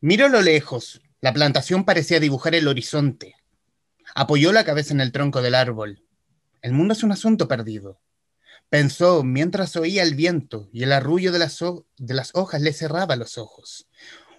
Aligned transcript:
Miró 0.00 0.26
a 0.26 0.28
lo 0.28 0.42
lejos. 0.42 1.00
La 1.20 1.32
plantación 1.32 1.84
parecía 1.84 2.20
dibujar 2.20 2.54
el 2.54 2.68
horizonte. 2.68 3.34
Apoyó 4.14 4.52
la 4.52 4.64
cabeza 4.64 4.92
en 4.92 5.00
el 5.00 5.12
tronco 5.12 5.40
del 5.40 5.54
árbol. 5.54 6.02
El 6.60 6.72
mundo 6.72 6.92
es 6.92 7.02
un 7.02 7.12
asunto 7.12 7.48
perdido. 7.48 8.00
Pensó 8.68 9.22
mientras 9.22 9.76
oía 9.76 10.02
el 10.02 10.14
viento 10.14 10.68
y 10.72 10.82
el 10.82 10.92
arrullo 10.92 11.32
de 11.32 11.38
las, 11.38 11.58
de 11.60 12.14
las 12.14 12.30
hojas 12.34 12.60
le 12.60 12.72
cerraba 12.72 13.16
los 13.16 13.38
ojos. 13.38 13.88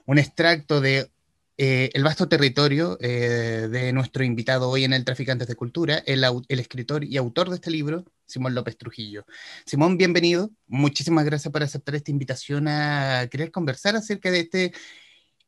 Un 0.06 0.20
extracto 0.20 0.80
de 0.80 1.10
eh, 1.58 1.90
el 1.94 2.04
vasto 2.04 2.30
territorio 2.30 3.00
eh, 3.02 3.68
de 3.72 3.92
nuestro 3.94 4.24
invitado 4.24 4.70
hoy 4.70 4.84
en 4.84 4.94
el 4.94 5.04
Traficantes 5.04 5.48
de 5.48 5.56
Cultura, 5.56 6.04
el, 6.06 6.24
el, 6.24 6.60
escritor 6.60 7.04
y 7.04 7.18
autor 7.18 7.50
de 7.50 7.56
este 7.56 7.72
libro, 7.72 8.06
Simón 8.28 8.54
López 8.54 8.78
Trujillo. 8.78 9.26
Simón, 9.66 9.98
bienvenido. 9.98 10.52
Muchísimas 10.68 11.26
gracias 11.26 11.52
por 11.52 11.64
aceptar 11.64 11.96
esta 11.96 12.12
invitación 12.12 12.68
a 12.68 13.28
querer 13.32 13.50
conversar 13.50 13.96
acerca 13.96 14.30
de 14.30 14.42
este 14.42 14.74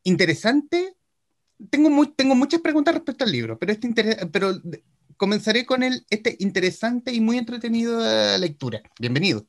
interesante. 0.03 0.95
Tengo, 1.69 1.89
muy, 1.89 2.13
tengo 2.13 2.35
muchas 2.35 2.61
preguntas 2.61 2.93
respecto 2.93 3.25
al 3.25 3.31
libro, 3.31 3.59
pero, 3.59 3.71
este 3.71 4.27
pero 4.31 4.53
comenzaré 5.17 5.65
con 5.65 5.83
el, 5.83 6.05
este 6.09 6.37
interesante 6.39 7.13
y 7.13 7.19
muy 7.19 7.37
entretenido 7.37 8.01
lectura. 8.37 8.81
Bienvenido. 8.99 9.45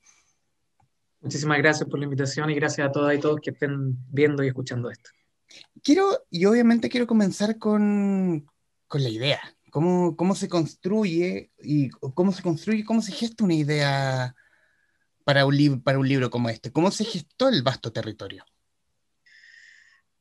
Muchísimas 1.21 1.59
gracias 1.59 1.89
por 1.89 1.99
la 1.99 2.07
invitación 2.07 2.51
y 2.51 2.55
gracias 2.55 2.89
a 2.89 2.93
todas 2.93 3.17
y 3.17 3.21
todos 3.21 3.41
que 3.41 3.51
estén 3.51 3.97
viendo 4.11 4.43
y 4.43 4.49
escuchando 4.49 4.91
esto. 4.91 5.11
Quiero, 5.83 6.25
y 6.31 6.45
obviamente 6.47 6.89
quiero 6.89 7.07
comenzar 7.07 7.59
con, 7.59 8.47
con 8.89 9.03
la 9.03 9.09
idea. 9.09 9.41
¿Cómo, 9.71 10.17
¿Cómo 10.17 10.35
se 10.35 10.49
construye 10.49 11.53
y 11.59 11.91
cómo 11.91 12.33
se 12.33 12.43
construye, 12.43 12.85
cómo 12.85 13.03
se 13.03 13.13
gesta 13.13 13.45
una 13.45 13.55
idea 13.55 14.35
para 15.25 15.47
un, 15.47 15.83
para 15.83 15.99
un 15.99 16.09
libro 16.09 16.31
como 16.31 16.49
este? 16.49 16.73
¿Cómo 16.73 16.91
se 16.91 17.05
gestó 17.05 17.49
el 17.49 17.63
vasto 17.63 17.93
territorio? 17.93 18.45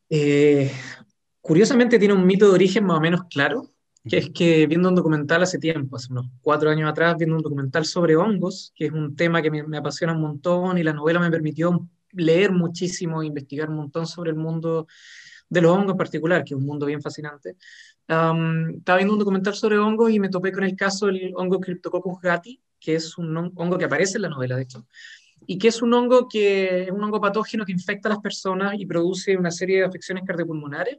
Eh, 0.10 0.72
curiosamente 1.42 2.00
tiene 2.00 2.14
un 2.14 2.26
mito 2.26 2.48
de 2.48 2.54
origen 2.54 2.86
más 2.86 2.98
o 2.98 3.02
menos 3.02 3.22
claro, 3.30 3.70
que 4.08 4.18
es 4.18 4.30
que 4.32 4.66
viendo 4.68 4.90
un 4.90 4.96
documental 4.96 5.44
hace 5.44 5.60
tiempo, 5.60 5.98
hace 5.98 6.12
unos 6.12 6.28
cuatro 6.42 6.70
años 6.70 6.90
atrás, 6.90 7.16
viendo 7.18 7.36
un 7.36 7.44
documental 7.44 7.86
sobre 7.86 8.16
hongos, 8.16 8.72
que 8.76 8.86
es 8.88 8.92
un 8.92 9.16
tema 9.16 9.42
que 9.42 9.52
me, 9.52 9.64
me 9.64 9.78
apasiona 9.78 10.14
un 10.14 10.22
montón 10.22 10.78
y 10.78 10.84
la 10.84 10.94
novela 10.94 11.20
me 11.20 11.30
permitió 11.30 11.88
leer 12.12 12.52
muchísimo, 12.52 13.24
investigar 13.24 13.70
un 13.70 13.76
montón 13.76 14.08
sobre 14.08 14.32
el 14.32 14.38
mundo 14.38 14.88
de 15.50 15.62
los 15.62 15.72
hongos 15.72 15.92
en 15.92 15.98
particular, 15.98 16.44
que 16.44 16.54
es 16.54 16.60
un 16.60 16.66
mundo 16.66 16.86
bien 16.86 17.02
fascinante. 17.02 17.56
estaba 18.08 18.98
viendo 18.98 19.14
un 19.14 19.20
documental 19.20 19.56
sobre 19.56 19.78
hongos 19.78 20.12
y 20.12 20.20
me 20.20 20.30
topé 20.30 20.52
con 20.52 20.64
el 20.64 20.76
caso 20.76 21.08
del 21.08 21.34
hongo 21.36 21.60
Cryptococcus 21.60 22.22
gatti, 22.22 22.62
que 22.80 22.96
es 22.96 23.18
un 23.18 23.36
hongo 23.36 23.78
que 23.78 23.86
aparece 23.86 24.18
en 24.18 24.24
la 24.24 24.30
novela, 24.30 24.56
de 24.56 24.64
hecho, 24.64 24.88
y 25.46 25.58
que 25.58 25.70
es 25.70 25.82
un 25.82 25.94
hongo 25.94 26.28
que 26.28 26.84
es 26.84 26.92
un 26.92 27.04
hongo 27.04 27.20
patógeno 27.20 27.66
que 27.66 27.72
infecta 27.72 28.10
a 28.10 28.14
las 28.14 28.22
personas 28.22 28.74
y 28.78 28.86
produce 28.86 29.36
una 29.38 29.52
serie 29.52 29.80
de 29.80 29.86
afecciones 29.86 30.24
cardiopulmonares. 30.26 30.98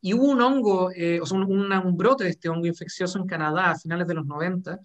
Y 0.00 0.14
hubo 0.14 0.24
un 0.24 0.40
hongo, 0.40 0.90
eh, 0.90 1.20
o 1.20 1.26
sea, 1.26 1.38
un, 1.38 1.72
un, 1.72 1.96
brote 1.96 2.24
de 2.24 2.30
este 2.30 2.48
hongo 2.48 2.66
infeccioso 2.66 3.18
en 3.18 3.26
Canadá 3.26 3.70
a 3.70 3.78
finales 3.78 4.06
de 4.08 4.14
los 4.14 4.26
90, 4.26 4.80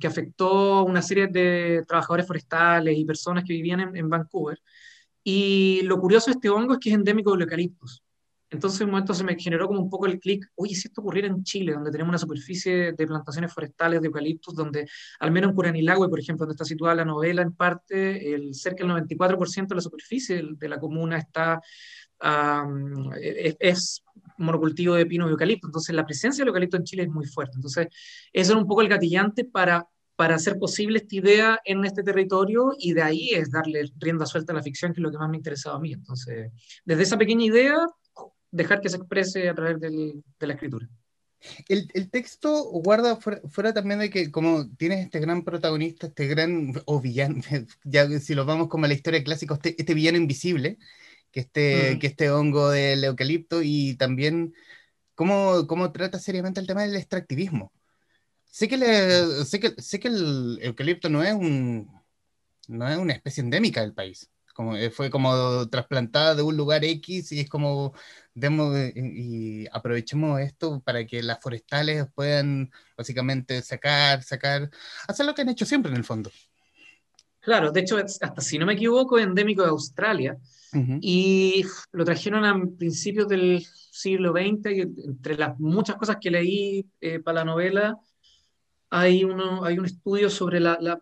que 0.00 0.06
afectó 0.06 0.84
una 0.84 1.02
serie 1.02 1.26
de 1.28 1.84
trabajadores 1.86 2.26
forestales 2.26 2.96
y 2.96 3.04
personas 3.04 3.44
que 3.44 3.52
vivían 3.52 3.80
en, 3.80 3.96
en, 3.96 4.08
Vancouver. 4.08 4.58
Y 5.22 5.82
lo 5.84 6.00
curioso 6.00 6.26
de 6.26 6.32
este 6.32 6.48
hongo 6.48 6.74
es 6.74 6.78
que 6.78 6.88
es 6.88 6.94
endémico 6.94 7.32
del 7.32 7.42
eucaliptus. 7.42 8.02
Entonces, 8.56 8.80
en 8.80 8.86
un 8.86 8.92
momento 8.92 9.12
se 9.12 9.22
me 9.22 9.38
generó 9.38 9.68
como 9.68 9.80
un 9.80 9.90
poco 9.90 10.06
el 10.06 10.18
clic, 10.18 10.50
oye, 10.54 10.74
si 10.74 10.88
esto 10.88 11.02
ocurriera 11.02 11.28
en 11.28 11.44
Chile, 11.44 11.72
donde 11.72 11.90
tenemos 11.90 12.08
una 12.08 12.18
superficie 12.18 12.92
de 12.92 13.06
plantaciones 13.06 13.52
forestales 13.52 14.00
de 14.00 14.06
eucaliptus, 14.06 14.54
donde 14.54 14.88
al 15.20 15.30
menos 15.30 15.50
en 15.50 15.56
Curanilagüe, 15.56 16.08
por 16.08 16.18
ejemplo, 16.18 16.46
donde 16.46 16.54
está 16.54 16.64
situada 16.64 16.94
la 16.94 17.04
novela 17.04 17.42
en 17.42 17.52
parte, 17.52 18.34
el, 18.34 18.54
cerca 18.54 18.84
del 18.84 18.92
94% 18.92 19.68
de 19.68 19.74
la 19.74 19.80
superficie 19.82 20.42
de 20.58 20.68
la 20.68 20.80
comuna 20.80 21.18
está 21.18 21.60
es, 23.20 24.02
monocultivo 24.38 24.94
de 24.94 25.06
pino 25.06 25.28
y 25.28 25.30
eucalipto. 25.30 25.68
Entonces, 25.68 25.94
la 25.94 26.04
presencia 26.04 26.42
del 26.42 26.48
eucalipto 26.48 26.76
en 26.76 26.84
Chile 26.84 27.02
es 27.02 27.08
muy 27.08 27.26
fuerte. 27.26 27.52
Entonces, 27.56 27.88
eso 28.32 28.52
es 28.52 28.58
un 28.58 28.66
poco 28.66 28.82
el 28.82 28.88
gatillante 28.88 29.44
para, 29.44 29.86
para 30.16 30.36
hacer 30.36 30.58
posible 30.58 30.98
esta 30.98 31.16
idea 31.16 31.60
en 31.64 31.84
este 31.84 32.02
territorio 32.02 32.72
y 32.78 32.92
de 32.92 33.02
ahí 33.02 33.30
es 33.30 33.50
darle 33.50 33.90
rienda 33.98 34.26
suelta 34.26 34.52
a 34.52 34.56
la 34.56 34.62
ficción, 34.62 34.92
que 34.92 35.00
es 35.00 35.02
lo 35.02 35.10
que 35.10 35.18
más 35.18 35.28
me 35.28 35.36
ha 35.36 35.38
interesado 35.38 35.76
a 35.76 35.80
mí. 35.80 35.92
Entonces, 35.92 36.50
desde 36.84 37.02
esa 37.02 37.18
pequeña 37.18 37.44
idea, 37.44 37.76
dejar 38.56 38.80
que 38.80 38.88
se 38.88 38.96
exprese 38.96 39.48
a 39.48 39.54
través 39.54 39.80
del, 39.80 40.22
de 40.38 40.46
la 40.46 40.54
escritura. 40.54 40.88
El, 41.68 41.88
el, 41.94 42.10
texto 42.10 42.64
guarda 42.64 43.16
fuera, 43.16 43.72
también 43.72 44.00
de 44.00 44.10
que 44.10 44.30
como 44.30 44.68
tienes 44.76 45.04
este 45.04 45.20
gran 45.20 45.44
protagonista, 45.44 46.06
este 46.08 46.26
gran, 46.26 46.72
o 46.86 47.00
villano, 47.00 47.40
ya 47.84 48.08
si 48.18 48.34
lo 48.34 48.44
vamos 48.44 48.68
como 48.68 48.86
a 48.86 48.88
la 48.88 48.94
historia 48.94 49.22
clásica, 49.22 49.54
este, 49.54 49.76
este 49.78 49.94
villano 49.94 50.18
invisible, 50.18 50.78
que 51.30 51.40
este, 51.40 51.98
que 52.00 52.06
este 52.06 52.30
hongo 52.30 52.70
del 52.70 53.04
eucalipto 53.04 53.62
y 53.62 53.94
también 53.96 54.54
cómo, 55.14 55.66
cómo 55.66 55.92
trata 55.92 56.18
seriamente 56.18 56.60
el 56.60 56.66
tema 56.66 56.82
del 56.82 56.96
extractivismo. 56.96 57.72
Sé 58.46 58.68
que, 58.68 58.78
le, 58.78 59.44
sé 59.44 59.60
que, 59.60 59.74
sé 59.76 60.00
que 60.00 60.08
el 60.08 60.58
eucalipto 60.62 61.10
no 61.10 61.22
es, 61.22 61.34
un, 61.34 61.90
no 62.68 62.88
es 62.88 62.96
una 62.96 63.12
especie 63.12 63.42
endémica 63.42 63.82
del 63.82 63.92
país. 63.92 64.30
Como, 64.56 64.74
eh, 64.74 64.90
fue 64.90 65.10
como 65.10 65.68
trasplantada 65.68 66.34
de 66.34 66.42
un 66.42 66.56
lugar 66.56 66.82
X 66.82 67.30
y 67.32 67.40
es 67.40 67.48
como 67.50 67.92
demos 68.32 68.74
eh, 68.74 68.92
y 68.96 69.66
aprovechemos 69.70 70.40
esto 70.40 70.80
para 70.80 71.06
que 71.06 71.22
las 71.22 71.40
forestales 71.42 72.06
puedan 72.14 72.70
básicamente 72.96 73.60
sacar, 73.60 74.22
sacar, 74.22 74.70
hacer 75.06 75.26
lo 75.26 75.34
que 75.34 75.42
han 75.42 75.50
hecho 75.50 75.66
siempre 75.66 75.90
en 75.90 75.98
el 75.98 76.04
fondo. 76.04 76.30
Claro, 77.40 77.70
de 77.70 77.80
hecho, 77.80 77.98
hasta 77.98 78.40
si 78.40 78.58
no 78.58 78.64
me 78.64 78.72
equivoco, 78.72 79.18
endémico 79.18 79.62
de 79.62 79.68
Australia 79.68 80.38
y 81.00 81.64
lo 81.92 82.04
trajeron 82.04 82.44
a 82.44 82.60
principios 82.76 83.28
del 83.28 83.64
siglo 83.64 84.32
XX 84.32 84.72
y 84.72 84.80
entre 84.80 85.36
las 85.36 85.58
muchas 85.58 85.96
cosas 85.96 86.16
que 86.20 86.30
leí 86.30 86.86
eh, 87.00 87.20
para 87.20 87.40
la 87.40 87.44
novela, 87.44 87.98
hay, 88.90 89.24
uno, 89.24 89.64
hay 89.64 89.78
un 89.78 89.86
estudio 89.86 90.28
sobre 90.28 90.60
la, 90.60 90.76
la, 90.80 91.00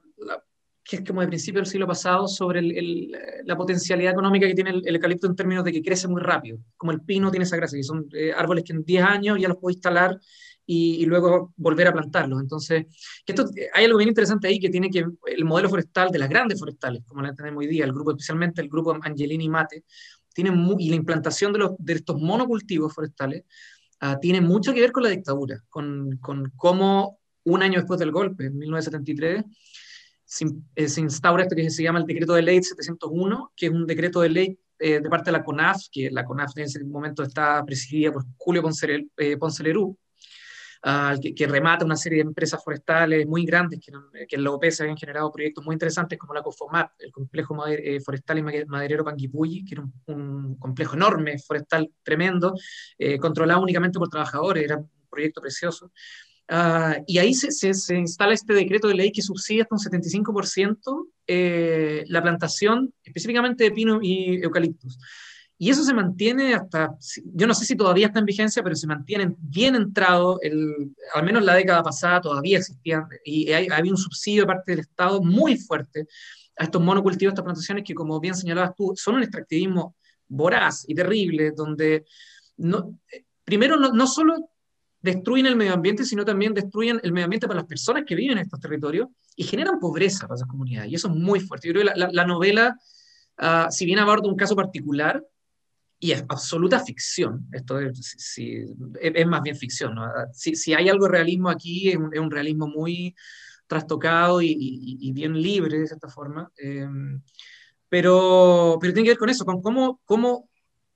que 0.85 0.97
es 0.97 1.05
como 1.05 1.23
de 1.23 1.29
principio 1.29 1.61
del 1.61 1.67
siglo 1.67 1.87
pasado, 1.87 2.29
sobre 2.29 2.61
el, 2.61 3.17
la 3.45 3.57
potencialidad 3.57 4.13
económica 4.13 4.47
que 4.47 4.55
tiene 4.55 4.71
el, 4.71 4.95
eucalipto 4.95 5.27
en 5.27 5.35
términos 5.35 5.65
de 5.65 5.73
que 5.73 5.83
crece 5.83 6.07
muy 6.09 6.21
rápido, 6.21 6.59
como 6.77 6.93
el 6.93 7.01
pino 7.01 7.31
tiene 7.31 7.45
esa 7.45 7.57
gracia, 7.57 7.79
que 7.79 7.83
son 7.83 8.07
eh, 8.13 8.33
árboles 8.37 8.65
que 8.65 8.75
en 8.75 8.85
10 8.85 9.03
años 9.05 9.39
ya 9.41 9.49
los 9.49 9.57
puedo 9.57 9.73
instalar 9.73 10.21
y, 10.67 11.05
luego 11.07 11.53
volver 11.57 11.89
a 11.89 11.93
plantarlos. 11.93 12.41
Entonces, 12.41 12.87
que 13.25 13.33
esto, 13.33 13.47
hay 13.73 13.85
algo 13.85 13.99
bien 13.99 14.09
interesante 14.09 14.49
ahí 14.49 14.59
que 14.59 14.71
tiene 14.71 14.91
que 14.91 15.05
el 15.27 15.45
modelo 15.45 15.69
forestal 15.69 16.11
de 16.11 16.19
las 16.19 16.29
grandes 16.29 16.59
forestales, 16.59 17.03
como 17.07 17.23
la 17.23 17.35
tenemos 17.35 17.61
hoy 17.61 17.67
día, 17.67 17.85
el 17.85 17.93
grupo, 17.93 18.11
especialmente 18.13 18.61
el 18.61 18.69
grupo 18.69 18.97
Angelini 19.03 19.45
y 19.45 19.49
Mate, 19.49 19.85
tiene 20.35 20.53
y 20.79 20.91
la 20.91 20.97
implantación 20.97 21.53
de, 21.53 21.61
los, 21.61 21.71
de 21.79 21.95
estos 21.95 22.21
monocultivos 22.21 22.93
forestales 22.93 23.45
uh, 24.03 24.19
tiene 24.21 24.41
mucho 24.41 24.75
que 24.75 24.81
ver 24.81 24.93
con 24.93 25.05
la 25.05 25.11
dictadura, 25.11 25.63
con, 25.69 26.19
con 26.19 26.53
cómo 26.57 27.21
un 27.45 27.63
año 27.63 27.79
después 27.79 28.01
del 28.01 28.11
golpe, 28.11 28.47
en 28.47 28.59
1973, 28.59 29.45
se, 30.25 30.47
eh, 30.75 30.89
se, 30.89 31.01
instaura 31.01 31.45
esto 31.45 31.57
que 31.57 31.71
se 31.71 31.83
llama 31.83 31.99
el 31.99 32.07
decreto 32.07 32.35
de 32.35 32.43
ley 32.43 32.63
701, 32.63 33.53
que 33.57 33.67
es 33.67 33.73
un 33.73 33.87
decreto 33.87 34.21
de 34.21 34.29
ley 34.29 34.59
eh, 34.79 35.01
de 35.01 35.09
parte 35.09 35.31
de 35.31 35.39
la 35.39 35.45
CONAF, 35.45 35.83
que 35.91 36.11
la 36.11 36.25
CONAF 36.25 36.57
en 36.57 36.65
ese 36.65 36.85
momento 36.85 37.23
está 37.23 37.65
presidida 37.65 38.13
por 38.13 38.25
Julio 38.37 38.63
Ponce, 38.63 39.07
eh, 39.17 39.37
Ponce 39.37 39.63
Lerú, 39.63 39.97
que, 41.35 41.47
remata 41.47 41.85
una 41.85 41.97
serie 41.97 42.19
de 42.19 42.29
empresas 42.29 42.63
forestales 42.63 43.27
muy 43.27 43.47
grandes 43.47 43.81
que, 43.81 43.91
que 44.29 44.37
en 44.37 44.45
la 44.45 44.51
OP 44.51 44.65
se 44.71 44.83
habían 44.83 44.99
generado 44.99 45.33
proyectos 45.33 45.65
muy 45.65 45.75
interesantes 45.75 46.19
como 46.19 46.35
la 46.35 46.43
COFOMAT, 46.43 46.91
el 46.99 47.11
complejo 47.11 47.67
eh, 47.67 48.01
forestal 48.01 48.39
y 48.39 48.43
maderero 48.67 49.05
Panguipulli, 49.05 49.65
que 49.65 49.77
era 49.77 49.85
un, 50.07 50.57
complejo 50.57 50.95
enorme, 50.97 51.39
forestal 51.39 51.91
tremendo, 52.03 52.55
eh, 52.99 53.19
controlado 53.19 53.63
únicamente 53.63 53.99
por 53.99 54.09
trabajadores, 54.09 54.65
era 54.65 54.77
un 54.77 54.91
proyecto 55.09 55.41
precioso. 55.41 55.91
Uh, 56.51 57.03
y 57.07 57.19
ahí 57.19 57.33
se, 57.33 57.51
se, 57.51 57.73
se, 57.73 57.97
instala 57.97 58.35
este 58.35 58.53
decreto 58.53 58.89
de 58.89 58.95
ley 58.95 59.11
que 59.11 59.23
subsidia 59.23 59.63
hasta 59.63 59.77
un 59.77 59.81
75% 59.81 61.07
eh, 61.27 62.05
la 62.09 62.21
plantación 62.21 62.93
específicamente 63.03 63.65
de 63.65 63.71
pino 63.71 63.99
y 64.03 64.43
eucaliptos. 64.43 64.99
Y 65.57 65.71
eso 65.71 65.85
se 65.85 65.95
mantiene 65.95 66.55
hasta, 66.55 66.95
yo 67.33 67.47
no 67.47 67.55
sé 67.55 67.65
si 67.65 67.77
todavía 67.77 68.09
está 68.09 68.19
en 68.19 68.27
vigencia, 68.27 68.63
pero 68.63 68.75
se 68.75 68.87
mantiene 68.87 69.35
bien 69.39 69.75
entrado, 69.75 70.39
el, 70.43 70.95
al 71.15 71.25
menos 71.25 71.45
la 71.45 71.55
década 71.55 71.83
pasada 71.83 72.21
todavía 72.21 72.59
existían, 72.59 73.07
y 73.25 73.51
hay, 73.53 73.69
había 73.69 73.93
un 73.93 73.97
subsidio 73.97 74.43
de 74.43 74.49
parte 74.49 74.73
del 74.73 74.81
Estado 74.81 75.23
muy 75.23 75.57
fuerte 75.57 76.07
a 76.57 76.65
estos 76.65 76.83
monocultivos, 76.83 77.33
estas 77.33 77.45
plantaciones 77.45 77.85
que, 77.85 77.95
como 77.95 78.21
bien 78.21 78.35
señalabas 78.35 78.75
tú, 78.77 78.93
son 78.97 79.15
un 79.15 79.23
extractivismo 79.23 79.97
voraz 80.29 80.85
y 80.89 80.95
terrible, 80.95 81.53
donde 81.53 82.05
no, 82.57 82.99
primero 83.45 83.77
no, 83.77 83.93
no 83.93 84.07
solo 84.07 84.51
destruyen 85.05 85.45
el 85.45 85.55
medio 85.55 85.75
ambiente, 85.75 86.03
sino 86.07 86.25
también 86.25 86.55
destruyen 86.55 86.99
el 87.03 87.13
medio 87.13 87.27
ambiente 87.27 87.47
para 87.47 87.61
las 87.61 87.69
personas 87.69 88.05
que 88.07 88.15
viven 88.15 88.39
en 88.39 88.45
estos 88.45 88.59
territorios 88.59 89.09
y 89.37 89.45
generan 89.45 89.79
pobreza 89.79 90.27
para 90.27 90.37
esas 90.37 90.49
comunidades. 90.49 90.91
Y 90.91 90.95
eso 90.95 91.09
es 91.09 91.15
muy 91.15 91.41
fuerte. 91.41 91.69
Yo 91.69 91.75
creo 91.75 91.93
que 91.93 92.01
la, 92.01 92.09
la, 92.11 92.25
novela, 92.25 92.75
uh, 93.39 93.71
si 93.71 93.85
bien 93.85 93.99
aborda 93.99 94.31
un 94.31 94.37
caso 94.37 94.57
particular, 94.57 95.23
y 96.01 96.13
es 96.13 96.25
absoluta 96.27 96.81
ficción. 96.81 97.47
Esto 97.53 97.79
es, 97.81 98.39
es 98.99 99.27
más 99.27 99.43
bien 99.43 99.57
ficción. 99.57 99.95
¿no? 99.95 100.07
Si, 100.33 100.57
si, 100.57 100.73
hay 100.73 100.89
algo 100.89 101.05
de 101.05 101.13
realismo 101.13 101.51
aquí, 101.51 101.91
es 101.91 101.97
un, 101.97 102.11
es 102.13 102.21
un 102.21 102.31
realismo 102.31 102.67
muy 102.67 103.15
trastocado 103.67 104.41
y, 104.41 105.13
bien 105.13 105.35
libre 105.35 105.79
de 105.79 105.87
cierta 105.87 106.09
forma. 106.09 106.51
Eh, 106.57 106.89
pero, 107.91 108.79
pero 108.81 108.93
tiene 108.95 109.05
que 109.05 109.11
ver 109.13 109.19
con 109.19 109.29
eso, 109.29 109.45
con 109.45 109.61
cómo, 109.61 110.01
cómo, 110.07 110.49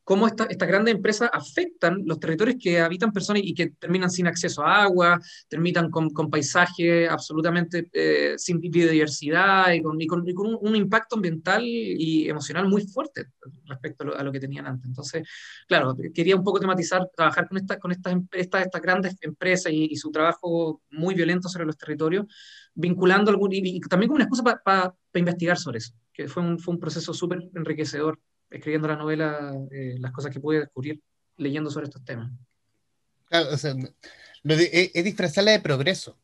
cómo 0.09 0.27
estas 0.27 0.67
grandes 0.67 0.95
empresas 0.95 1.29
afectan 1.31 2.01
los 2.07 2.19
territorios 2.19 2.57
que 2.59 2.81
habitan 2.81 3.13
personas 3.13 3.43
y 3.45 3.53
que 3.53 3.73
terminan 3.79 4.11
sin 4.11 4.27
acceso 4.27 4.63
a 4.65 4.85
agua, 4.85 5.21
terminan 5.51 5.91
con, 5.91 6.09
con 6.09 6.31
paisajes 6.31 7.11
absolutamente 7.11 7.91
eh, 7.93 8.33
sin 8.39 8.59
biodiversidad 8.59 9.71
y 9.71 9.83
con, 9.83 9.99
un, 10.63 10.77
impacto 10.77 11.17
ambiental 11.17 11.63
y 11.63 12.27
emocional 12.27 12.67
muy 12.67 12.87
fuerte 12.87 13.27
respecto 13.67 14.17
a 14.17 14.23
lo, 14.23 14.33
que 14.33 14.41
tenían 14.41 14.67
antes. 14.67 14.87
Entonces, 14.87 15.29
claro, 15.67 15.95
quería 16.15 16.37
un 16.37 16.43
poco 16.43 16.59
tematizar, 16.59 17.07
trabajar 17.15 17.47
con, 17.47 17.59
esta, 17.59 17.79
con 17.79 17.93
estas, 17.93 18.15
estas, 18.33 18.65
estas 18.65 18.81
grandes 18.81 19.15
empresas 19.21 19.71
y, 19.71 19.95
su 19.95 20.11
trabajo 20.11 20.81
muy 20.91 21.15
violento 21.15 21.51
sobre 21.51 21.67
los 21.67 21.77
territorios, 21.77 22.25
vinculando 22.73 23.31
algún, 23.31 23.53
y, 23.53 23.79
también 23.81 24.09
como 24.09 24.17
una 24.17 24.25
excusa 24.25 24.43
para 24.43 24.95
investigar 25.13 25.59
sobre 25.59 25.79
eso, 25.79 25.93
que 26.15 26.29
fue 26.29 26.43
un, 26.43 26.59
fue 26.59 26.73
un 26.73 26.81
proceso 26.81 27.13
súper 27.13 27.41
enriquecedor 27.55 28.19
escribiendo 28.51 28.89
la 28.89 28.97
novela 28.97 29.53
eh, 29.71 29.97
las 29.99 30.13
cosas 30.13 30.33
que 30.33 30.41
pude 30.41 30.61
descubrir 30.61 31.01
leyendo 31.37 31.71
sobre 31.71 31.87
estos 31.87 32.05
temas. 32.05 32.31
Claro, 33.27 33.51
o 33.53 33.57
sea, 33.57 33.75
es, 34.45 35.05
disfrazarla 35.05 35.53
de 35.53 35.61
progreso. 35.61 36.19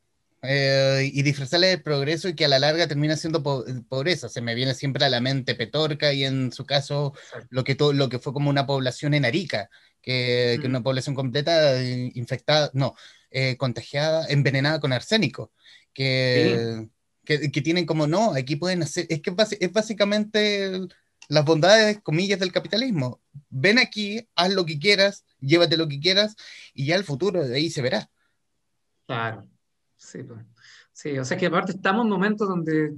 Eh, 0.47 1.11
y 1.15 1.23
disfrazarla 1.23 1.69
de 1.69 1.79
progreso 1.79 2.29
y 2.29 2.35
que 2.35 2.45
a 2.45 2.49
la 2.49 2.59
larga 2.59 2.87
termina 2.87 3.17
siendo 3.17 3.43
pobreza. 3.43 4.29
Se 4.29 4.43
me 4.43 4.55
viene 4.55 4.75
siempre 4.75 5.05
a 5.05 5.09
la 5.09 5.21
mente 5.21 5.55
Petorca 5.55 6.13
y 6.13 6.25
en 6.25 6.53
su 6.53 6.67
caso 6.67 7.15
lo 7.49 7.65
que, 7.65 7.77
lo 7.95 8.11
que 8.11 8.19
fue 8.19 8.35
como 8.35 8.51
una 8.51 8.67
población 8.67 9.15
en 9.15 9.25
Arica, 9.25 9.71
que, 10.03 10.59
que 10.61 10.67
una 10.67 10.83
población 10.83 11.15
completa 11.15 11.81
eh, 11.81 12.13
infectada, 12.15 12.71
no, 12.75 12.95
contagiada, 13.57 14.27
envenenada 14.29 14.81
con 14.81 14.93
arsénico, 14.93 15.51
que, 15.95 16.89
que, 17.25 17.51
que, 17.51 17.63
tienen 17.63 17.87
como, 17.87 18.07
no, 18.07 18.35
aquí 18.35 18.57
pueden 18.57 18.83
hacer, 18.83 19.07
es 19.09 19.23
que 19.23 19.35
es 19.61 19.73
básicamente 19.73 20.89
las 21.29 21.45
bondades, 21.45 22.01
comillas, 22.03 22.39
del 22.39 22.53
capitalismo. 22.53 23.21
Ven 23.51 23.79
aquí, 23.79 24.27
haz 24.35 24.53
lo 24.53 24.65
que 24.65 24.79
quieras, 24.79 25.25
llévate 25.41 25.77
lo 25.77 25.89
que 25.89 26.01
quieras 26.01 26.37
y 26.73 26.87
ya 26.87 26.97
el 26.97 27.05
futuro 27.05 27.47
de 27.47 27.57
ahí 27.57 27.71
se 27.71 27.83
verá. 27.83 28.11
Claro, 29.07 29.47
sí, 29.97 30.23
pues. 30.23 30.41
sí, 30.93 31.19
o 31.19 31.25
sea 31.25 31.37
que 31.37 31.47
aparte 31.47 31.73
estamos 31.73 32.05
en 32.05 32.11
momentos 32.11 32.49
donde 32.49 32.95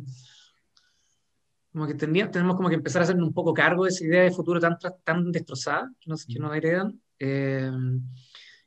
como 1.73 1.87
que 1.87 1.95
tenemos 1.95 2.57
como 2.57 2.71
que 2.71 2.77
empezar 2.77 3.03
a 3.03 3.05
hacernos 3.05 3.29
un 3.29 3.35
poco 3.35 3.53
cargo 3.53 3.85
de 3.85 3.91
esa 3.91 4.05
idea 4.05 4.23
de 4.23 4.31
futuro 4.31 4.59
tan, 4.59 4.79
tan 5.05 5.31
destrozada 5.31 5.91
que 6.01 6.09
nos, 6.09 6.25
que 6.25 6.39
nos 6.39 6.57
heredan. 6.57 6.99
Eh, 7.19 7.71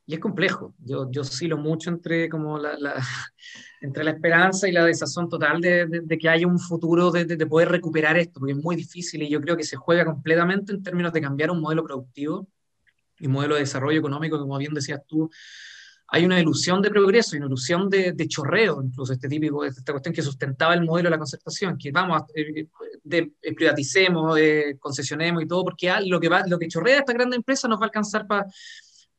y 0.06 0.14
es 0.14 0.20
complejo. 0.20 0.76
Yo, 0.80 1.10
yo 1.12 1.22
oscilo 1.22 1.58
mucho 1.58 1.90
entre, 1.90 2.30
como 2.30 2.58
la, 2.58 2.78
entre 3.82 4.04
la 4.04 4.12
esperanza 4.12 4.68
y 4.68 4.72
la 4.72 4.86
desazón 4.86 5.30
total 5.30 5.62
de, 5.62 5.88
de, 5.88 6.18
que 6.18 6.30
haya 6.30 6.46
un 6.46 6.60
futuro 6.60 7.12
de, 7.12 7.26
de, 7.26 7.46
poder 7.46 7.70
recuperar 7.70 8.18
esto, 8.18 8.40
porque 8.40 8.54
es 8.54 8.58
muy 8.58 8.76
difícil 8.76 9.24
y 9.24 9.30
yo 9.30 9.40
creo 9.40 9.56
que 9.56 9.64
se 9.64 9.78
juega 9.78 10.06
completamente 10.06 10.74
en 10.74 10.84
términos 10.84 11.14
de 11.14 11.22
cambiar 11.22 11.52
un 11.52 11.62
modelo 11.62 11.84
productivo 11.84 12.48
y 13.20 13.28
modelo 13.28 13.56
de 13.56 13.62
desarrollo 13.62 14.00
económico, 14.00 14.40
como 14.40 14.58
bien 14.58 14.74
decías 14.74 15.02
tú. 15.08 15.30
Hay 16.12 16.26
una 16.26 16.40
ilusión 16.40 16.82
de 16.82 16.90
progreso 16.90 17.38
una 17.38 17.46
ilusión 17.46 17.88
de, 17.88 18.28
chorreo, 18.28 18.82
incluso 18.84 19.14
este 19.14 19.30
típico, 19.30 19.64
esta 19.64 19.92
cuestión 19.92 20.14
que 20.14 20.24
sustentaba 20.24 20.74
el 20.74 20.84
modelo 20.84 21.08
de 21.08 21.12
la 21.12 21.20
concertación, 21.20 21.78
que 21.78 21.92
vamos, 21.92 22.24
eh, 22.34 22.66
de, 23.04 23.32
privaticemos, 23.56 24.38
concesionemos 24.80 25.44
y 25.44 25.48
todo, 25.48 25.64
porque 25.64 25.94
lo 26.06 26.20
que, 26.20 26.28
va, 26.28 26.46
lo 26.48 26.58
que 26.58 26.68
chorrea 26.68 27.00
esta 27.00 27.14
gran 27.14 27.32
empresa 27.32 27.68
nos 27.68 27.80
va 27.80 27.84
a 27.84 27.86
alcanzar 27.86 28.26
para 28.26 28.48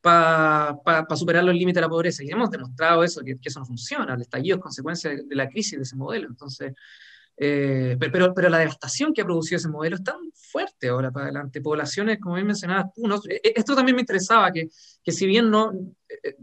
para 0.01 1.07
superar 1.15 1.45
los 1.45 1.55
límites 1.55 1.77
de 1.77 1.81
la 1.83 1.89
pobreza. 1.89 2.25
Y 2.25 2.31
hemos 2.31 2.51
demostrado 2.51 3.05
eso, 3.05 3.23
que, 3.23 3.37
eso 3.43 3.61
no 3.61 3.67
funciona. 3.67 4.15
El 4.15 4.23
estallido 4.23 4.57
es 4.57 4.63
consecuencia 4.63 5.11
de, 5.11 5.25
la 5.35 5.49
crisis 5.49 5.79
de 5.79 5.83
ese 5.83 5.97
modelo. 5.97 6.29
Entonces, 6.29 6.73
eh, 7.37 7.97
pero, 7.99 8.35
pero 8.35 8.49
la 8.49 8.59
devastación 8.59 9.13
que 9.13 9.23
ha 9.23 9.25
producido 9.25 9.59
ese 9.59 9.69
modelo 9.69 9.97
es 9.97 10.05
tan 10.05 10.17
fuerte 10.33 10.89
ahora 10.89 11.11
para 11.11 11.27
adelante. 11.27 11.61
Poblaciones, 11.61 12.19
como 12.19 12.35
bien 12.35 12.47
mencionabas 12.47 12.93
tú, 12.95 13.07
e, 13.29 13.37
e, 13.37 13.53
esto 13.57 13.75
también 13.75 13.97
me 13.97 14.03
interesaba, 14.03 14.51
que, 14.53 14.69
que 15.03 15.13
si 15.13 15.27
bien 15.27 15.51
no... 15.51 15.73
Eh, 16.09 16.37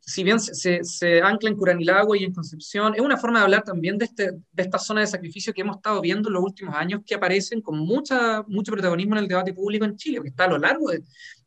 si 0.00 0.24
bien 0.24 0.40
se, 0.40 0.82
se, 0.82 1.22
ancla 1.22 1.48
en 1.48 1.56
Curanilagua 1.56 2.18
y 2.18 2.24
en 2.24 2.34
Concepción, 2.34 2.94
es 2.96 3.00
una 3.00 3.16
forma 3.16 3.38
de 3.38 3.44
hablar 3.44 3.62
también 3.62 3.96
de, 3.98 4.06
este, 4.06 4.32
de 4.32 4.62
esta 4.62 4.80
zona 4.80 5.00
de 5.00 5.06
sacrificio 5.06 5.52
que 5.52 5.60
hemos 5.60 5.76
estado 5.76 6.00
viendo 6.00 6.28
en 6.28 6.34
los 6.34 6.42
últimos 6.42 6.74
años, 6.74 7.02
que 7.06 7.14
aparecen 7.14 7.60
con 7.60 7.78
mucha, 7.78 8.42
mucho 8.48 8.72
protagonismo 8.72 9.14
en 9.14 9.22
el 9.22 9.28
debate 9.28 9.54
público 9.54 9.84
en 9.84 9.96
Chile, 9.96 10.20
que 10.22 10.30
está 10.30 10.44
a 10.44 10.48
lo 10.48 10.58
largo 10.58 10.90
de, 10.90 11.04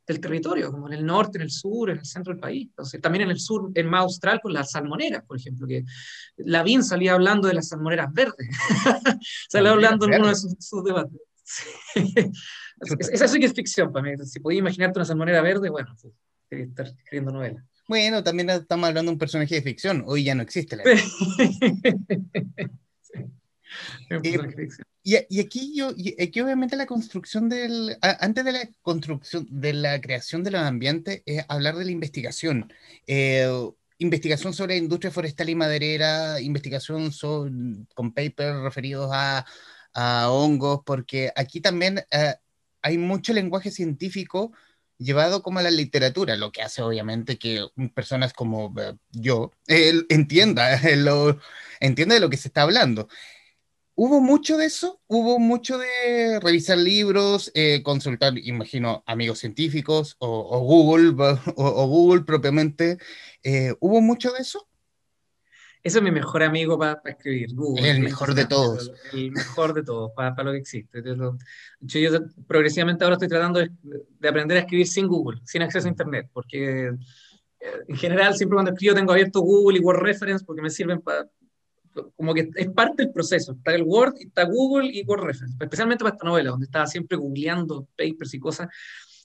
del 0.09 0.19
territorio, 0.19 0.71
como 0.71 0.87
en 0.87 0.93
el 0.93 1.05
norte, 1.05 1.37
en 1.37 1.43
el 1.43 1.51
sur, 1.51 1.91
en 1.91 1.99
el 1.99 2.05
centro 2.05 2.33
del 2.33 2.39
país. 2.39 2.65
Entonces, 2.69 2.99
también 2.99 3.25
en 3.25 3.29
el 3.29 3.39
sur, 3.39 3.69
en 3.75 3.87
más 3.87 4.01
austral, 4.01 4.41
con 4.41 4.51
las 4.51 4.71
salmoneras, 4.71 5.23
por 5.23 5.37
ejemplo, 5.37 5.67
que 5.67 5.85
Lavín 6.37 6.83
salía 6.83 7.13
hablando 7.13 7.47
de 7.47 7.53
las 7.53 7.67
salmoneras 7.67 8.11
verdes. 8.11 8.49
salía 9.49 9.69
hablando 9.69 10.07
en 10.07 10.19
uno 10.19 10.29
de 10.29 10.35
sus, 10.35 10.83
debates. 10.83 11.21
Esa 13.11 13.27
sí 13.27 13.39
que 13.39 13.45
es 13.45 13.53
ficción 13.53 13.93
para 13.93 14.09
mí. 14.09 14.15
Si 14.25 14.39
podías 14.39 14.61
imaginarte 14.61 14.97
una 14.97 15.05
salmonera 15.05 15.43
verde, 15.43 15.69
bueno, 15.69 15.95
pues, 16.01 16.11
estar 16.49 16.87
escribiendo 16.87 17.31
novela. 17.31 17.63
Bueno, 17.87 18.23
también 18.23 18.49
estamos 18.49 18.87
hablando 18.87 19.11
de 19.11 19.13
un 19.13 19.19
personaje 19.19 19.53
de 19.55 19.61
ficción. 19.61 20.03
Hoy 20.07 20.23
ya 20.23 20.33
no 20.33 20.41
existe 20.41 20.75
la 20.75 20.85
y, 25.03 25.15
y, 25.29 25.39
aquí 25.39 25.73
yo, 25.75 25.91
y 25.95 26.21
aquí 26.21 26.41
obviamente 26.41 26.75
la 26.75 26.85
construcción 26.85 27.49
del, 27.49 27.97
antes 28.01 28.45
de 28.45 28.51
la 28.51 28.69
construcción, 28.81 29.47
de 29.49 29.73
la 29.73 30.01
creación 30.01 30.43
de 30.43 30.51
los 30.51 30.61
ambientes, 30.61 31.23
es 31.25 31.45
hablar 31.47 31.75
de 31.75 31.85
la 31.85 31.91
investigación. 31.91 32.71
Eh, 33.07 33.49
investigación 33.99 34.53
sobre 34.53 34.77
industria 34.77 35.11
forestal 35.11 35.49
y 35.49 35.55
maderera, 35.55 36.39
investigación 36.41 37.11
con 37.93 38.13
papers 38.13 38.61
referidos 38.61 39.09
a, 39.13 39.45
a, 39.93 40.31
hongos, 40.31 40.81
porque 40.85 41.31
aquí 41.35 41.61
también 41.61 41.99
eh, 42.11 42.35
hay 42.81 42.97
mucho 42.97 43.33
lenguaje 43.33 43.71
científico 43.71 44.51
llevado 44.97 45.41
como 45.43 45.59
a 45.59 45.63
la 45.63 45.71
literatura, 45.71 46.35
lo 46.35 46.51
que 46.51 46.61
hace 46.61 46.81
obviamente 46.81 47.37
que 47.39 47.65
personas 47.93 48.33
como 48.33 48.73
eh, 48.79 48.95
yo 49.11 49.51
entienda, 49.67 50.79
lo, 50.97 51.39
entienda 51.79 52.15
de 52.15 52.21
lo 52.21 52.29
que 52.29 52.37
se 52.37 52.49
está 52.49 52.63
hablando 52.63 53.07
hubo 53.99 54.21
mucho 54.21 54.55
de 54.55 54.65
eso, 54.65 55.01
hubo 55.07 55.39
mucho 55.39 55.77
de 55.77 56.39
revisar 56.39 56.77
libros, 56.77 57.51
eh, 57.53 57.83
consultar, 57.83 58.37
imagino, 58.37 59.03
amigos 59.05 59.39
científicos 59.39 60.15
o, 60.19 60.59
Google, 60.61 61.13
o, 61.57 61.87
Google 61.87 62.21
propiamente. 62.21 62.97
Eh, 63.43 63.75
¿Hubo 63.81 63.99
mucho 63.99 64.31
de 64.31 64.39
eso? 64.39 64.65
Ese 65.83 65.97
es 65.97 66.03
mi 66.03 66.11
mejor 66.11 66.43
amigo 66.43 66.79
para 66.79 67.01
escribir, 67.05 67.53
Google. 67.53 67.89
El 67.89 67.99
mejor 67.99 68.33
de 68.35 68.45
todos. 68.45 68.89
El 69.11 69.31
mejor 69.31 69.73
de 69.73 69.83
todos, 69.83 70.11
para, 70.15 70.43
lo 70.43 70.53
que 70.53 70.59
existe. 70.59 71.03
Yo, 71.03 71.37
yo 71.81 72.19
progresivamente 72.47 73.03
ahora 73.03 73.15
estoy 73.15 73.27
tratando 73.27 73.59
de, 73.59 74.29
aprender 74.29 74.57
a 74.57 74.61
escribir 74.61 74.87
sin 74.87 75.07
Google, 75.07 75.41
sin 75.43 75.61
acceso 75.61 75.87
a 75.87 75.91
Internet, 75.91 76.29
porque 76.31 76.87
eh, 76.87 77.71
en 77.85 77.97
general 77.97 78.33
siempre 78.35 78.55
cuando 78.55 78.71
escribo 78.71 78.95
tengo 78.95 79.11
abierto 79.11 79.41
Google 79.41 79.77
y 79.77 79.81
Word 79.81 79.99
Reference 79.99 80.45
porque 80.45 80.61
me 80.61 80.69
sirven 80.69 81.01
para 81.01 81.27
como 82.15 82.33
que 82.33 82.49
es 82.55 82.69
parte 82.69 83.03
del 83.03 83.11
proceso. 83.11 83.53
Está 83.53 83.73
el 83.75 83.83
Word, 83.83 84.15
está 84.19 84.45
Google 84.45 84.89
y 84.91 85.03
Word 85.03 85.23
Reference, 85.23 85.57
especialmente 85.59 86.03
para 86.03 86.15
esta 86.15 86.27
novela, 86.27 86.51
donde 86.51 86.65
estaba 86.65 86.87
siempre 86.87 87.17
googleando 87.17 87.87
papers 87.97 88.33
y 88.33 88.39
cosas 88.39 88.67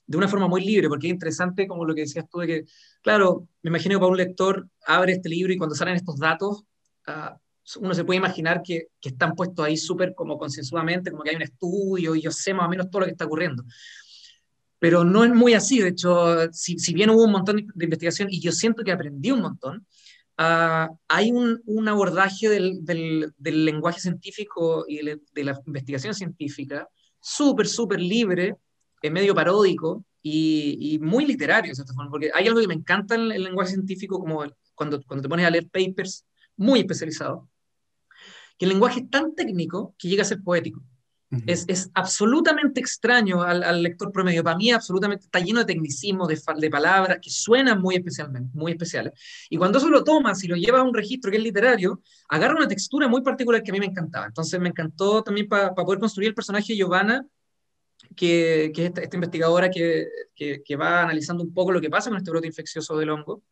de 0.06 0.18
una 0.18 0.28
forma 0.28 0.48
muy 0.48 0.64
libre, 0.64 0.88
porque 0.88 1.06
es 1.06 1.12
interesante, 1.12 1.66
como 1.66 1.84
lo 1.84 1.94
que 1.94 2.02
decías 2.02 2.28
tú, 2.28 2.40
de 2.40 2.46
que, 2.46 2.64
claro, 3.02 3.48
me 3.62 3.70
imagino 3.70 3.94
que 3.94 4.00
para 4.00 4.10
un 4.10 4.16
lector 4.16 4.68
abre 4.86 5.12
este 5.12 5.28
libro 5.28 5.52
y 5.52 5.56
cuando 5.56 5.74
salen 5.74 5.96
estos 5.96 6.18
datos, 6.18 6.64
uh, 7.08 7.34
uno 7.80 7.94
se 7.94 8.04
puede 8.04 8.18
imaginar 8.18 8.62
que, 8.62 8.88
que 9.00 9.08
están 9.08 9.34
puestos 9.34 9.64
ahí 9.64 9.76
súper 9.76 10.14
como 10.14 10.36
consensuadamente, 10.36 11.10
como 11.10 11.22
que 11.22 11.30
hay 11.30 11.36
un 11.36 11.42
estudio 11.42 12.14
y 12.14 12.20
yo 12.20 12.30
sé 12.30 12.52
más 12.52 12.66
o 12.66 12.68
menos 12.68 12.90
todo 12.90 13.00
lo 13.00 13.06
que 13.06 13.12
está 13.12 13.24
ocurriendo. 13.24 13.64
Pero 14.78 15.02
no 15.02 15.24
es 15.24 15.32
muy 15.32 15.54
así, 15.54 15.80
de 15.80 15.88
hecho, 15.88 16.52
si, 16.52 16.78
si 16.78 16.92
bien 16.92 17.08
hubo 17.08 17.24
un 17.24 17.32
montón 17.32 17.66
de 17.74 17.84
investigación 17.84 18.28
y 18.30 18.40
yo 18.40 18.52
siento 18.52 18.84
que 18.84 18.92
aprendí 18.92 19.30
un 19.30 19.40
montón, 19.40 19.86
Ah, 20.36 20.90
hay 21.08 21.30
un, 21.30 21.88
abordaje 21.88 22.48
del, 22.48 23.32
lenguaje 23.38 24.00
científico 24.00 24.84
y 24.88 25.04
de, 25.04 25.44
la 25.44 25.60
investigación 25.66 26.14
científica 26.14 26.88
súper, 27.20 27.68
súper 27.68 28.00
libre, 28.00 28.56
en 29.02 29.12
medio 29.12 29.34
paródico 29.34 30.04
y, 30.22 30.98
muy 31.02 31.26
literario, 31.26 31.72
porque 32.10 32.30
hay 32.34 32.48
algo 32.48 32.60
que 32.60 32.68
me 32.68 32.74
encanta 32.74 33.14
en 33.14 33.32
el 33.32 33.44
lenguaje 33.44 33.72
científico, 33.72 34.18
como 34.18 34.44
cuando, 34.74 35.00
cuando 35.02 35.22
te 35.22 35.28
pones 35.28 35.46
a 35.46 35.50
leer 35.50 35.68
papers 35.68 36.24
muy 36.56 36.80
especializados, 36.80 37.44
que 38.58 38.64
el 38.64 38.70
lenguaje 38.70 39.00
es 39.00 39.10
tan 39.10 39.34
técnico 39.34 39.94
que 39.98 40.08
llega 40.08 40.22
a 40.22 40.26
ser 40.26 40.42
poético 40.42 40.82
es, 41.46 41.64
es, 41.68 41.90
absolutamente 41.94 42.80
extraño 42.80 43.42
al, 43.42 43.82
lector 43.82 44.12
promedio. 44.12 44.44
Para 44.44 44.56
mí, 44.56 44.70
absolutamente 44.70 45.26
está 45.26 45.40
lleno 45.40 45.60
de 45.60 45.66
tecnicismo, 45.66 46.26
de, 46.26 46.40
de, 46.58 46.70
palabras 46.70 47.18
que 47.20 47.30
suenan 47.30 47.80
muy, 47.80 47.96
especialmente, 47.96 48.50
muy 48.54 48.72
especiales. 48.72 49.12
Y 49.50 49.56
cuando 49.56 49.78
eso 49.78 49.88
lo 49.88 50.04
tomas 50.04 50.42
y 50.44 50.48
lo 50.48 50.56
llevas 50.56 50.80
a 50.80 50.84
un 50.84 50.94
registro 50.94 51.30
que 51.30 51.36
es 51.36 51.42
literario, 51.42 52.02
agarra 52.28 52.56
una 52.56 52.68
textura 52.68 53.08
muy 53.08 53.22
particular 53.22 53.62
que 53.62 53.70
a 53.70 53.74
mí 53.74 53.80
me 53.80 53.86
encantaba. 53.86 54.26
Entonces, 54.26 54.58
me 54.60 54.68
encantó 54.68 55.22
también 55.22 55.48
para 55.48 55.74
poder 55.74 55.98
construir 55.98 56.28
el 56.28 56.34
personaje 56.34 56.72
de 56.72 56.78
Giovanna, 56.78 57.26
que, 58.14 58.72
que 58.74 58.82
es 58.82 58.88
esta, 58.88 59.02
esta 59.02 59.16
investigadora 59.16 59.70
que, 59.70 60.06
que, 60.34 60.76
va 60.76 61.02
analizando 61.02 61.42
un 61.42 61.52
poco 61.52 61.72
lo 61.72 61.80
que 61.80 61.90
pasa 61.90 62.10
con 62.10 62.18
este 62.18 62.30
brote 62.30 62.46
infeccioso 62.46 62.96
del 62.96 63.10
hongo. 63.10 63.42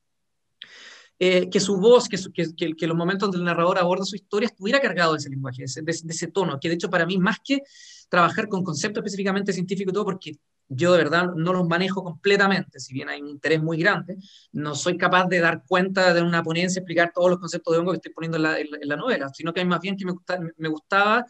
Eh, 1.24 1.48
que 1.48 1.60
su 1.60 1.76
voz, 1.76 2.08
que, 2.08 2.18
que, 2.34 2.74
que, 2.74 2.86
los 2.88 2.96
momentos 2.96 3.28
donde 3.28 3.38
el 3.38 3.44
narrador 3.44 3.78
aborda 3.78 4.04
su 4.04 4.16
historia 4.16 4.48
estuviera 4.48 4.80
cargado 4.80 5.12
de 5.12 5.18
ese 5.18 5.30
lenguaje, 5.30 5.58
de 5.58 5.66
ese, 5.66 5.80
de 5.80 5.92
ese, 5.92 6.26
tono, 6.26 6.58
que 6.58 6.68
de 6.68 6.74
hecho 6.74 6.90
para 6.90 7.06
mí, 7.06 7.16
más 7.16 7.36
que 7.44 7.62
trabajar 8.08 8.48
con 8.48 8.64
conceptos 8.64 9.02
específicamente 9.02 9.52
científicos 9.52 9.92
y 9.92 9.94
todo, 9.94 10.04
porque 10.04 10.32
yo 10.66 10.90
de 10.90 10.98
verdad 10.98 11.28
no 11.36 11.52
los 11.52 11.68
manejo 11.68 12.02
completamente, 12.02 12.80
si 12.80 12.92
bien 12.92 13.08
hay 13.08 13.22
un 13.22 13.28
interés 13.28 13.62
muy 13.62 13.78
grande, 13.78 14.16
no 14.50 14.74
soy 14.74 14.98
capaz 14.98 15.28
de 15.28 15.38
dar 15.38 15.62
cuenta 15.64 16.12
de 16.12 16.22
una 16.22 16.42
ponencia, 16.42 16.80
explicar 16.80 17.12
todos 17.14 17.30
los 17.30 17.38
conceptos 17.38 17.72
de 17.72 17.78
hongo 17.78 17.92
que 17.92 17.98
estoy 17.98 18.12
poniendo 18.12 18.38
en 18.38 18.42
la, 18.42 18.58
en 18.58 18.88
la 18.88 18.96
novela, 18.96 19.30
sino 19.32 19.52
que 19.52 19.64
más 19.64 19.78
bien 19.78 19.96
que 19.96 20.04
me, 20.04 20.14
me 20.56 20.68
gustaba 20.68 21.24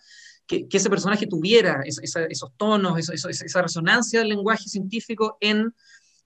que, 0.47 0.67
que, 0.69 0.79
ese 0.79 0.89
personaje 0.89 1.27
tuviera 1.27 1.83
esos 1.85 2.57
tonos, 2.57 2.99
esa 2.99 3.61
resonancia 3.61 4.21
del 4.21 4.31
lenguaje 4.31 4.71
científico 4.71 5.37
en 5.39 5.75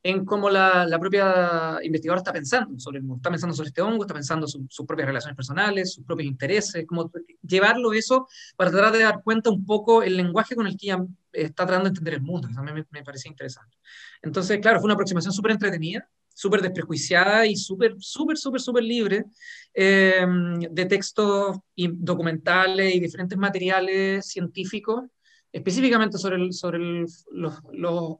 en 0.08 0.24
cómo 0.24 0.48
la, 0.48 0.86
la, 0.86 0.98
propia 0.98 1.78
investigadora 1.82 2.20
está 2.20 2.32
pensando 2.32 2.78
sobre 2.78 3.00
está 3.00 3.30
pensando 3.30 3.56
sobre 3.56 3.68
este 3.68 3.82
hongo, 3.82 4.04
está 4.04 4.14
pensando 4.14 4.46
sus 4.46 4.86
propias 4.86 5.08
relaciones 5.08 5.34
personales, 5.34 5.94
sus 5.94 6.04
propios 6.04 6.28
intereses, 6.28 6.84
cómo 6.86 7.10
llevarlo 7.42 7.92
eso 7.92 8.28
para 8.56 8.70
tratar 8.70 8.92
de 8.92 9.02
dar 9.02 9.22
cuenta 9.22 9.50
un 9.50 9.64
poco 9.64 10.02
el 10.02 10.16
lenguaje 10.16 10.54
con 10.54 10.66
el 10.66 10.76
que 10.76 10.86
ella 10.86 11.04
está 11.32 11.66
tratando 11.66 11.84
de 11.84 11.88
entender 11.90 12.14
el 12.14 12.22
mundo, 12.22 12.46
que 12.46 12.54
también 12.54 12.76
me, 12.76 12.84
me 12.90 13.04
parecía 13.04 13.30
interesante. 13.30 13.76
Entonces, 14.22 14.60
claro, 14.60 14.78
fue 14.78 14.86
una 14.86 14.94
aproximación 14.94 15.32
súper 15.32 15.52
entretenida, 15.52 16.08
súper 16.32 16.62
desprejuiciada 16.62 17.46
y 17.46 17.56
súper, 17.56 17.96
súper, 17.98 18.36
súper, 18.36 18.60
súper 18.60 18.84
libre 18.84 19.24
eh, 19.74 20.24
de 20.70 20.84
textos 20.84 21.56
y 21.74 21.88
documentales 21.88 22.94
y 22.94 23.00
diferentes 23.00 23.36
materiales 23.38 24.26
científicos 24.26 25.04
específicamente 25.56 26.18
sobre, 26.18 26.52
sobre 26.52 27.06
los, 27.30 27.62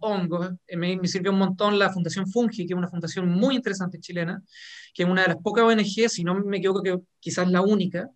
hongos, 0.01 0.53
eh, 0.67 0.77
me, 0.77 0.97
me, 0.97 1.07
sirvió 1.07 1.33
un 1.33 1.39
montón 1.39 1.79
la 1.79 1.93
Fundación 1.93 2.27
Fungi, 2.27 2.67
que 2.67 2.73
es 2.73 2.79
una 2.79 2.89
fundación 2.89 3.29
muy 3.29 3.57
interesante 3.57 4.01
chilena, 4.01 4.43
que 4.95 5.03
es 5.03 5.09
una 5.09 5.21
de 5.21 5.29
las 5.29 5.37
pocas 5.37 5.65
ONG, 5.65 6.09
si 6.09 6.25
no 6.25 6.35
me 6.35 6.57
equivoco, 6.57 6.83
que 6.83 6.99
quizás 7.21 7.51
la 7.51 7.61
única, 7.61 8.09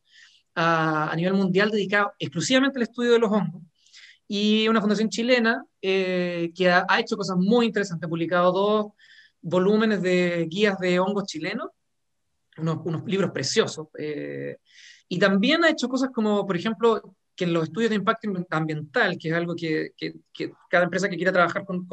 a, 0.55 1.13
nivel 1.17 1.35
mundial 1.35 1.71
dedicada 1.71 2.15
exclusivamente 2.19 2.79
al 2.79 2.85
estudio 2.85 3.13
de 3.13 3.19
los 3.19 3.31
hongos. 3.31 3.63
Y 4.27 4.67
una 4.69 4.81
fundación 4.81 5.11
chilena 5.11 5.63
eh, 5.83 6.51
que 6.55 6.71
ha, 6.71 6.87
hecho 6.99 7.19
cosas 7.19 7.37
muy 7.37 7.67
interesantes, 7.67 8.07
ha 8.07 8.09
publicado 8.09 8.53
dos 8.53 8.87
volúmenes 9.43 10.01
de 10.01 10.47
guías 10.49 10.79
de 10.79 10.99
hongos 10.99 11.25
chilenos, 11.25 11.69
unos, 12.57 12.79
unos 12.85 13.05
libros 13.05 13.33
preciosos. 13.33 13.89
Eh, 13.99 14.57
y 15.09 15.19
también 15.19 15.63
ha 15.63 15.69
hecho 15.69 15.91
cosas 15.91 16.09
como, 16.11 16.47
por 16.47 16.57
ejemplo, 16.57 17.17
que 17.41 17.45
en 17.45 17.55
los 17.55 17.63
estudios 17.63 17.89
de 17.89 17.97
impacto 17.97 18.29
ambiental, 18.51 19.17
que 19.17 19.31
es 19.31 19.35
algo 19.35 19.57
que, 19.57 19.93
cada 20.69 20.85
empresa 20.85 21.09
que 21.09 21.17
quiera 21.17 21.33
trabajar 21.33 21.65
con, 21.65 21.89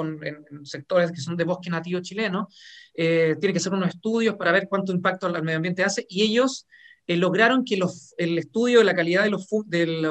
sectores 0.66 1.10
que 1.10 1.22
son 1.22 1.38
de 1.38 1.46
bosque 1.46 1.70
nativo 1.70 2.02
chileno, 2.02 2.50
eh, 2.94 3.38
tiene 3.40 3.54
que 3.54 3.60
hacer 3.60 3.72
unos 3.72 3.88
estudios 3.88 4.36
para 4.36 4.52
ver 4.52 4.68
cuánto 4.68 4.92
impacto 4.92 5.26
al 5.26 5.42
medio 5.44 5.56
ambiente 5.56 5.86
hace, 5.86 6.06
y 6.10 6.24
ellos 6.24 6.68
eh, 7.08 7.16
lograron 7.16 7.64
que 7.64 7.80
el 8.18 8.38
estudio 8.38 8.80
de 8.80 8.84
la 8.84 8.94
calidad 8.94 9.24
de 9.24 9.30
los, 9.30 9.48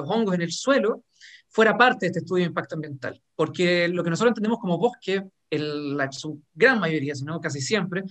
hongos 0.06 0.34
en 0.34 0.40
el 0.40 0.52
suelo 0.52 1.04
fuera 1.50 1.76
parte 1.76 2.06
de 2.06 2.12
este 2.12 2.20
estudio 2.20 2.44
de 2.44 2.48
impacto 2.48 2.76
ambiental, 2.76 3.20
porque 3.34 3.88
lo 3.88 4.02
que 4.02 4.08
nosotros 4.08 4.30
entendemos 4.30 4.58
como 4.58 4.78
bosque, 4.78 5.22
en 5.50 5.98
la, 5.98 6.10
su 6.12 6.40
gran 6.54 6.80
mayoría, 6.80 7.14
sino 7.14 7.38
casi 7.42 7.60
siempre, 7.60 8.04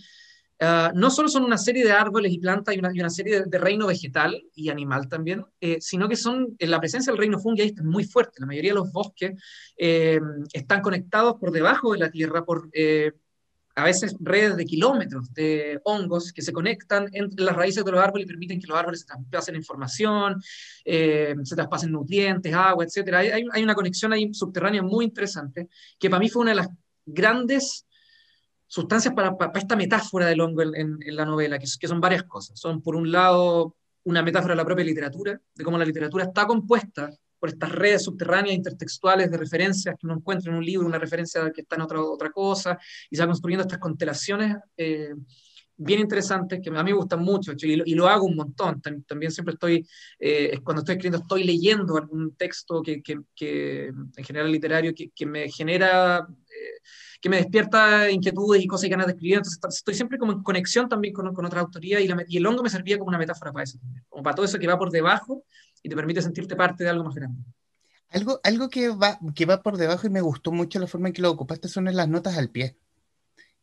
Ah, 0.59 0.91
no 0.95 1.09
solo 1.09 1.27
son 1.27 1.43
una 1.43 1.57
serie 1.57 1.83
de 1.83 1.91
árboles 1.91 2.31
y 2.31 2.39
plantas 2.39 2.75
y 2.75 2.79
una, 2.79 3.09
serie 3.09 3.43
de, 3.45 3.57
reino 3.59 3.87
vegetal 3.87 4.41
y 4.53 4.69
animal 4.69 5.09
también, 5.09 5.43
eh, 5.59 5.77
sino 5.81 6.07
que 6.07 6.15
son, 6.15 6.55
la 6.59 6.79
presencia 6.79 7.11
del 7.11 7.19
reino 7.19 7.39
fungi 7.39 7.63
es 7.63 7.83
muy 7.83 8.05
fuerte. 8.05 8.37
La 8.39 8.45
mayoría 8.45 8.71
de 8.71 8.75
los 8.75 8.91
bosques 8.91 9.33
eh, 9.77 10.19
están 10.53 10.81
conectados 10.81 11.35
por 11.39 11.51
debajo 11.51 11.91
de 11.91 11.99
la 11.99 12.09
tierra 12.09 12.45
por 12.45 12.69
eh, 12.71 13.11
a 13.75 13.83
veces 13.83 14.15
redes 14.21 14.55
de 14.55 14.63
kilómetros 14.63 15.33
de 15.33 15.81
hongos 15.83 16.31
que 16.31 16.41
se 16.41 16.53
conectan 16.53 17.09
entre 17.11 17.43
las 17.43 17.57
raíces 17.57 17.83
de 17.83 17.91
los 17.91 18.01
árboles 18.01 18.25
y 18.25 18.29
permiten 18.29 18.61
que 18.61 18.67
los 18.67 18.77
árboles 18.77 19.01
se 19.01 19.07
traspasen 19.07 19.55
información, 19.57 20.41
se 20.85 21.55
traspasen 21.55 21.91
nutrientes, 21.91 22.53
agua, 22.53 22.85
etc. 22.85 23.13
Hay, 23.15 23.43
hay, 23.51 23.63
una 23.63 23.75
conexión 23.75 24.13
ahí 24.13 24.33
subterránea 24.33 24.81
muy 24.81 25.03
interesante 25.03 25.67
que 25.99 26.09
para 26.09 26.21
mí 26.21 26.29
fue 26.29 26.43
una 26.43 26.51
de 26.51 26.55
las 26.55 26.69
grandes 27.05 27.84
sustancias 28.67 29.13
para, 29.13 29.37
para, 29.37 29.59
esta 29.59 29.75
metáfora 29.75 30.27
del 30.27 30.41
hongo 30.41 30.61
en, 30.61 30.97
en, 31.01 31.15
la 31.15 31.25
novela, 31.25 31.59
que, 31.59 31.65
que, 31.79 31.87
son 31.87 32.01
varias 32.01 32.23
cosas. 32.23 32.59
Son, 32.59 32.81
por 32.81 32.95
un 32.95 33.11
lado, 33.11 33.75
una 34.03 34.21
metáfora 34.21 34.53
de 34.53 34.57
la 34.57 34.65
propia 34.65 34.85
literatura, 34.85 35.39
de 35.53 35.63
cómo 35.63 35.77
la 35.77 35.85
literatura 35.85 36.25
está 36.25 36.45
compuesta 36.45 37.11
por 37.39 37.49
estas 37.49 37.71
redes 37.71 38.03
subterráneas 38.03 38.55
intertextuales 38.55 39.29
de 39.29 39.37
referencias 39.37 39.95
que 39.99 40.07
uno 40.07 40.15
encuentra 40.15 40.51
en 40.51 40.57
un 40.57 40.65
libro, 40.65 40.87
una 40.87 40.97
referencia 40.97 41.51
que 41.51 41.61
está 41.61 41.75
en 41.75 41.81
otra, 41.81 42.01
otra 42.01 42.31
cosa, 42.31 42.77
y 43.09 43.15
se 43.15 43.21
va 43.21 43.27
construyendo 43.27 43.63
estas 43.63 43.79
constelaciones 43.79 44.57
eh, 44.77 45.13
bien 45.77 45.99
interesantes 45.99 46.61
que 46.63 46.69
a 46.69 46.83
mí 46.83 46.91
me 46.91 46.97
gustan 46.97 47.21
mucho, 47.21 47.51
y 47.57 47.75
lo, 47.75 47.83
y 47.85 47.93
lo 47.93 48.07
hago 48.07 48.25
un 48.25 48.35
montón. 48.35 48.81
También 48.81 49.31
siempre 49.31 49.53
estoy, 49.53 49.85
eh, 50.19 50.59
cuando 50.63 50.81
estoy 50.81 50.93
escribiendo, 50.93 51.19
estoy 51.19 51.43
leyendo 51.43 51.97
algún 51.97 52.35
texto 52.35 52.81
que, 52.81 53.01
que, 53.01 53.19
que 53.35 53.87
en 53.87 54.23
general 54.23 54.51
literario, 54.51 54.93
que 54.93 55.25
me 55.25 55.49
genera... 55.49 56.25
Eh, 56.47 56.81
que 57.25 57.29
me 57.29 57.37
despierta 57.37 58.11
inquietudes 58.11 58.63
y 58.63 58.67
cosas 58.67 58.85
y 58.85 58.89
ganas 58.89 59.07
de 59.07 59.13
escribir. 59.13 59.37
Entonces 59.37 59.59
estoy 59.77 59.95
siempre 59.95 60.19
como 60.19 60.31
en 60.33 60.43
conexión 60.43 60.87
también 60.87 61.11
con, 61.11 61.43
otra 61.43 61.61
autoría 61.61 61.99
y, 61.99 62.07
y, 62.27 62.37
el 62.37 62.45
hongo 62.45 62.61
me 62.61 62.69
servía 62.69 62.99
como 62.99 63.09
una 63.09 63.17
metáfora 63.17 63.51
para 63.51 63.63
eso 63.63 63.79
como 64.09 64.21
para 64.21 64.35
todo 64.35 64.45
eso 64.45 64.59
que 64.59 64.67
va 64.67 64.77
por 64.77 64.91
debajo 64.91 65.43
y 65.81 65.89
te 65.89 65.95
permite 65.95 66.21
sentirte 66.21 66.55
parte 66.55 66.83
de 66.83 66.91
algo 66.91 67.03
más 67.03 67.15
grande. 67.15 67.41
Algo, 68.09 68.39
algo 68.43 68.69
que, 68.69 68.89
va, 68.89 69.17
que 69.33 69.47
va 69.47 69.63
por 69.63 69.77
debajo 69.77 70.05
y 70.05 70.11
me 70.11 70.21
gustó 70.21 70.51
mucho 70.51 70.77
la 70.77 70.85
forma 70.85 71.07
en 71.07 71.15
que 71.15 71.23
lo 71.23 71.31
ocupaste 71.31 71.67
son 71.67 71.85
las 71.85 72.07
notas 72.07 72.37
al 72.37 72.51
pie 72.51 72.77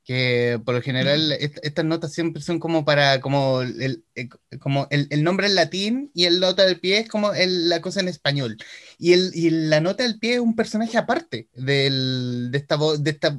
que 0.05 0.61
por 0.65 0.75
lo 0.75 0.83
general 0.83 1.33
estas 1.33 1.85
notas 1.85 2.13
siempre 2.13 2.43
son 2.43 2.59
como 2.59 2.85
para, 2.85 3.21
como 3.21 3.63
el, 3.63 4.05
eh, 4.15 4.29
como 4.59 4.89
el, 4.91 5.07
el, 5.11 5.23
nombre 5.23 5.47
en 5.47 5.55
latín 5.55 6.11
y 6.13 6.25
el 6.25 6.41
nota 6.41 6.65
del 6.65 6.81
pie 6.81 6.99
es 6.99 7.09
como 7.09 7.33
el, 7.33 7.69
la 7.69 7.81
cosa 7.81 8.01
en 8.01 8.09
español. 8.09 8.57
Y, 8.99 9.13
el, 9.13 9.31
y 9.35 9.51
la 9.51 9.81
nota 9.81 10.03
del 10.03 10.19
pie 10.19 10.35
es 10.35 10.41
un 10.41 10.57
personaje 10.57 10.99
aparte 10.99 11.49
del, 11.55 12.49
de, 12.51 12.59
esta, 12.59 12.77
de, 12.99 13.11
esta, 13.11 13.39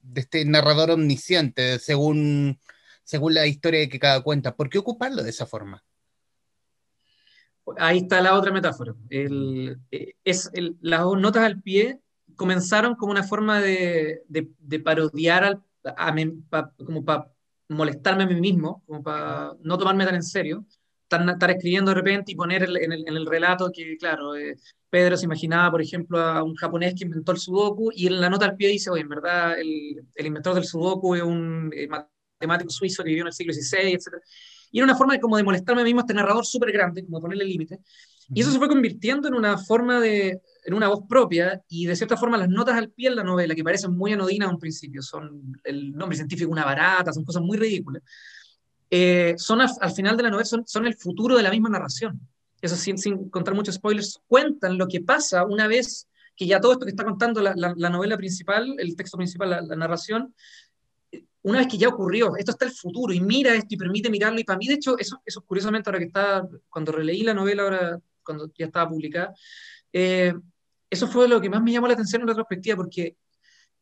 de 0.00 0.20
este 0.20 0.44
narrador 0.44 0.92
omnisciente, 0.92 1.78
según, 1.80 2.60
según 3.02 3.34
la 3.34 3.46
historia 3.46 3.88
que 3.88 3.98
cada 3.98 4.22
cuenta. 4.22 4.54
¿Por 4.54 4.70
qué 4.70 4.78
ocuparlo 4.78 5.24
de 5.24 5.30
esa 5.30 5.46
forma? 5.46 5.82
Ahí 7.78 7.98
está 7.98 8.20
la 8.20 8.34
otra 8.34 8.52
metáfora. 8.52 8.94
El, 9.10 9.80
eh, 9.90 10.14
es 10.22 10.52
las 10.80 11.04
notas 11.04 11.42
al 11.42 11.60
pie 11.60 11.98
comenzaron 12.36 12.94
como 12.94 13.10
una 13.10 13.24
forma 13.24 13.60
de, 13.60 14.22
de, 14.28 14.48
de 14.58 14.78
parodiar 14.78 15.42
al 15.42 15.65
como 16.84 17.04
para 17.04 17.30
molestarme 17.68 18.24
a 18.24 18.26
mí 18.26 18.40
mismo, 18.40 18.82
como 18.86 19.02
para 19.02 19.52
no 19.62 19.78
tomarme 19.78 20.04
tan 20.04 20.14
en 20.14 20.22
serio, 20.22 20.64
estar, 21.08 21.50
escribiendo 21.50 21.90
de 21.90 21.96
repente 21.96 22.32
y 22.32 22.34
poner 22.34 22.64
en 22.64 22.92
el, 22.92 23.08
en 23.08 23.16
el 23.16 23.26
relato 23.26 23.70
que, 23.72 23.96
claro, 23.96 24.36
eh, 24.36 24.56
Pedro 24.90 25.16
se 25.16 25.24
imaginaba, 25.26 25.70
por 25.70 25.82
ejemplo, 25.82 26.18
a 26.18 26.42
un 26.42 26.54
japonés 26.54 26.94
que 26.94 27.04
inventó 27.04 27.32
el 27.32 27.38
sudoku 27.38 27.90
y 27.94 28.06
en 28.06 28.20
la 28.20 28.30
nota 28.30 28.46
al 28.46 28.56
pie 28.56 28.68
dice, 28.68 28.90
oye, 28.90 29.02
en 29.02 29.08
verdad, 29.08 29.58
el, 29.58 30.02
el 30.14 30.26
inventor 30.26 30.54
del 30.54 30.64
sudoku 30.64 31.14
es 31.14 31.22
un 31.22 31.70
eh, 31.74 31.88
matemático 31.88 32.70
suizo 32.70 33.02
que 33.02 33.10
vivió 33.10 33.22
en 33.22 33.28
el 33.28 33.32
siglo 33.32 33.52
XVI, 33.52 33.92
etc. 33.92 34.06
Y 34.70 34.78
era 34.78 34.84
una 34.84 34.96
forma 34.96 35.14
de, 35.14 35.20
como 35.20 35.36
de 35.36 35.44
molestarme 35.44 35.82
a 35.82 35.84
mí 35.84 35.90
mismo 35.90 36.00
este 36.00 36.14
narrador 36.14 36.46
súper 36.46 36.72
grande, 36.72 37.04
como 37.04 37.20
ponerle 37.20 37.44
límite. 37.44 37.80
Y 38.34 38.40
eso 38.40 38.50
se 38.50 38.58
fue 38.58 38.68
convirtiendo 38.68 39.28
en 39.28 39.34
una 39.34 39.56
forma 39.56 40.00
de, 40.00 40.40
en 40.64 40.74
una 40.74 40.88
voz 40.88 41.04
propia, 41.08 41.62
y 41.68 41.86
de 41.86 41.94
cierta 41.94 42.16
forma 42.16 42.36
las 42.36 42.48
notas 42.48 42.76
al 42.76 42.90
pie 42.90 43.08
en 43.08 43.16
la 43.16 43.24
novela, 43.24 43.54
que 43.54 43.62
parecen 43.62 43.96
muy 43.96 44.12
anodinas 44.12 44.48
a 44.48 44.52
un 44.52 44.58
principio, 44.58 45.00
son 45.02 45.60
el 45.64 45.92
nombre 45.92 46.16
científico 46.16 46.50
una 46.50 46.64
barata, 46.64 47.12
son 47.12 47.24
cosas 47.24 47.42
muy 47.42 47.56
ridículas, 47.56 48.02
eh, 48.90 49.34
son 49.36 49.60
al, 49.60 49.92
final 49.92 50.16
de 50.16 50.24
la 50.24 50.30
novela, 50.30 50.44
son, 50.44 50.66
son, 50.66 50.86
el 50.86 50.96
futuro 50.96 51.36
de 51.36 51.42
la 51.42 51.50
misma 51.50 51.68
narración. 51.68 52.20
Eso 52.60 52.74
sin, 52.74 52.98
sin, 52.98 53.28
contar 53.30 53.54
muchos 53.54 53.76
spoilers, 53.76 54.20
cuentan 54.26 54.78
lo 54.78 54.88
que 54.88 55.00
pasa 55.00 55.44
una 55.44 55.68
vez 55.68 56.08
que 56.34 56.46
ya 56.46 56.60
todo 56.60 56.72
esto 56.72 56.84
que 56.84 56.90
está 56.90 57.04
contando 57.04 57.40
la, 57.40 57.54
la, 57.54 57.74
la 57.76 57.90
novela 57.90 58.16
principal, 58.16 58.74
el 58.78 58.96
texto 58.96 59.16
principal, 59.16 59.50
la, 59.50 59.60
la 59.62 59.76
narración, 59.76 60.34
una 61.42 61.58
vez 61.58 61.68
que 61.68 61.78
ya 61.78 61.88
ocurrió, 61.88 62.34
esto 62.36 62.50
está 62.50 62.64
el 62.64 62.72
futuro 62.72 63.12
y 63.12 63.20
mira 63.20 63.54
esto 63.54 63.68
y 63.70 63.76
permite 63.76 64.10
mirarlo. 64.10 64.40
Y 64.40 64.44
para 64.44 64.58
mí, 64.58 64.66
de 64.66 64.74
hecho, 64.74 64.98
eso, 64.98 65.20
eso 65.24 65.42
curiosamente, 65.42 65.88
ahora 65.88 66.00
que 66.00 66.06
está, 66.06 66.46
cuando 66.68 66.90
releí 66.90 67.22
la 67.22 67.34
novela, 67.34 67.62
ahora 67.62 68.00
cuando 68.26 68.52
ya 68.58 68.66
estaba 68.66 68.90
publicada, 68.90 69.34
eh, 69.92 70.34
eso 70.90 71.08
fue 71.08 71.28
lo 71.28 71.40
que 71.40 71.48
más 71.48 71.62
me 71.62 71.72
llamó 71.72 71.86
la 71.86 71.94
atención 71.94 72.22
en 72.22 72.28
retrospectiva, 72.28 72.76
porque 72.76 73.16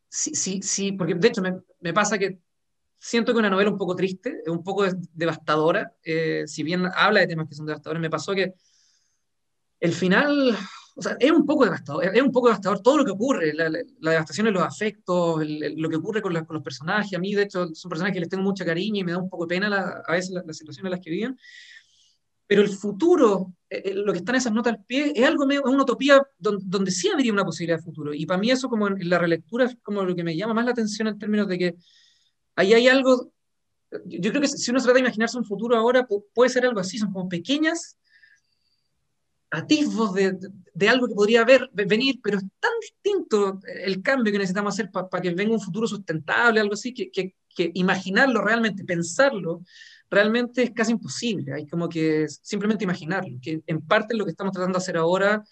sí, 0.09 0.35
sí, 0.35 0.61
sí, 0.63 0.93
porque 0.93 1.15
de 1.15 1.29
hecho 1.29 1.43
me, 1.43 1.55
me 1.81 1.93
pasa 1.93 2.19
que 2.19 2.39
siento 3.05 3.33
que 3.33 3.39
una 3.39 3.51
novela 3.51 3.71
un 3.71 3.77
poco 3.77 3.95
triste, 3.95 4.43
un 4.47 4.65
poco 4.65 4.87
devastadora, 5.13 5.93
eh, 6.03 6.45
si 6.47 6.63
bien 6.63 6.87
habla 6.95 7.21
de 7.21 7.27
temas 7.27 7.47
que 7.47 7.55
son 7.55 7.67
devastadores, 7.67 8.01
me 8.01 8.09
pasó 8.09 8.33
que 8.33 8.55
el 9.79 9.93
final, 9.93 10.57
o 10.97 11.03
sea, 11.03 11.15
es 11.21 11.31
un 11.31 11.45
poco 11.45 11.65
devastador, 11.65 12.05
es 12.05 12.23
un 12.23 12.33
poco 12.33 12.49
devastador 12.49 12.81
todo 12.81 12.97
lo 12.97 13.05
que 13.05 13.11
ocurre, 13.11 13.53
la, 13.53 13.69
la 13.69 14.11
devastación 14.11 14.47
de 14.47 14.53
los 14.53 14.63
afectos, 14.63 15.43
el, 15.43 15.75
lo 15.77 15.91
que 15.91 15.97
ocurre 15.97 16.23
con, 16.23 16.33
la, 16.33 16.47
con, 16.47 16.55
los 16.55 16.63
personajes, 16.63 17.13
a 17.15 17.21
mí 17.21 17.35
de 17.35 17.43
hecho 17.43 17.75
son 17.75 17.91
personajes 17.91 18.15
que 18.15 18.21
les 18.21 18.29
tengo 18.31 18.43
mucha 18.43 18.65
cariño 18.65 19.01
y 19.01 19.05
me 19.05 19.13
da 19.13 19.19
un 19.19 19.29
poco 19.29 19.45
de 19.45 19.55
pena 19.55 19.69
la, 19.69 20.03
a 20.07 20.13
veces 20.13 20.31
las 20.31 20.57
situaciones 20.57 20.87
en 20.87 20.93
las 20.93 21.01
que 21.01 21.11
viven, 21.11 21.39
pero 22.47 22.63
el 22.63 22.69
futuro, 22.69 23.55
eh, 23.71 23.83
eh, 23.87 23.95
lo 23.95 24.13
que 24.13 24.19
está 24.19 24.33
en 24.33 24.37
esas 24.37 24.53
notas 24.53 24.75
al 24.75 24.85
pie, 24.85 25.13
es 25.15 25.27
algo, 25.27 25.49
es 25.51 25.61
una 25.61 25.83
utopía 25.83 26.23
donde, 26.39 26.65
donde, 26.67 26.91
sí 26.91 27.09
habría 27.09 27.33
una 27.33 27.45
posibilidad 27.45 27.79
de 27.79 27.85
futuro. 27.85 28.13
Y 28.13 28.27
para 28.27 28.39
mí 28.39 28.51
eso 28.51 28.69
como 28.69 28.89
en 28.89 29.09
la 29.09 29.19
relectura 29.19 29.65
es 29.65 29.77
como 29.83 30.03
lo 30.03 30.15
que 30.15 30.25
me 30.25 30.37
llama 30.37 30.55
más 30.55 30.65
la 30.65 30.73
atención 30.73 31.09
en 31.09 31.19
términos 31.19 31.49
de 31.49 31.59
que 31.59 31.77
ahí 32.57 32.75
hay 32.75 32.89
algo, 32.89 33.33
yo 34.05 34.31
creo 34.31 34.43
que 34.43 34.49
si 34.49 34.71
uno 34.71 34.81
se 34.81 34.85
trata 34.85 34.95
de 34.95 35.07
imaginarse 35.07 35.39
un 35.39 35.45
futuro 35.45 35.77
ahora, 35.77 36.07
puede 36.35 36.51
ser 36.51 36.67
algo 36.67 36.81
así, 36.81 36.99
son 36.99 37.13
como 37.13 37.29
pequeñas 37.29 37.97
atisbos 39.51 40.13
de, 40.15 40.37
de, 40.75 40.89
algo 40.89 41.07
que 41.07 41.15
podría 41.15 41.43
haber, 41.43 41.71
venir, 41.73 42.21
pero 42.23 42.39
es 42.39 42.45
tan 42.59 42.73
distinto 42.81 43.61
el 43.85 44.03
cambio 44.03 44.33
que 44.33 44.39
necesitamos 44.39 44.75
hacer 44.75 44.91
para 44.91 45.23
que 45.23 45.31
venga 45.31 45.55
un 45.55 45.61
futuro 45.61 45.87
sustentable, 45.87 46.61
algo 46.61 46.75
así, 46.75 46.93
que, 46.93 47.11
que, 47.11 47.37
que, 47.55 47.71
imaginarlo 47.75 48.43
realmente, 48.43 48.85
pensarlo, 48.85 49.63
realmente 50.15 50.63
es 50.63 50.71
casi 50.71 50.93
imposible. 50.93 51.53
Hay 51.53 51.67
como 51.67 51.89
que 51.89 52.27
simplemente 52.29 52.85
imaginarlo, 52.85 53.39
que 53.43 53.63
en 53.67 53.81
parte 53.83 54.15
es 54.15 54.19
lo 54.19 54.25
que 54.25 54.31
estamos 54.31 54.53
tratando 54.53 54.79
de 54.79 54.83
hacer 54.83 54.97
ahora, 54.97 55.43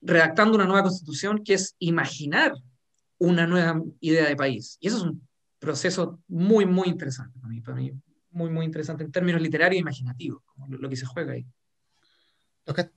redactando 0.00 0.54
una 0.54 0.66
nueva 0.66 0.84
constitución, 0.84 1.42
que 1.44 1.54
es 1.54 1.74
imaginar 1.78 2.52
una 3.18 3.46
nueva 3.46 3.82
idea 4.00 4.26
de 4.26 4.36
país. 4.36 4.78
Y 4.80 4.88
eso 4.88 4.98
es 4.98 5.02
un 5.02 5.26
proceso 5.58 6.20
muy, 6.28 6.66
muy 6.66 6.88
interesante 6.88 7.38
para 7.38 7.48
mí, 7.48 7.60
para 7.60 7.76
mí 7.76 7.92
muy, 8.30 8.50
muy 8.50 8.66
interesante 8.66 9.02
en 9.02 9.10
términos 9.10 9.40
literarios 9.40 9.78
e 9.78 9.80
imaginativos, 9.80 10.42
como 10.44 10.66
lo, 10.68 10.88
que 10.88 10.96
se 10.96 11.06
juega 11.06 11.32
ahí. 11.32 11.46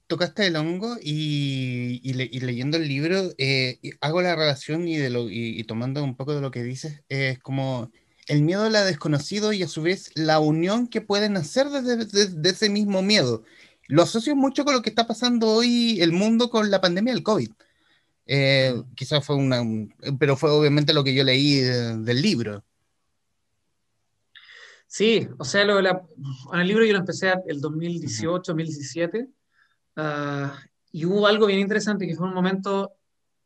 Tocaste 0.07 0.47
el 0.47 0.55
hongo 0.55 0.97
y, 1.01 2.01
y, 2.03 2.39
leyendo 2.39 2.77
el 2.77 2.87
libro 2.87 3.31
eh, 3.37 3.79
hago 4.01 4.21
la 4.21 4.35
relación 4.35 4.87
y, 4.87 4.97
de 4.97 5.09
lo, 5.09 5.29
y, 5.29 5.63
tomando 5.63 6.03
un 6.03 6.15
poco 6.15 6.35
de 6.35 6.41
lo 6.41 6.51
que 6.51 6.63
dices, 6.63 7.03
es 7.07 7.39
como 7.39 7.91
el 8.29 8.43
miedo 8.43 8.63
a 8.63 8.69
la 8.69 8.85
desconocido 8.85 9.51
y 9.53 9.63
a 9.63 9.67
su 9.67 9.81
vez 9.81 10.11
la 10.13 10.39
unión 10.39 10.87
que 10.87 11.01
pueden 11.01 11.35
hacer 11.35 11.67
desde, 11.69 12.49
ese 12.49 12.69
mismo 12.69 13.01
miedo. 13.01 13.43
Lo 13.87 14.03
asocio 14.03 14.35
mucho 14.35 14.63
con 14.63 14.75
lo 14.75 14.83
que 14.83 14.91
está 14.91 15.07
pasando 15.07 15.47
hoy 15.47 15.99
el 15.99 16.11
mundo 16.13 16.51
con 16.51 16.69
la 16.69 16.79
pandemia 16.79 17.11
del 17.11 17.23
COVID. 17.23 17.49
Eh, 18.27 18.75
mm. 18.75 18.93
quizás 18.93 19.25
fue 19.25 19.35
una, 19.35 19.63
pero 20.19 20.37
fue 20.37 20.51
obviamente 20.51 20.93
lo 20.93 21.03
que 21.03 21.15
yo 21.15 21.23
leí 21.23 21.55
del 21.55 22.21
libro. 22.21 22.63
Sí, 24.85 25.27
o 25.39 25.43
sea, 25.43 25.65
lo 25.65 25.79
en 25.79 26.59
el 26.59 26.67
libro 26.67 26.85
yo 26.85 26.93
lo 26.93 26.99
empecé 26.99 27.33
el 27.47 27.59
2018, 27.59 28.51
2017, 28.51 29.27
ah, 29.95 30.55
y 30.91 31.05
hubo 31.05 31.25
algo 31.25 31.47
bien 31.47 31.59
interesante 31.59 32.07
que 32.07 32.15
fue 32.15 32.27
un 32.27 32.33
momento 32.35 32.93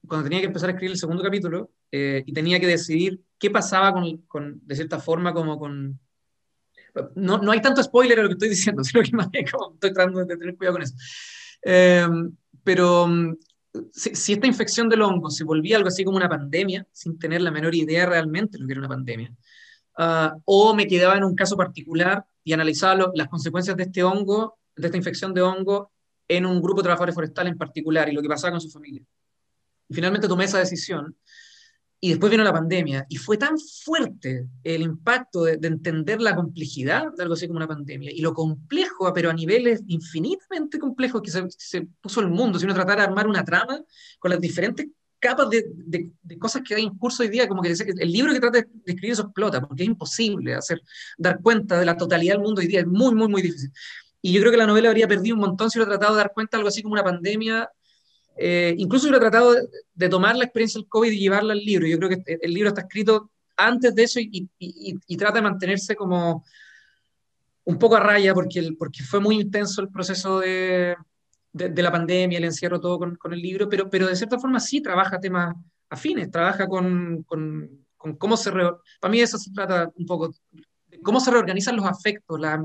cuando 0.07 0.25
tenía 0.25 0.41
que 0.41 0.47
empezar 0.47 0.69
a 0.69 0.73
escribir 0.73 0.91
el 0.91 0.99
segundo 0.99 1.23
capítulo 1.23 1.71
eh, 1.89 2.23
y 2.25 2.33
tenía 2.33 2.59
que 2.59 2.67
decidir 2.67 3.21
qué 3.43 3.51
pasaba 3.51 3.93
con, 3.93 4.17
con, 4.27 4.61
de 4.65 4.75
cierta 4.75 4.99
forma, 4.99 5.33
como 5.33 5.59
con... 5.59 5.99
No, 7.15 7.37
no 7.39 7.51
hay 7.51 7.61
tanto 7.61 7.83
spoiler 7.83 8.19
en 8.19 8.23
lo 8.23 8.29
que 8.29 8.33
estoy 8.33 8.49
diciendo, 8.49 8.83
sino 8.85 9.03
que 9.03 9.11
más 9.11 9.29
bien 9.29 9.45
como 9.51 9.73
estoy 9.73 9.93
tratando 9.93 10.25
de 10.25 10.37
tener 10.37 10.55
cuidado 10.55 10.75
con 10.75 10.83
eso. 10.83 10.95
Eh, 11.61 12.07
pero 12.63 13.07
si, 13.91 14.15
si, 14.15 14.33
esta 14.33 14.47
infección 14.47 14.87
del 14.87 15.01
hongo 15.01 15.29
se 15.29 15.43
volvía 15.43 15.77
algo 15.77 15.89
así 15.89 16.03
como 16.03 16.17
una 16.17 16.29
pandemia, 16.29 16.87
sin 16.91 17.19
tener 17.19 17.41
la 17.41 17.51
menor 17.51 17.75
idea 17.75 18.05
realmente 18.05 18.57
de 18.57 18.61
lo 18.61 18.67
que 18.67 18.73
era 18.73 18.79
una 18.79 18.89
pandemia, 18.89 19.35
Ah, 19.95 20.35
o 20.45 20.73
me 20.73 20.87
quedaba 20.87 21.15
en 21.17 21.23
un 21.23 21.35
caso 21.35 21.55
particular 21.55 22.25
y 22.43 22.53
analizaba 22.53 23.11
las 23.13 23.27
consecuencias 23.27 23.77
de 23.77 23.83
este 23.83 24.03
hongo, 24.03 24.57
de 24.75 24.87
esta 24.87 24.97
infección 24.97 25.33
de 25.33 25.41
hongo, 25.41 25.91
en 26.27 26.45
un 26.45 26.61
grupo 26.61 26.81
de 26.81 26.85
trabajadores 26.85 27.15
forestales 27.15 27.51
en 27.51 27.57
particular 27.57 28.09
y 28.09 28.13
lo 28.13 28.21
que 28.21 28.27
pasaba 28.27 28.51
con 28.51 28.61
su 28.61 28.71
familia. 28.71 29.03
Y 29.87 29.93
finalmente 29.93 30.27
tomé 30.27 30.45
esa 30.45 30.57
decisión 30.57 31.15
y 32.03 32.09
después 32.09 32.29
vino 32.29 32.43
la 32.43 32.51
pandemia 32.51 33.05
y 33.07 33.15
fue 33.15 33.37
tan 33.37 33.57
fuerte 33.57 34.45
el 34.61 34.81
impacto 34.81 35.45
de, 35.45 35.53
entender 35.65 36.19
la 36.19 36.35
complejidad 36.35 37.13
de 37.15 37.23
algo 37.23 37.35
así 37.35 37.47
como 37.47 37.55
una 37.55 37.67
pandemia 37.67 38.11
y 38.11 38.19
lo 38.19 38.33
complejo, 38.33 39.13
pero 39.13 39.29
a 39.29 39.33
niveles 39.33 39.81
infinitamente 39.87 40.79
complejos 40.79 41.21
que 41.21 41.31
se, 41.31 41.87
puso 42.01 42.19
el 42.19 42.27
mundo, 42.27 42.59
si 42.59 42.65
uno 42.65 42.73
tratara 42.73 43.03
de 43.03 43.07
armar 43.07 43.25
una 43.25 43.45
trama 43.45 43.79
con 44.19 44.31
las 44.31 44.41
diferentes 44.41 44.87
capas 45.17 45.49
de, 45.49 45.63
de, 45.77 46.37
cosas 46.37 46.61
que 46.67 46.75
hay 46.75 46.83
en 46.83 46.97
curso 46.97 47.23
hoy 47.23 47.29
día, 47.29 47.47
como 47.47 47.61
que 47.61 47.71
el 47.71 48.11
libro 48.11 48.33
que 48.33 48.41
trata 48.41 48.59
de 48.59 48.67
escribir 48.85 49.13
eso 49.13 49.21
explota, 49.21 49.61
porque 49.61 49.83
es 49.83 49.87
imposible 49.87 50.55
hacer, 50.55 50.81
dar 51.17 51.39
cuenta 51.41 51.79
de 51.79 51.85
la 51.85 51.95
totalidad 51.95 52.33
del 52.33 52.43
mundo 52.43 52.59
hoy 52.59 52.67
día, 52.67 52.81
es 52.81 52.85
muy, 52.85 53.15
muy, 53.15 53.29
muy 53.29 53.41
difícil. 53.41 53.71
Y 54.21 54.33
yo 54.33 54.41
creo 54.41 54.51
que 54.51 54.57
la 54.57 54.67
novela 54.67 54.89
habría 54.89 55.07
perdido 55.07 55.35
un 55.35 55.41
montón 55.41 55.71
si 55.71 55.79
hubiera 55.79 55.91
tratado 55.91 56.15
de 56.15 56.17
dar 56.17 56.33
cuenta 56.33 56.57
de 56.57 56.59
algo 56.59 56.67
así 56.67 56.81
como 56.81 56.95
una 56.95 57.03
pandemia, 57.05 57.69
eh, 58.35 58.73
incluso 58.77 59.05
hubiera 59.05 59.19
tratado 59.19 59.55
de, 59.93 60.09
tomar 60.09 60.35
la 60.35 60.45
experiencia 60.45 60.79
del 60.79 60.89
COVID 60.89 61.11
y 61.11 61.19
llevarla 61.19 61.53
al 61.53 61.59
libro. 61.59 61.87
Yo 61.87 61.97
creo 61.97 62.09
que 62.09 62.39
el 62.41 62.53
libro 62.53 62.69
está 62.69 62.81
escrito 62.81 63.31
antes 63.55 63.93
de 63.93 64.03
eso 64.03 64.19
y, 64.19 64.47
trata 65.17 65.35
de 65.35 65.41
mantenerse 65.43 65.95
como 65.95 66.43
un 67.65 67.79
poco 67.79 67.95
a 67.95 67.99
raya, 67.99 68.33
porque, 68.33 68.71
porque 68.77 69.03
fue 69.03 69.19
muy 69.19 69.39
intenso 69.39 69.81
el 69.81 69.89
proceso 69.89 70.39
de, 70.39 70.95
la 71.53 71.91
pandemia, 71.91 72.37
el 72.37 72.45
encierro, 72.45 72.79
todo 72.79 72.99
con, 72.99 73.33
el 73.33 73.41
libro, 73.41 73.69
pero, 73.69 74.07
de 74.07 74.15
cierta 74.15 74.39
forma 74.39 74.59
sí 74.59 74.81
trabaja 74.81 75.19
temas 75.19 75.55
afines, 75.89 76.29
trabaja 76.31 76.67
con, 76.67 77.25
cómo 78.17 78.35
se... 78.35 78.51
Para 78.51 79.11
mí 79.11 79.21
eso 79.21 79.37
se 79.37 79.51
trata 79.51 79.91
un 79.95 80.05
poco 80.05 80.33
cómo 81.03 81.19
se 81.19 81.31
reorganizan 81.31 81.75
los 81.75 81.85
afectos, 81.85 82.39
las, 82.39 82.59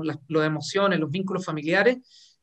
emociones, 0.45 0.99
los 0.99 1.11
vínculos 1.11 1.45
familiares 1.45 1.97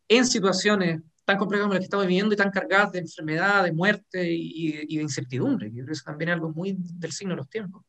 en 0.09 0.27
situaciones 0.27 1.03
tan 1.27 1.37
complejas 1.37 1.65
como 1.65 1.75
las 1.75 1.81
que 1.81 1.85
estamos 1.85 2.07
viviendo 2.07 2.33
y 2.33 2.39
tan 2.39 2.51
cargadas 2.51 2.93
de 2.93 3.01
enfermedad, 3.01 3.65
de 3.65 3.73
muerte 3.73 4.33
y, 4.33 4.87
y 4.89 4.97
de 4.97 5.03
incertidumbre. 5.03 5.69
Yo 5.69 5.75
creo 5.75 5.87
que 5.87 5.93
eso 5.93 6.05
también 6.05 6.31
es 6.31 6.35
algo 6.35 6.51
muy 6.51 6.77
del 6.79 7.13
signo 7.13 7.33
de 7.33 7.37
los 7.37 7.51
tiempos. 7.51 7.83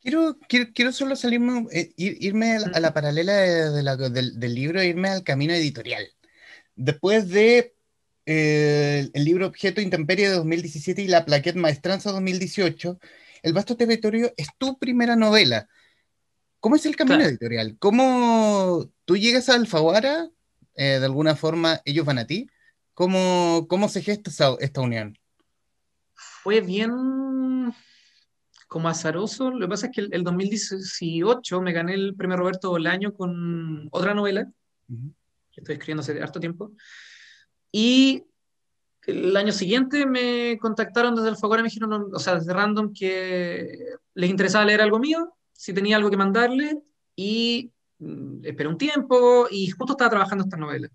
Quiero, 0.00 0.38
quiero, 0.48 0.70
quiero, 0.72 0.92
solo 0.92 1.16
salirme, 1.16 1.66
eh, 1.72 1.92
irme 1.96 2.56
a 2.56 2.80
la, 2.80 2.94
paralela 2.94 3.32
de 3.32 3.82
la, 3.82 3.96
del, 3.96 4.38
del, 4.38 4.54
libro 4.54 4.80
e 4.80 4.86
irme 4.86 5.08
al 5.08 5.24
camino 5.24 5.52
editorial. 5.52 6.06
Después 6.76 7.28
de 7.28 7.74
eh, 8.24 9.10
el 9.12 9.24
libro 9.24 9.48
Objeto 9.48 9.80
Intemperie 9.80 10.28
de 10.28 10.36
2017 10.36 11.02
y 11.02 11.08
la 11.08 11.24
Plaquette 11.24 11.56
Maestranza 11.56 12.12
2018, 12.12 13.00
El 13.42 13.52
vasto 13.52 13.76
territorio 13.76 14.32
es 14.36 14.46
tu 14.58 14.78
primera 14.78 15.16
novela. 15.16 15.68
¿Cómo 16.60 16.76
es 16.76 16.86
el 16.86 16.94
camino 16.96 17.24
editorial? 17.24 17.76
¿Cómo 17.78 18.88
tú 19.04 19.16
llegas 19.16 19.48
a 19.48 19.54
Alfaguara? 19.54 20.30
Eh, 20.76 20.98
de 20.98 21.04
alguna 21.04 21.34
forma, 21.34 21.80
ellos 21.84 22.06
van 22.06 22.18
a 22.18 22.26
ti. 22.26 22.48
¿Cómo, 22.94 23.66
cómo 23.68 23.88
se 23.88 24.02
gesta 24.02 24.30
esta 24.60 24.80
unión? 24.80 25.18
Fue 26.14 26.60
bien 26.60 27.74
como 28.68 28.88
azaroso. 28.88 29.50
Lo 29.50 29.66
que 29.66 29.70
pasa 29.70 29.86
es 29.86 29.92
que 29.92 30.08
el, 30.10 30.22
2018 30.24 31.60
me 31.60 31.72
gané 31.72 31.94
el 31.94 32.14
premio 32.14 32.36
Roberto 32.36 32.70
Bolaño 32.70 33.12
con 33.12 33.88
otra 33.90 34.14
novela 34.14 34.50
que 34.86 35.60
estoy 35.60 35.74
escribiendo 35.74 36.02
hace 36.02 36.20
harto 36.22 36.40
tiempo. 36.40 36.72
Y 37.72 38.24
el 39.06 39.36
año 39.36 39.52
siguiente 39.52 40.06
me 40.06 40.58
contactaron 40.58 41.14
desde 41.14 41.30
el 41.30 41.36
Fogora 41.36 41.60
y 41.60 41.62
me 41.64 41.68
dijeron, 41.68 42.10
o 42.12 42.18
sea, 42.18 42.36
desde 42.36 42.52
Random, 42.52 42.92
que 42.92 43.78
les 44.14 44.30
interesaba 44.30 44.64
leer 44.64 44.82
algo 44.82 44.98
mío, 44.98 45.34
si 45.52 45.72
tenía 45.72 45.96
algo 45.96 46.10
que 46.10 46.16
mandarle, 46.16 46.78
y 47.14 47.72
esperé 48.42 48.68
un 48.68 48.78
tiempo, 48.78 49.46
y 49.50 49.70
justo 49.70 49.92
estaba 49.92 50.10
trabajando 50.10 50.44
esta 50.44 50.56
novela. 50.56 50.88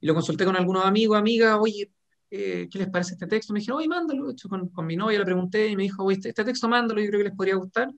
Y 0.00 0.06
lo 0.06 0.14
consulté 0.14 0.44
con 0.44 0.56
algunos 0.56 0.84
amigos, 0.84 1.18
amigas, 1.18 1.58
oye, 1.60 1.90
eh, 2.30 2.68
¿qué 2.70 2.78
les 2.78 2.88
parece 2.90 3.14
este 3.14 3.26
texto? 3.26 3.52
Me 3.52 3.60
dijeron, 3.60 3.78
oye, 3.78 3.88
mándalo. 3.88 4.26
De 4.26 4.32
hecho, 4.32 4.48
con, 4.48 4.68
con, 4.68 4.86
mi 4.86 4.96
novia 4.96 5.18
le 5.18 5.24
pregunté 5.24 5.68
y 5.68 5.76
me 5.76 5.84
dijo, 5.84 6.04
oye, 6.04 6.16
este, 6.16 6.28
este 6.30 6.44
texto 6.44 6.68
mándalo, 6.68 7.00
yo 7.00 7.08
creo 7.08 7.20
que 7.20 7.28
les 7.28 7.36
podría 7.36 7.56
gustar. 7.56 7.90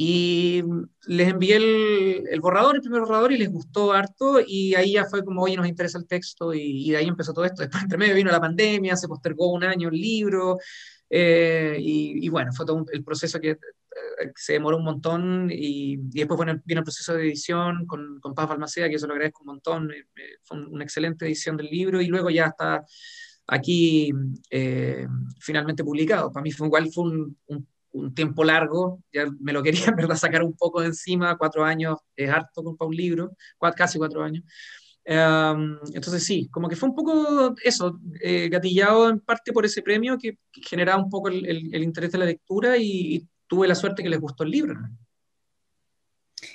Y 0.00 0.62
les 1.08 1.28
envié 1.28 1.56
el, 1.56 2.40
borrador, 2.40 2.76
el 2.76 2.82
primer 2.82 3.00
borrador, 3.00 3.32
y 3.32 3.38
les 3.38 3.50
gustó 3.50 3.92
harto, 3.92 4.40
y 4.46 4.76
ahí 4.76 4.92
ya 4.92 5.04
fue 5.06 5.24
como, 5.24 5.42
oye, 5.42 5.56
nos 5.56 5.66
interesa 5.66 5.98
el 5.98 6.06
texto, 6.06 6.54
y, 6.54 6.90
de 6.90 6.98
ahí 6.98 7.08
empezó 7.08 7.32
todo 7.32 7.44
esto. 7.44 7.62
Después, 7.62 7.82
entre 7.82 7.98
medio, 7.98 8.14
vino 8.14 8.30
la 8.30 8.40
pandemia, 8.40 8.96
se 8.96 9.08
postergó 9.08 9.50
un 9.52 9.64
año 9.64 9.88
el 9.88 10.00
libro, 10.00 10.58
eh, 11.10 11.78
y, 11.80 12.28
bueno, 12.28 12.52
fue 12.52 12.64
todo 12.64 12.84
el 12.92 13.02
proceso 13.02 13.40
que, 13.40 13.58
se 14.36 14.54
demoró 14.54 14.76
un 14.78 14.84
montón, 14.84 15.50
y, 15.52 15.96
después 15.98 16.36
bueno, 16.36 16.60
vino 16.64 16.80
el 16.80 16.84
proceso 16.84 17.14
de 17.14 17.24
edición 17.24 17.86
con, 17.86 18.20
con 18.20 18.34
Paz 18.34 18.48
Balmaceda, 18.48 18.88
que 18.88 18.96
eso 18.96 19.06
lo 19.06 19.14
agradezco 19.14 19.42
un 19.42 19.46
montón, 19.46 19.90
eh, 19.92 20.04
fue 20.42 20.66
una 20.66 20.84
excelente 20.84 21.26
edición 21.26 21.56
del 21.56 21.66
libro, 21.66 22.00
y 22.00 22.06
luego 22.06 22.30
ya 22.30 22.46
está 22.46 22.84
aquí 23.46 24.12
finalmente 25.40 25.84
publicado. 25.84 26.30
Para 26.32 26.42
mí 26.42 26.52
fue 26.52 26.66
igual 26.66 26.90
fue 26.92 27.04
un, 27.04 27.38
un 27.46 27.66
un 27.92 28.14
tiempo 28.14 28.44
largo, 28.44 29.02
ya 29.12 29.26
me 29.40 29.52
lo 29.52 29.62
quería 29.62 29.90
verdad 29.96 30.16
sacar 30.16 30.42
un 30.42 30.54
poco 30.54 30.80
de 30.80 30.88
encima, 30.88 31.36
cuatro 31.36 31.64
años 31.64 31.98
es 32.16 32.30
harto 32.30 32.76
para 32.76 32.88
un 32.88 32.96
libro, 32.96 33.36
casi 33.76 33.98
cuatro 33.98 34.22
años. 34.22 34.44
Em, 35.04 35.78
entonces 35.94 36.22
sí, 36.24 36.48
como 36.50 36.68
que 36.68 36.76
fue 36.76 36.88
un 36.88 36.94
poco 36.94 37.54
eso, 37.64 37.98
eh, 38.20 38.48
gatillado 38.50 39.08
en 39.08 39.20
parte 39.20 39.52
por 39.52 39.64
ese 39.64 39.82
premio 39.82 40.18
que, 40.18 40.38
generaba 40.68 41.02
un 41.02 41.08
poco 41.08 41.28
el, 41.28 41.46
el, 41.46 41.82
interés 41.82 42.12
de 42.12 42.18
la 42.18 42.26
lectura 42.26 42.76
y, 42.76 43.26
tuve 43.48 43.66
la 43.66 43.74
suerte 43.74 44.02
que 44.02 44.08
les 44.08 44.20
gustó 44.20 44.44
el 44.44 44.50
libro. 44.50 44.74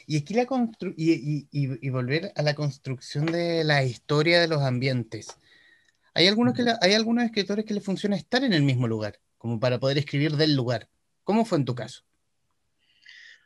Y 0.08 0.18
aquí 0.18 0.34
la 0.34 0.48
y, 0.96 1.12
y, 1.12 1.48
y, 1.52 1.90
volver 1.90 2.32
a 2.36 2.42
la 2.42 2.54
construcción 2.54 3.26
de 3.26 3.64
la 3.66 3.84
historia 3.84 4.40
de 4.40 4.48
los 4.48 4.62
ambientes. 4.62 5.36
Hay 6.14 6.28
algunos, 6.28 6.54
que 6.54 6.64
hay 6.82 6.94
algunos 6.94 7.26
escritores 7.26 7.66
que 7.66 7.74
les 7.74 7.84
funciona 7.84 8.16
estar 8.16 8.44
en 8.44 8.54
el 8.54 8.64
mismo 8.64 8.88
lugar, 8.88 9.20
como 9.38 9.60
para 9.60 9.80
poder 9.80 9.98
escribir 9.98 10.38
del 10.38 10.56
lugar. 10.56 10.88
¿Cómo 11.24 11.44
fue 11.44 11.58
en 11.58 11.66
tu 11.66 11.76
caso? 11.76 12.04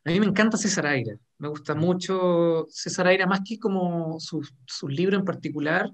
A 0.06 0.12
mí 0.12 0.20
me 0.20 0.26
encanta 0.28 0.58
César 0.58 0.86
Aira, 0.86 1.18
me 1.38 1.48
gusta 1.48 1.76
mucho 1.76 2.68
César 2.70 3.08
Aira, 3.08 3.26
más 3.26 3.42
que 3.46 3.58
como 3.58 4.20
sus 4.20 4.54
su 4.66 4.88
libros 4.88 5.20
en 5.20 5.26
particular, 5.26 5.90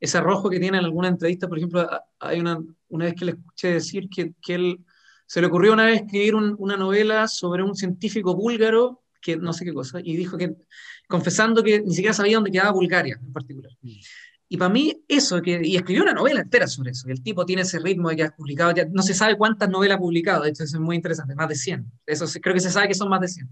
ese 0.00 0.18
arrojo 0.18 0.50
que 0.50 0.60
tiene 0.60 0.78
en 0.78 0.84
alguna 0.84 1.08
entrevista, 1.08 1.48
por 1.48 1.58
ejemplo, 1.58 1.88
hay 2.18 2.40
una, 2.40 2.58
una 2.88 3.04
vez 3.06 3.14
que 3.14 3.24
le 3.24 3.32
escuché 3.32 3.72
decir 3.72 4.08
que, 4.08 4.32
que 4.42 4.54
él 4.54 4.85
se 5.26 5.40
le 5.40 5.48
ocurrió 5.48 5.72
una 5.72 5.86
vez 5.86 6.02
escribir 6.02 6.34
una 6.34 6.76
novela 6.76 7.28
sobre 7.28 7.62
un 7.62 7.74
científico 7.74 8.34
búlgaro, 8.34 9.02
que 9.20 9.36
no 9.36 9.52
sé 9.52 9.64
qué 9.64 9.72
cosa, 9.72 9.98
y 10.02 10.16
dijo 10.16 10.38
que, 10.38 10.54
confesando 11.08 11.62
que 11.62 11.80
ni 11.80 11.94
siquiera 11.94 12.14
sabía 12.14 12.36
dónde 12.36 12.52
quedaba 12.52 12.70
Bulgaria 12.72 13.18
en 13.20 13.32
particular. 13.32 13.72
Mm. 13.82 13.90
Y 14.48 14.56
para 14.56 14.72
mí 14.72 15.04
eso, 15.08 15.42
que, 15.42 15.60
y 15.62 15.74
escribió 15.74 16.04
una 16.04 16.12
novela 16.12 16.40
entera 16.40 16.68
sobre 16.68 16.92
eso, 16.92 17.08
el 17.08 17.20
tipo 17.20 17.44
tiene 17.44 17.62
ese 17.62 17.80
ritmo 17.80 18.10
de 18.10 18.16
que 18.16 18.22
ha 18.22 18.30
publicado, 18.30 18.72
ya, 18.72 18.84
no 18.84 19.02
se 19.02 19.12
sabe 19.12 19.36
cuántas 19.36 19.68
novelas 19.68 19.96
ha 19.96 20.00
publicado, 20.00 20.44
de 20.44 20.50
hecho 20.50 20.62
eso 20.62 20.76
es 20.76 20.80
muy 20.80 20.94
interesante, 20.94 21.34
más 21.34 21.48
de 21.48 21.56
100, 21.56 21.84
eso 22.06 22.26
creo 22.40 22.54
que 22.54 22.60
se 22.60 22.70
sabe 22.70 22.86
que 22.86 22.94
son 22.94 23.08
más 23.08 23.20
de 23.20 23.28
100. 23.28 23.46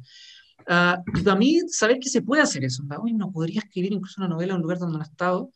Uh, 0.66 1.18
y 1.18 1.22
para 1.22 1.37
mí, 1.37 1.60
saber 1.68 1.98
que 1.98 2.08
se 2.08 2.22
puede 2.22 2.42
hacer 2.42 2.64
eso, 2.64 2.84
hoy 3.02 3.12
no 3.12 3.32
podría 3.32 3.58
escribir 3.58 3.92
incluso 3.92 4.20
una 4.20 4.28
novela 4.28 4.52
en 4.52 4.56
un 4.58 4.62
lugar 4.62 4.78
donde 4.78 4.96
no 4.96 5.02
ha 5.02 5.06
estado, 5.06 5.50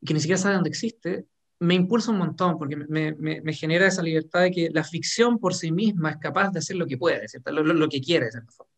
y 0.00 0.06
que 0.06 0.14
ni 0.14 0.20
siquiera 0.20 0.38
sabe 0.38 0.56
dónde 0.56 0.70
existe, 0.70 1.26
me 1.60 1.74
impulsa 1.74 2.10
un 2.10 2.18
montón, 2.18 2.58
porque 2.58 2.74
me, 2.74 3.12
me, 3.12 3.40
me, 3.42 3.52
genera 3.52 3.86
esa 3.86 4.02
libertad 4.02 4.40
de 4.40 4.50
que 4.50 4.70
la 4.72 4.82
ficción 4.82 5.38
por 5.38 5.54
sí 5.54 5.70
misma 5.70 6.10
es 6.10 6.16
capaz 6.16 6.50
de 6.50 6.58
hacer 6.58 6.76
lo 6.76 6.86
que 6.86 6.96
puede, 6.96 7.26
Lo, 7.46 7.62
lo, 7.62 7.74
lo, 7.74 7.88
que 7.88 8.00
quiere, 8.00 8.26
de 8.26 8.32
cierta 8.32 8.50
forma. 8.50 8.72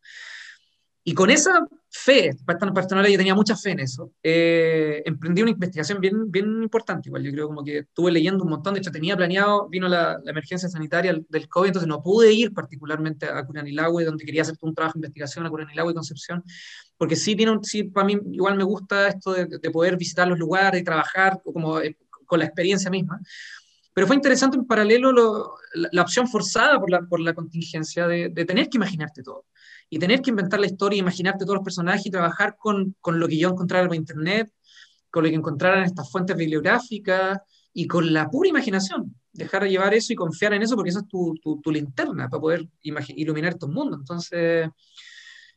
Y 1.05 1.13
con 1.13 1.29
esa 1.29 1.65
fe, 1.89 2.31
personal, 2.45 3.07
yo 3.07 3.17
tenía 3.17 3.35
mucha 3.35 3.55
fe 3.55 3.71
en 3.71 3.79
eso, 3.79 4.11
eh, 4.21 5.01
emprendí 5.05 5.41
una 5.41 5.51
investigación 5.51 5.99
bien, 6.01 6.29
bien 6.29 6.63
importante, 6.63 7.07
igual 7.07 7.23
yo 7.23 7.31
creo 7.31 7.47
como 7.47 7.63
que 7.63 7.79
estuve 7.79 8.11
leyendo 8.11 8.43
un 8.43 8.49
montón, 8.49 8.73
de 8.73 8.79
hecho 8.79 8.91
tenía 8.91 9.15
planeado, 9.15 9.69
vino 9.69 9.87
la, 9.87 10.19
la 10.23 10.31
emergencia 10.31 10.67
sanitaria 10.67 11.17
del 11.29 11.49
COVID, 11.49 11.67
entonces 11.67 11.87
no 11.87 12.01
pude 12.01 12.33
ir 12.33 12.53
particularmente 12.53 13.27
a 13.27 13.45
Curanilagüe, 13.45 14.05
donde 14.05 14.25
quería 14.25 14.41
hacer 14.41 14.55
un 14.61 14.73
trabajo 14.73 14.93
de 14.95 14.99
investigación 14.99 15.45
a 15.45 15.49
Curanilagüe 15.49 15.91
y 15.91 15.95
Concepción, 15.95 16.43
porque 16.97 17.15
sí, 17.15 17.35
tiene 17.35 17.51
un, 17.51 17.63
sí 17.63 17.83
para 17.83 18.07
mí 18.07 18.17
igual 18.31 18.55
me 18.55 18.63
gusta 18.63 19.07
esto 19.07 19.33
de, 19.33 19.45
de 19.45 19.71
poder 19.71 19.97
visitar 19.97 20.27
los 20.27 20.39
lugares 20.39 20.81
y 20.81 20.83
trabajar 20.83 21.41
como, 21.43 21.79
eh, 21.79 21.97
con 22.33 22.39
la 22.39 22.45
experiencia 22.45 22.89
misma. 22.89 23.19
Pero 23.93 24.07
fue 24.07 24.15
interesante 24.15 24.57
en 24.57 24.65
paralelo 24.65 25.11
lo, 25.11 25.55
la, 25.75 25.89
la, 25.91 26.01
opción 26.01 26.27
forzada 26.27 26.79
por 26.79 26.89
la, 26.89 27.01
por 27.03 27.19
la 27.19 27.35
contingencia 27.35 28.07
de, 28.07 28.29
de 28.29 28.45
tener 28.45 28.67
que 28.67 28.77
imaginarte 28.77 29.21
todo 29.21 29.45
y 29.87 29.99
tener 29.99 30.19
que 30.21 30.31
inventar 30.31 30.59
la 30.59 30.65
historia, 30.65 30.97
imaginarte 30.97 31.45
todos 31.45 31.57
los 31.57 31.63
personajes 31.63 32.07
y 32.07 32.09
trabajar 32.09 32.55
con, 32.57 32.95
con 32.99 33.19
lo 33.19 33.27
que 33.27 33.37
yo 33.37 33.49
encontrara 33.49 33.85
en 33.85 33.93
internet, 33.93 34.51
con 35.11 35.23
lo 35.23 35.29
que 35.29 35.35
encontrara 35.35 35.77
en 35.77 35.83
estas 35.83 36.09
fuentes 36.09 36.35
bibliográficas 36.35 37.37
y 37.71 37.85
con 37.85 38.11
la 38.11 38.27
pura 38.27 38.49
imaginación. 38.49 39.15
Dejar 39.31 39.61
de 39.63 39.69
llevar 39.69 39.93
eso 39.93 40.11
y 40.11 40.15
confiar 40.15 40.53
en 40.53 40.63
eso 40.63 40.75
porque 40.75 40.89
eso 40.89 41.01
es 41.01 41.07
tu, 41.07 41.35
tu, 41.43 41.61
tu 41.61 41.71
linterna 41.71 42.27
para 42.27 42.41
poder 42.41 42.67
iluminar 42.81 43.53
tu 43.59 43.67
mundo. 43.67 43.95
Entonces, 43.95 44.67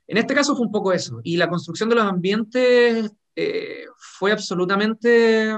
en 0.07 0.19
este 0.19 0.35
caso 0.35 0.55
fue 0.55 0.67
un 0.67 0.73
poco 0.73 0.93
eso. 0.93 1.21
Y 1.25 1.39
la 1.39 1.49
construcción 1.49 1.89
de 1.89 1.95
los 1.95 2.05
ambientes 2.05 3.11
eh, 3.35 3.85
fue 3.97 4.33
absolutamente 4.33 5.57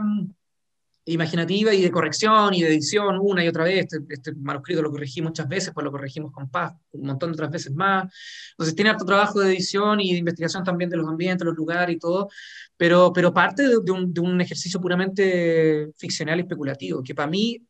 imaginativa 1.13 1.73
y 1.73 1.83
de 1.83 1.91
corrección 1.91 2.55
y 2.55 2.63
de 2.63 2.69
edición 2.69 3.19
una 3.21 3.45
y 3.45 3.49
otra 3.49 3.65
vez. 3.65 3.85
Este, 3.85 3.99
este, 4.09 4.35
manuscrito 4.35 4.83
lo 4.83 4.91
corregí 4.91 5.23
muchas 5.23 5.49
veces, 5.49 5.73
pues 5.73 5.85
lo 5.85 5.91
corregimos 5.91 6.33
con 6.33 6.51
Paz 6.51 6.75
un 6.93 7.07
montón 7.07 7.31
de 7.31 7.35
otras 7.35 7.51
veces 7.51 7.73
más. 7.73 8.13
Entonces 8.53 8.75
tiene 8.75 8.91
harto 8.91 9.05
trabajo 9.05 9.41
de 9.41 9.53
edición 9.53 10.01
y 10.01 10.13
de 10.13 10.19
investigación 10.19 10.65
también 10.65 10.91
de 10.91 10.97
los 10.97 11.09
ambientes, 11.09 11.45
los 11.47 11.57
lugares 11.57 11.97
y 11.97 11.99
todo, 11.99 12.29
pero, 12.77 13.13
pero 13.13 13.33
parte 13.33 13.63
de, 13.69 13.93
un, 14.21 14.41
ejercicio 14.41 14.81
puramente 14.81 15.91
ficcional 15.97 16.39
y 16.39 16.43
especulativo, 16.43 17.03
que 17.03 17.15
para 17.15 17.29
mí 17.29 17.67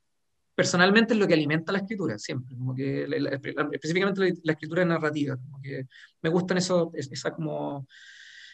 personalmente 0.55 1.15
es 1.15 1.21
lo 1.21 1.29
que 1.29 1.35
alimenta 1.35 1.73
la 1.73 1.79
escritura, 1.79 2.19
siempre, 2.19 2.57
como 2.57 2.75
que 2.75 3.07
específicamente 3.73 4.21
la, 4.21 4.35
la, 4.43 4.53
escritura 4.53 4.85
narrativa, 4.85 5.37
como 5.37 5.63
que 5.63 5.87
me 6.21 6.31
gustan 6.31 6.59
eso, 6.59 6.91
esa 6.95 7.31
como 7.31 7.87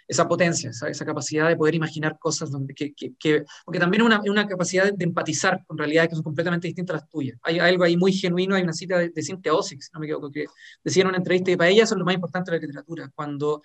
esa 0.07 0.29
potencia, 0.29 0.71
esa, 0.71 1.05
capacidad 1.05 1.49
de 1.49 1.57
poder 1.57 1.75
imaginar 1.75 2.19
cosas, 2.19 2.51
donde, 2.51 2.75
que, 2.75 2.93
que, 2.93 3.15
que 3.19 3.45
porque 3.65 3.79
también 3.79 4.03
es 4.03 4.07
una, 4.07 4.21
una, 4.21 4.47
capacidad 4.47 4.93
de 4.93 5.05
empatizar 5.05 5.65
con 5.67 5.79
realidades 5.79 6.11
que 6.11 6.17
son 6.17 6.25
completamente 6.25 6.69
distintas 6.69 6.95
a 6.95 7.01
las 7.01 7.09
tuyas. 7.09 7.39
Hay, 7.43 7.59
algo 7.59 7.85
ahí 7.85 7.97
muy 7.97 8.13
genuino, 8.13 8.55
hay 8.55 8.63
una 8.63 8.73
cita 8.73 8.99
de, 8.99 9.09
de 9.09 9.23
Cynthia 9.23 9.55
Ossix, 9.55 9.91
no 9.93 10.01
me 10.01 10.07
equivoco, 10.07 10.31
que 10.31 10.47
decía 10.83 11.03
en 11.03 11.09
una 11.09 11.19
entrevista 11.19 11.51
que 11.51 11.57
para 11.57 11.71
ella 11.71 11.85
eso 11.85 11.95
es 11.95 11.99
lo 11.99 12.05
más 12.05 12.15
importante 12.15 12.51
de 12.51 12.59
la 12.59 12.61
literatura, 12.67 13.11
cuando, 13.15 13.63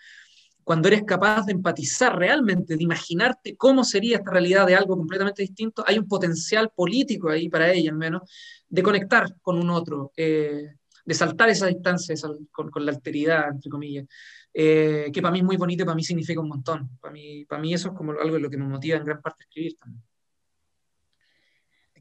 cuando 0.64 0.88
eres 0.88 1.04
capaz 1.04 1.46
de 1.46 1.54
empatizar 1.54 2.18
realmente, 2.18 2.78
de 2.78 2.84
imaginarte 2.84 3.58
cómo 3.58 3.84
sería 3.84 4.18
esta 4.18 4.32
realidad 4.32 4.68
de 4.68 4.76
algo 4.76 4.96
completamente 4.96 5.42
distinto, 5.42 5.84
hay 5.86 5.98
un 5.98 6.08
potencial 6.08 6.72
político 6.76 7.30
ahí 7.30 7.50
para 7.50 7.72
ella, 7.72 7.92
al 7.92 7.98
menos, 7.98 8.22
de 8.70 8.84
conectar 8.84 9.36
con 9.42 9.58
un 9.58 9.70
otro, 9.72 10.12
eh, 10.16 10.76
de 11.10 11.16
saltar 11.16 11.50
esa 11.50 11.66
distancia 11.66 12.14
esa, 12.14 12.30
con, 12.52 12.70
con 12.70 12.86
la 12.86 12.92
alteridad, 12.92 13.50
entre 13.50 13.68
comillas 13.68 14.06
eh, 14.54 15.10
que 15.14 15.22
para 15.22 15.32
mí 15.32 15.40
es 15.40 15.46
muy 15.46 15.58
bonito 15.58 15.84
y 15.84 15.86
para 15.86 15.96
mí 15.96 16.04
significa 16.04 16.40
un 16.40 16.50
montón. 16.50 16.90
Para 17.00 17.12
mí, 17.12 17.46
para 17.46 17.62
mí 17.62 17.74
eso 17.74 17.90
es 17.90 17.96
como 17.96 18.12
algo 18.12 18.36
de 18.36 18.42
lo 18.42 18.50
que 18.50 18.58
me 18.58 18.66
motiva 18.66 18.98
en 18.98 19.06
gran 19.06 19.22
parte 19.22 19.44
a 19.44 19.46
escribir 19.46 19.78
también. 19.78 20.04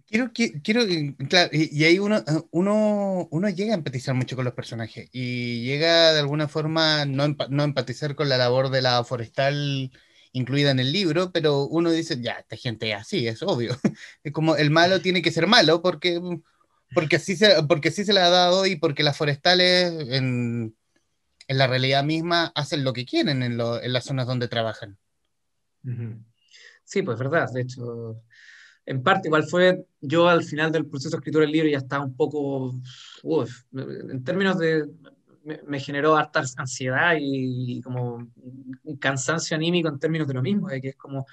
Quiero, 0.07 0.31
quiero, 0.33 0.83
claro, 1.29 1.51
y, 1.53 1.85
ahí 1.85 1.99
uno, 1.99 2.25
uno, 2.51 3.29
uno 3.31 3.49
llega 3.51 3.75
a 3.75 3.77
empatizar 3.77 4.15
mucho 4.15 4.37
con 4.37 4.47
los 4.47 4.55
personajes 4.55 5.11
y 5.13 5.65
llega 5.65 6.15
de 6.15 6.21
alguna 6.21 6.49
forma 6.49 7.05
no, 7.05 7.29
no 7.29 7.63
empatizar 7.63 8.15
con 8.15 8.31
la 8.31 8.39
labor 8.39 8.71
de 8.71 8.81
la 8.81 9.05
forestal 9.05 9.91
incluida 10.33 10.71
en 10.71 10.81
el 10.81 10.93
libro, 10.93 11.31
pero 11.31 11.67
uno 11.67 11.91
dice, 11.91 12.21
ya, 12.23 12.33
esta 12.33 12.57
gente 12.57 12.91
es 12.91 12.97
así, 12.97 13.27
es 13.29 13.43
obvio. 13.43 13.77
Es 14.25 14.33
como 14.33 14.57
el 14.57 14.71
malo 14.71 15.01
tiene 15.01 15.23
que 15.23 15.31
ser 15.31 15.47
malo 15.47 15.83
porque, 15.83 16.21
porque, 16.95 17.17
así, 17.17 17.37
se, 17.37 17.63
porque 17.65 17.89
así 17.89 18.05
se 18.05 18.13
le 18.13 18.21
ha 18.21 18.31
dado 18.31 18.67
y 18.67 18.77
porque 18.77 19.03
las 19.03 19.17
forestales 19.17 19.93
en, 20.09 20.77
en 21.49 21.59
la 21.59 21.67
realidad 21.67 22.05
misma 22.05 22.53
hacen 22.55 22.85
lo 22.85 22.93
que 22.93 23.07
quieren 23.07 23.43
en, 23.43 23.57
lo, 23.57 23.83
en 23.83 23.93
las 23.93 24.05
zonas 24.05 24.27
donde 24.27 24.49
trabajan. 24.49 24.99
Sí, 26.85 27.03
pues 27.03 27.19
verdad. 27.19 27.49
De 27.53 27.63
hecho, 27.63 28.23
en 28.85 29.03
parte 29.03 29.29
igual 29.29 29.45
fue, 29.45 29.87
yo 30.01 30.29
al 30.29 30.45
final 30.45 30.73
del 30.73 30.87
proceso 30.87 31.11
de 31.11 31.21
escritura 31.21 31.43
del 31.45 31.53
libro 31.53 31.69
ya 31.69 31.79
estaba 31.79 32.05
un 32.05 32.17
poco, 32.17 32.75
uf, 33.23 33.63
en 33.73 34.25
términos 34.25 34.59
de, 34.59 34.87
me, 35.45 35.61
me, 35.67 35.81
generó 35.81 36.17
harta 36.17 36.43
ansiedad 36.57 37.15
y, 37.19 37.81
como 37.83 38.31
un 38.85 38.97
cansancio 38.99 39.57
anímico 39.57 39.89
en 39.89 39.99
términos 39.99 40.29
de 40.29 40.35
lo 40.35 40.43
mismo, 40.43 40.69
de 40.69 40.81
que 40.81 40.89
es 40.89 40.97
como, 40.97 41.27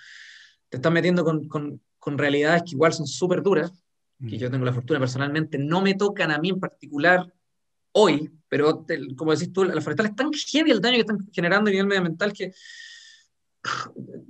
te 0.70 0.78
estás 0.78 0.92
metiendo 0.92 1.24
con, 1.24 1.48
con, 1.48 1.82
con 1.98 2.18
realidades 2.18 2.64
que 2.64 2.72
igual 2.72 2.94
son 2.94 3.08
súper 3.08 3.42
duras, 3.42 3.72
que 4.20 4.38
yo 4.38 4.50
tengo 4.50 4.66
la 4.66 4.74
fortuna 4.74 5.00
personalmente, 5.00 5.58
no 5.58 5.82
me 5.82 5.94
tocan 5.94 6.32
a 6.32 6.38
mí 6.38 6.50
en 6.50 6.60
particular 6.60 7.34
hoy, 7.92 8.32
pero 8.48 8.86
como 9.16 9.32
decís 9.32 9.52
tú, 9.52 9.64
las 9.66 9.84
forestales 9.84 10.12
es 10.12 10.16
tan 10.16 10.32
heavy 10.32 10.72
el 10.72 10.82
daño 10.82 10.96
que 10.96 11.02
están 11.02 11.30
generando 11.32 11.70
a 11.70 11.72
nivel 11.72 11.88
medioambiental 11.88 12.34
que 12.34 12.52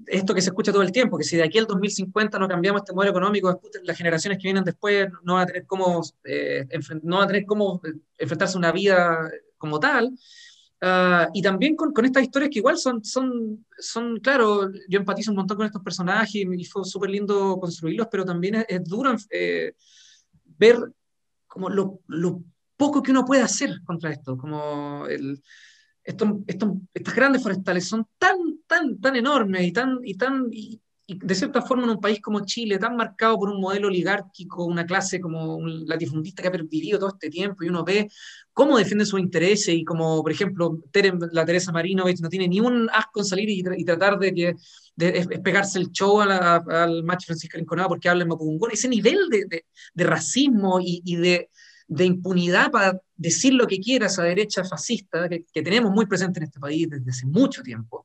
esto 0.08 0.34
que 0.34 0.41
se 0.41 0.50
escucha 0.50 0.71
todo 0.71 0.82
el 0.82 0.91
tiempo, 0.91 1.17
que 1.17 1.24
si 1.24 1.36
de 1.36 1.43
aquí 1.43 1.58
al 1.58 1.67
2050 1.67 2.39
no 2.39 2.48
cambiamos 2.48 2.82
este 2.82 2.93
modelo 2.93 3.12
económico, 3.12 3.62
las 3.84 3.98
generaciones 3.98 4.38
que 4.38 4.48
vienen 4.48 4.63
después 4.63 5.08
no 5.24 5.34
van 5.34 5.43
a 5.43 5.45
tener 5.45 5.65
cómo, 5.65 6.02
eh, 6.24 6.65
no 7.04 7.17
van 7.17 7.26
a 7.26 7.28
tener 7.28 7.45
cómo 7.45 7.82
eh, 7.84 7.93
enfrentarse 8.17 8.56
a 8.56 8.60
una 8.60 8.71
vida 8.71 9.30
como 9.58 9.80
tal. 9.80 10.17
Uh, 10.81 11.31
y 11.33 11.41
también 11.41 11.75
con, 11.75 11.93
con, 11.93 12.05
estas 12.05 12.23
historias 12.23 12.51
que 12.51 12.59
igual 12.59 12.77
son, 12.77 13.03
son, 13.03 13.65
son, 13.79 14.19
claro, 14.19 14.69
yo 14.89 14.99
empatizo 14.99 15.31
un 15.31 15.38
montón 15.38 15.57
con 15.57 15.65
estos 15.65 15.81
personajes 15.81 16.35
y, 16.35 16.41
y 16.41 16.65
fue 16.65 16.83
súper 16.83 17.09
lindo 17.09 17.57
construirlos, 17.59 18.07
pero 18.11 18.25
también 18.25 18.55
es, 18.55 18.65
es 18.67 18.83
duro 18.83 19.15
eh, 19.31 19.73
ver 20.57 20.77
como 21.47 21.69
lo, 21.69 22.01
lo 22.07 22.43
poco 22.75 23.01
que 23.01 23.11
uno 23.11 23.23
puede 23.25 23.41
hacer 23.41 23.81
contra 23.85 24.11
esto, 24.11 24.38
como 24.38 25.07
el, 25.07 25.41
esto, 26.03 26.43
esto, 26.45 26.77
estas 26.93 27.15
grandes 27.15 27.41
forestales 27.41 27.88
son 27.88 28.07
tan, 28.17 28.38
tan, 28.67 28.99
tan 28.99 29.15
enormes 29.15 29.63
y 29.63 29.71
tan, 29.71 29.99
y 30.03 30.15
tan 30.15 30.47
y, 30.51 30.81
de 31.08 31.36
cierta 31.36 31.62
forma 31.62 31.84
en 31.84 31.91
un 31.91 32.00
país 32.00 32.20
como 32.20 32.44
Chile, 32.46 32.80
tan 32.80 32.96
marcado 32.96 33.38
por 33.38 33.50
un 33.50 33.62
modelo 33.62 33.88
oligárquico, 33.88 34.65
una 34.65 34.86
clase 34.86 35.20
como 35.20 35.56
un 35.56 35.86
latifundista 35.86 36.41
que 36.41 36.48
ha 36.48 36.52
vivido 36.52 36.98
todo 36.98 37.10
este 37.10 37.30
tiempo, 37.30 37.63
y 37.63 37.70
uno 37.70 37.84
ve 37.84 38.10
cómo 38.54 38.78
defiende 38.78 39.06
sus 39.06 39.20
intereses, 39.20 39.70
y 39.70 39.84
como, 39.84 40.24
por 40.24 40.32
ejemplo, 40.32 40.80
la 41.32 41.46
Teresa 41.46 41.72
Marino 41.72 42.06
no 42.22 42.30
tiene 42.30 42.48
ni 42.48 42.60
un 42.60 42.89
asco 42.91 43.20
en 43.20 43.26
salir 43.26 43.50
y, 43.50 43.86
tratar 43.86 44.18
de, 44.18 44.34
que, 44.34 44.56
de, 44.96 45.12
de, 45.12 45.39
pegarse 45.39 45.78
el 45.78 45.91
show 45.91 46.22
a 46.22 46.26
la, 46.26 46.56
al 46.56 47.04
macho 47.04 47.28
Francisco 47.28 47.58
Rinconado 47.58 47.89
porque 47.89 48.10
habla 48.10 48.24
en 48.24 48.30
Mapudungún, 48.30 48.72
ese 48.72 48.88
nivel 48.88 49.30
de, 49.30 49.65
racismo 50.06 50.80
y, 50.82 51.15
de 51.18 52.06
impunidad 52.06 52.72
para 52.72 53.00
decir 53.15 53.54
lo 53.54 53.68
que 53.68 53.80
quiera 53.80 54.08
esa 54.08 54.24
derecha 54.24 54.63
fascista 54.63 55.30
que 55.30 55.62
tenemos 55.62 55.91
muy 55.91 56.08
presente 56.08 56.39
en 56.39 56.46
este 56.46 56.60
país 56.60 56.89
desde 56.89 57.12
hace 57.12 57.28
mucho 57.28 57.62
tiempo. 57.62 58.04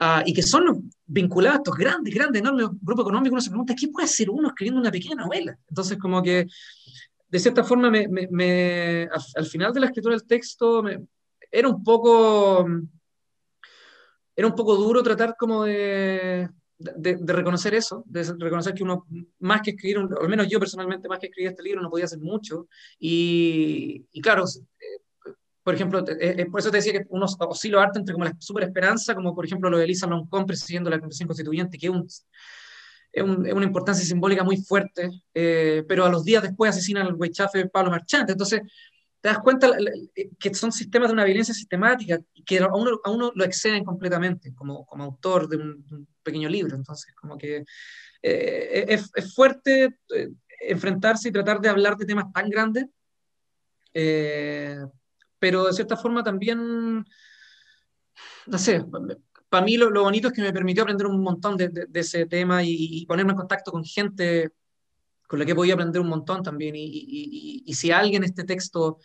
Uh, 0.00 0.22
y 0.26 0.34
que 0.34 0.42
son 0.42 0.90
vinculados 1.06 1.56
a 1.56 1.58
estos 1.58 1.76
grandes, 1.76 2.12
grandes, 2.12 2.40
enormes 2.42 2.66
grupos 2.82 3.04
económicos, 3.04 3.32
uno 3.32 3.40
se 3.40 3.50
pregunta, 3.50 3.74
¿qué 3.78 3.88
puede 3.88 4.06
hacer 4.06 4.28
uno 4.28 4.48
escribiendo 4.48 4.80
una 4.80 4.90
pequeña 4.90 5.14
novela? 5.14 5.56
Entonces, 5.68 5.98
como 5.98 6.20
que, 6.20 6.46
de 7.28 7.38
cierta 7.38 7.62
forma, 7.62 7.90
me, 7.90 8.08
me, 8.08 8.26
me, 8.30 9.02
al, 9.04 9.22
al, 9.36 9.46
final 9.46 9.72
de 9.72 9.80
la 9.80 9.86
escritura 9.86 10.16
del 10.16 10.26
texto, 10.26 10.82
era 11.50 11.68
un 11.68 11.82
poco, 11.84 12.66
era 14.34 14.48
un 14.48 14.54
poco 14.54 14.74
duro 14.76 15.02
tratar 15.02 15.36
como 15.38 15.64
de, 15.64 16.48
de, 16.78 17.16
de, 17.16 17.32
reconocer 17.32 17.74
eso, 17.74 18.02
de 18.06 18.24
reconocer 18.38 18.74
que 18.74 18.82
uno, 18.82 19.06
más 19.38 19.62
que 19.62 19.70
escribir, 19.70 19.98
o 19.98 20.20
al 20.20 20.28
menos 20.28 20.48
yo 20.48 20.58
personalmente, 20.58 21.08
más 21.08 21.18
que 21.18 21.26
escribir 21.26 21.50
este 21.50 21.62
libro, 21.62 21.80
no 21.80 21.90
podía 21.90 22.06
hacer 22.06 22.18
mucho. 22.18 22.66
Y, 22.98 24.04
y 24.12 24.20
claro, 24.20 24.44
por 25.64 25.74
ejemplo, 25.74 26.04
eh, 26.06 26.36
eh, 26.38 26.46
por 26.46 26.60
eso 26.60 26.70
te 26.70 26.76
decía 26.76 26.92
que 26.92 27.06
uno 27.08 27.24
oscila 27.24 27.82
harto 27.82 27.98
entre 27.98 28.12
como 28.12 28.26
la 28.26 28.36
super 28.38 28.64
esperanza, 28.64 29.14
como 29.14 29.34
por 29.34 29.46
ejemplo 29.46 29.70
lo 29.70 29.78
de 29.78 29.84
Elisa 29.84 30.06
Loncón 30.06 30.44
presidiendo 30.44 30.90
la 30.90 31.00
Convención 31.00 31.26
Constituyente, 31.26 31.78
que 31.78 31.86
es, 31.86 31.92
un, 31.92 32.06
es, 33.10 33.22
un, 33.22 33.46
es 33.46 33.52
una 33.54 33.64
importancia 33.64 34.04
simbólica 34.04 34.44
muy 34.44 34.58
fuerte, 34.58 35.10
eh, 35.32 35.82
pero 35.88 36.04
a 36.04 36.10
los 36.10 36.22
días 36.22 36.42
después 36.42 36.68
asesinan 36.68 37.06
al 37.06 37.14
Weichafe 37.14 37.66
Pablo 37.70 37.90
Marchante. 37.90 38.32
Entonces, 38.32 38.60
te 39.22 39.28
das 39.30 39.38
cuenta 39.38 39.70
que 40.38 40.54
son 40.54 40.70
sistemas 40.70 41.08
de 41.08 41.14
una 41.14 41.24
violencia 41.24 41.54
sistemática 41.54 42.20
que 42.44 42.58
a 42.58 42.66
uno, 42.66 43.00
a 43.02 43.10
uno 43.10 43.32
lo 43.34 43.44
exceden 43.44 43.82
completamente 43.82 44.54
como, 44.54 44.84
como 44.84 45.02
autor 45.02 45.48
de 45.48 45.56
un, 45.56 46.06
pequeño 46.22 46.50
libro. 46.50 46.76
Entonces, 46.76 47.14
como 47.14 47.38
que 47.38 47.64
eh, 48.20 48.84
es, 48.86 49.10
es, 49.14 49.34
fuerte 49.34 49.96
eh, 50.14 50.28
enfrentarse 50.60 51.30
y 51.30 51.32
tratar 51.32 51.58
de 51.58 51.70
hablar 51.70 51.96
de 51.96 52.04
temas 52.04 52.30
tan 52.34 52.50
grandes, 52.50 52.84
eh, 53.94 54.78
pero 55.44 55.66
de 55.66 55.74
cierta 55.74 55.94
forma 55.94 56.24
también, 56.24 57.04
no 58.46 58.58
sé, 58.58 58.82
para 59.50 59.62
mí 59.62 59.76
lo, 59.76 59.90
bonito 59.90 60.28
es 60.28 60.32
que 60.32 60.40
me 60.40 60.54
permitió 60.54 60.84
aprender 60.84 61.06
un 61.06 61.22
montón 61.22 61.58
de, 61.58 61.86
ese 61.92 62.24
tema 62.24 62.62
y, 62.64 63.04
ponerme 63.04 63.32
en 63.32 63.36
contacto 63.36 63.70
con 63.70 63.84
gente 63.84 64.52
con 65.26 65.38
la 65.38 65.44
que 65.44 65.54
podía 65.54 65.74
aprender 65.74 66.00
un 66.00 66.08
montón 66.08 66.42
también. 66.42 66.76
Y, 66.76 67.62
y 67.66 67.74
si 67.74 67.90
alguien 67.90 68.24
este 68.24 68.44
texto 68.44 69.00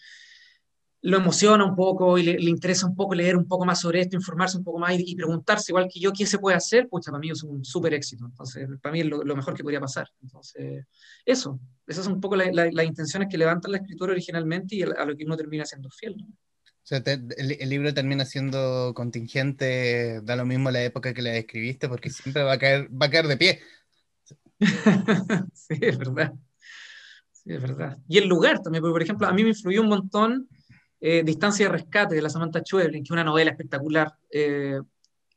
lo 1.01 1.17
emociona 1.17 1.63
un 1.63 1.75
poco 1.75 2.17
y 2.17 2.23
le, 2.23 2.49
interesa 2.49 2.85
un 2.85 2.95
poco 2.95 3.15
leer 3.15 3.37
un 3.37 3.47
poco 3.47 3.65
más 3.65 3.79
sobre 3.79 4.01
esto, 4.01 4.17
informarse 4.17 4.57
un 4.57 4.63
poco 4.63 4.79
más 4.79 4.93
y, 4.97 5.15
preguntarse 5.15 5.71
igual 5.71 5.87
que 5.91 5.99
yo 5.99 6.11
qué 6.11 6.25
se 6.25 6.39
puede 6.39 6.57
hacer, 6.57 6.89
pucha, 6.89 7.11
para 7.11 7.21
mí 7.21 7.29
es 7.29 7.41
un 7.43 7.63
súper 7.63 7.93
éxito. 7.93 8.25
Entonces, 8.25 8.67
para 8.81 8.93
mí 8.93 9.01
es 9.01 9.05
lo, 9.05 9.35
mejor 9.35 9.53
que 9.53 9.63
podría 9.63 9.79
pasar. 9.79 10.09
Entonces, 10.21 10.85
eso, 11.25 11.59
esas 11.87 12.03
son 12.03 12.15
un 12.15 12.21
poco 12.21 12.35
las 12.35 12.85
intenciones 12.85 13.29
que 13.29 13.37
levantan 13.37 13.71
la 13.71 13.77
escritura 13.77 14.11
originalmente 14.11 14.75
y 14.75 14.81
a 14.83 15.05
lo 15.05 15.15
que 15.15 15.23
uno 15.23 15.37
termina 15.37 15.65
siendo 15.65 15.89
fiel. 15.89 16.17
O 16.21 16.87
sea, 16.89 17.01
el, 17.05 17.69
libro 17.69 17.93
termina 17.93 18.25
siendo 18.25 18.93
contingente, 18.95 20.21
da 20.21 20.35
lo 20.35 20.45
mismo 20.45 20.71
la 20.71 20.83
época 20.83 21.13
que 21.13 21.21
la 21.21 21.35
escribiste, 21.35 21.87
porque 21.87 22.09
siempre 22.09 22.43
va 22.43 22.53
a 22.53 22.57
caer, 22.57 22.89
va 22.89 23.05
a 23.05 23.09
caer 23.09 23.27
de 23.27 23.37
pie. 23.37 23.59
sí, 25.53 25.75
es 25.79 25.97
verdad. 25.97 26.33
Sí, 27.31 27.53
es 27.53 27.61
verdad. 27.61 27.97
Y 28.07 28.17
el 28.17 28.27
lugar 28.27 28.61
también, 28.61 28.81
porque 28.81 28.91
por 28.91 29.03
ejemplo, 29.03 29.27
a 29.27 29.33
mí 29.33 29.43
me 29.43 29.49
influyó 29.49 29.81
un 29.81 29.87
montón 29.87 30.49
eh, 31.01 31.23
Distancia 31.23 31.65
de 31.65 31.71
Rescate 31.71 32.15
de 32.15 32.21
la 32.21 32.29
Samantha 32.29 32.59
Schweblin, 32.59 33.03
que 33.03 33.07
es 33.07 33.11
una 33.11 33.23
novela 33.23 33.51
espectacular, 33.51 34.13
eh, 34.31 34.79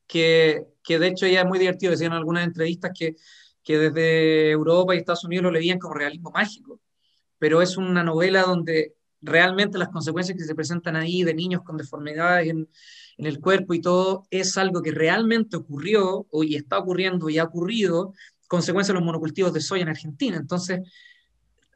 que, 0.06 0.66
que, 0.82 0.98
de 0.98 1.08
hecho 1.08 1.26
ya 1.26 1.40
es 1.40 1.46
muy 1.46 1.58
divertido, 1.58 1.92
decían 1.92 2.12
en 2.12 2.18
algunas 2.18 2.44
entrevistas 2.44 2.92
que, 2.96 3.16
que 3.62 3.78
desde 3.78 4.50
Europa 4.50 4.94
y 4.94 4.98
Estados 4.98 5.24
Unidos 5.24 5.44
lo 5.44 5.50
leían 5.50 5.78
como 5.78 5.94
realismo 5.94 6.30
mágico, 6.30 6.80
pero 7.38 7.62
es 7.62 7.76
una 7.76 8.02
novela 8.02 8.42
donde 8.42 8.94
realmente 9.20 9.78
las 9.78 9.88
consecuencias 9.88 10.36
que 10.36 10.44
se 10.44 10.54
presentan 10.54 10.96
ahí 10.96 11.22
de 11.22 11.34
niños 11.34 11.62
con 11.62 11.76
deformidades 11.76 12.48
en, 12.48 12.68
en 13.16 13.26
el 13.26 13.40
cuerpo 13.40 13.74
y 13.74 13.80
todo 13.80 14.26
es 14.30 14.56
algo 14.56 14.82
que 14.82 14.90
realmente 14.90 15.56
ocurrió 15.56 16.26
y 16.32 16.56
está 16.56 16.78
ocurriendo 16.78 17.28
y 17.30 17.38
ha 17.38 17.44
ocurrido, 17.44 18.14
consecuencia 18.48 18.92
de 18.92 18.98
los 18.98 19.06
monocultivos 19.06 19.52
de 19.52 19.60
soya 19.60 19.82
en 19.82 19.88
Argentina. 19.88 20.36
Entonces, 20.36 20.80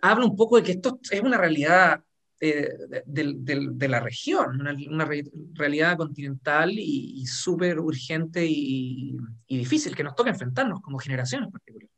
habla 0.01 0.27
un 0.27 0.37
poco 0.37 0.57
de 0.57 0.63
que 0.63 0.73
esto 0.73 0.99
es 1.11 1.21
una 1.21 1.39
realidad 1.39 2.03
eh, 2.41 2.69
de, 3.07 3.89
la 3.89 4.01
región, 4.01 4.61
una, 4.61 5.09
realidad 5.55 5.97
continental 5.97 6.71
y, 6.79 7.25
súper 7.27 7.79
urgente 7.79 8.45
y, 8.47 9.17
difícil 9.49 9.97
que 9.97 10.05
nos 10.05 10.15
toca 10.15 10.31
enfrentarnos 10.31 10.81
como 10.81 10.99
generación 10.99 11.45
en 11.45 11.51
particular. 11.51 11.89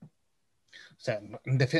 O 0.00 1.00
sea, 1.00 1.20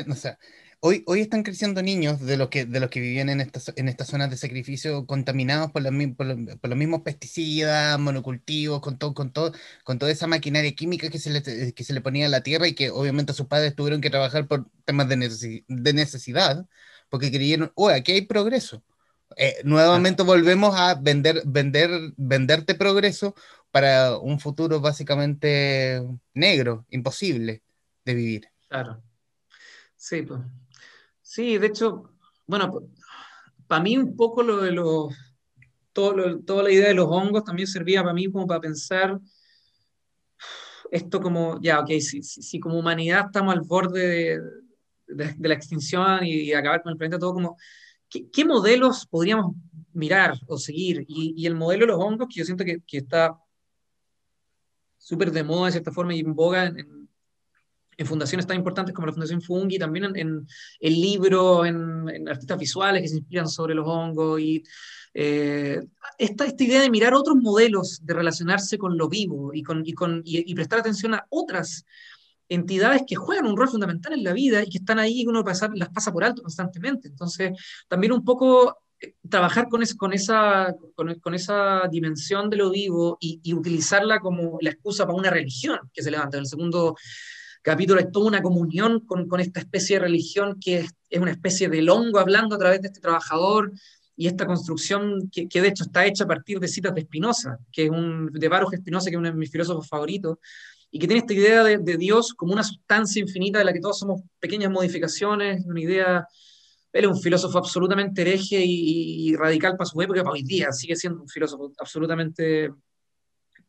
o 0.07 0.15
sea 0.15 0.39
hoy, 0.81 1.03
hoy 1.07 1.21
están 1.21 1.43
creciendo 1.43 1.81
niños 1.81 2.21
de 2.21 2.37
los 2.37 2.49
que, 2.49 2.65
de 2.65 2.79
los 2.79 2.89
que 2.89 2.99
vivían 3.01 3.29
en 3.29 3.41
estas, 3.41 3.73
en 3.75 3.89
estas 3.89 4.07
zonas 4.07 4.29
de 4.29 4.37
sacrificio 4.37 5.05
contaminados 5.05 5.71
por 5.71 5.81
los, 5.81 5.93
por 6.15 6.69
los, 6.69 6.77
mismos 6.77 7.01
pesticidas, 7.01 7.99
monocultivos, 7.99 8.81
con, 8.81 8.97
todo, 8.97 9.13
con, 9.13 9.31
todo, 9.31 9.53
con 9.83 9.99
toda 9.99 10.11
esa 10.11 10.27
maquinaria 10.27 10.73
química 10.73 11.09
que 11.09 11.19
se, 11.19 11.29
le, 11.31 11.73
que 11.73 11.83
se 11.83 11.93
le 11.93 12.01
ponía 12.01 12.27
a 12.27 12.29
la 12.29 12.43
tierra 12.43 12.67
y 12.67 12.75
que 12.75 12.89
obviamente 12.91 13.33
sus 13.33 13.47
padres 13.47 13.75
tuvieron 13.75 14.01
que 14.01 14.09
trabajar 14.09 14.47
por 14.47 14.69
temas 14.85 15.09
de, 15.09 15.63
de 15.67 15.93
necesidad 15.93 16.65
porque 17.09 17.31
creyeron, 17.31 17.71
oh, 17.75 17.89
aquí 17.89 18.13
hay 18.13 18.21
progreso. 18.21 18.83
Eh, 19.35 19.57
nuevamente 19.63 20.23
volvemos 20.23 20.75
a 20.75 20.95
vender, 20.95 21.43
vender, 21.45 21.89
venderte 22.17 22.75
progreso 22.75 23.35
para 23.71 24.17
un 24.17 24.39
futuro 24.39 24.79
básicamente 24.79 26.01
negro, 26.33 26.85
imposible 26.89 27.61
de 28.05 28.13
vivir. 28.13 28.47
Claro. 28.67 29.01
Sí, 29.95 30.23
pues. 30.23 30.41
Sí, 31.21 31.57
de 31.57 31.67
hecho, 31.67 32.11
bueno, 32.47 32.89
para 33.67 33.83
mí 33.83 33.97
un 33.97 34.15
poco 34.15 34.41
lo 34.41 34.57
de 34.57 34.71
los, 34.71 35.13
todo 35.93 36.39
toda 36.39 36.63
la 36.63 36.71
idea 36.71 36.87
de 36.87 36.95
los 36.95 37.07
hongos 37.07 37.43
también 37.43 37.67
servía 37.67 38.01
para 38.01 38.13
mí 38.13 38.31
como 38.31 38.47
para 38.47 38.61
pensar 38.61 39.19
esto 40.91 41.21
como, 41.21 41.59
ya, 41.61 41.79
ok, 41.79 41.89
si, 41.99 42.23
si 42.23 42.59
como 42.59 42.79
humanidad 42.79 43.25
estamos 43.27 43.53
al 43.53 43.61
borde 43.61 44.07
de, 44.07 44.41
de, 45.09 45.35
la 45.47 45.53
extinción 45.53 46.25
y, 46.25 46.53
acabar 46.53 46.81
con 46.81 46.91
el 46.91 46.97
planeta, 46.97 47.19
todo 47.19 47.33
como, 47.33 47.57
¿qué, 48.09 48.45
modelos 48.45 49.05
podríamos 49.07 49.55
mirar 49.93 50.39
o 50.47 50.57
seguir? 50.57 51.05
Y, 51.07 51.45
el 51.45 51.55
modelo 51.55 51.85
de 51.85 51.91
los 51.93 51.99
hongos, 51.99 52.27
que 52.29 52.39
yo 52.39 52.45
siento 52.45 52.63
que, 52.63 52.81
que 52.85 52.97
está 52.99 53.37
súper 54.97 55.31
de 55.31 55.43
moda 55.43 55.67
de 55.67 55.71
cierta 55.73 55.91
forma 55.91 56.13
y 56.13 56.19
en 56.19 56.35
boga 56.35 56.65
en, 56.65 57.09
en, 57.97 58.07
fundaciones 58.07 58.45
tan 58.45 58.57
importantes 58.57 58.93
como 58.93 59.07
la 59.07 59.13
Fundación 59.13 59.41
Fungi, 59.41 59.77
también 59.77 60.05
en, 60.15 60.47
en 60.79 60.93
libros, 60.93 61.67
en, 61.67 62.29
artistas 62.29 62.57
visuales 62.57 63.01
que 63.01 63.07
se 63.07 63.17
inspiran 63.17 63.47
sobre 63.47 63.75
los 63.75 63.87
hongos 63.87 64.39
y 64.39 64.63
eh, 65.13 65.81
esta, 66.17 66.45
esta 66.45 66.63
idea 66.63 66.81
de 66.81 66.89
mirar 66.89 67.13
otros 67.13 67.35
modelos 67.35 67.99
de 68.05 68.13
relacionarse 68.13 68.77
con 68.77 68.97
lo 68.97 69.09
vivo 69.09 69.51
y, 69.53 69.63
con, 69.63 69.83
y, 69.85 69.93
con, 69.93 70.21
y 70.23 70.53
prestar 70.53 70.79
atención 70.79 71.15
a 71.15 71.25
otras 71.29 71.85
entidades 72.49 73.03
que 73.07 73.15
juegan 73.15 73.45
un 73.45 73.55
rol 73.55 73.69
fundamental 73.69 74.13
en 74.13 74.23
la 74.23 74.33
vida 74.33 74.63
y 74.63 74.69
que 74.69 74.79
están 74.79 74.99
ahí 74.99 75.21
y 75.21 75.27
uno 75.27 75.43
las 75.43 75.89
pasa 75.89 76.11
por 76.11 76.23
alto 76.23 76.41
constantemente. 76.41 77.07
Entonces, 77.07 77.51
también 77.87 78.11
un 78.11 78.25
poco 78.25 78.79
eh, 78.99 79.13
trabajar 79.29 79.69
con, 79.69 79.81
con, 79.97 80.13
esa, 80.13 80.75
con, 80.95 81.33
esa 81.33 81.83
dimensión 81.89 82.49
de 82.49 82.57
lo 82.57 82.71
vivo 82.71 83.17
y, 83.21 83.53
utilizarla 83.53 84.19
como 84.19 84.57
la 84.61 84.71
excusa 84.71 85.05
para 85.05 85.17
una 85.17 85.29
religión 85.29 85.79
que 85.93 86.03
se 86.03 86.11
levanta. 86.11 86.37
En 86.37 86.41
el 86.43 86.49
segundo 86.49 86.95
capítulo 87.61 87.99
es 87.99 88.11
toda 88.11 88.27
una 88.27 88.41
comunión 88.41 89.01
con, 89.05 89.27
con 89.27 89.39
esta 89.39 89.59
especie 89.59 89.97
de 89.97 90.05
religión 90.05 90.57
que 90.59 90.79
es, 90.79 90.91
es, 91.09 91.21
una 91.21 91.31
especie 91.31 91.69
de 91.69 91.81
longo 91.81 92.19
hablando 92.19 92.55
a 92.55 92.59
través 92.59 92.81
de 92.81 92.87
este 92.87 92.99
trabajador 92.99 93.71
y 94.15 94.27
esta 94.27 94.45
construcción 94.45 95.29
que, 95.31 95.47
que 95.47 95.61
de 95.61 95.69
hecho 95.69 95.83
está 95.83 96.05
hecha 96.05 96.25
a 96.25 96.27
partir 96.27 96.59
de 96.59 96.67
citas 96.67 96.93
de 96.93 97.01
Spinoza, 97.01 97.57
que 97.71 97.85
es 97.85 97.89
un, 97.89 98.31
de 98.33 98.47
Baruch 98.49 98.75
Spinoza, 98.75 99.09
que 99.09 99.15
es 99.15 99.19
uno 99.19 99.29
de 99.29 99.35
mis 99.35 99.51
filósofos 99.51 99.87
favoritos, 99.87 100.39
y 100.91 100.99
que 100.99 101.07
tiene 101.07 101.21
esta 101.21 101.33
idea 101.33 101.63
de, 101.63 101.97
Dios 101.97 102.33
como 102.33 102.53
una 102.53 102.63
sustancia 102.63 103.21
infinita 103.21 103.59
de 103.59 103.65
la 103.65 103.73
que 103.73 103.79
todos 103.79 103.99
somos 103.99 104.21
pequeñas 104.39 104.71
modificaciones, 104.71 105.63
una 105.65 105.81
idea, 105.81 106.27
él 106.93 107.03
es 107.05 107.09
un 107.09 107.19
filósofo 107.19 107.57
absolutamente 107.57 108.21
hereje 108.21 108.61
y, 108.63 109.35
radical 109.35 109.77
para 109.77 109.89
su 109.89 110.01
época, 110.01 110.23
para 110.23 110.33
hoy 110.33 110.43
día, 110.43 110.71
sigue 110.71 110.95
siendo 110.95 111.21
un 111.21 111.27
filósofo 111.27 111.71
absolutamente 111.79 112.71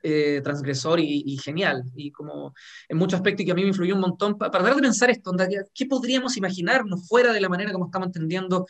eh, 0.02 0.40
transgresor 0.42 1.00
y, 1.00 1.36
genial, 1.38 1.84
y 1.94 2.10
como 2.10 2.54
en 2.88 2.96
muchos 2.96 3.18
aspectos 3.18 3.44
que 3.44 3.52
a 3.52 3.54
mí 3.54 3.62
me 3.62 3.68
influyó 3.68 3.94
un 3.94 4.00
montón, 4.00 4.38
para, 4.38 4.62
dar 4.62 4.74
de 4.74 4.82
pensar 4.82 5.10
esto, 5.10 5.32
¿qué 5.74 5.86
podríamos 5.86 6.36
imaginarnos 6.36 7.06
fuera 7.08 7.32
de 7.32 7.40
la 7.40 7.48
manera 7.48 7.72
como 7.72 7.86
estamos 7.86 8.06
entendiendo 8.06 8.66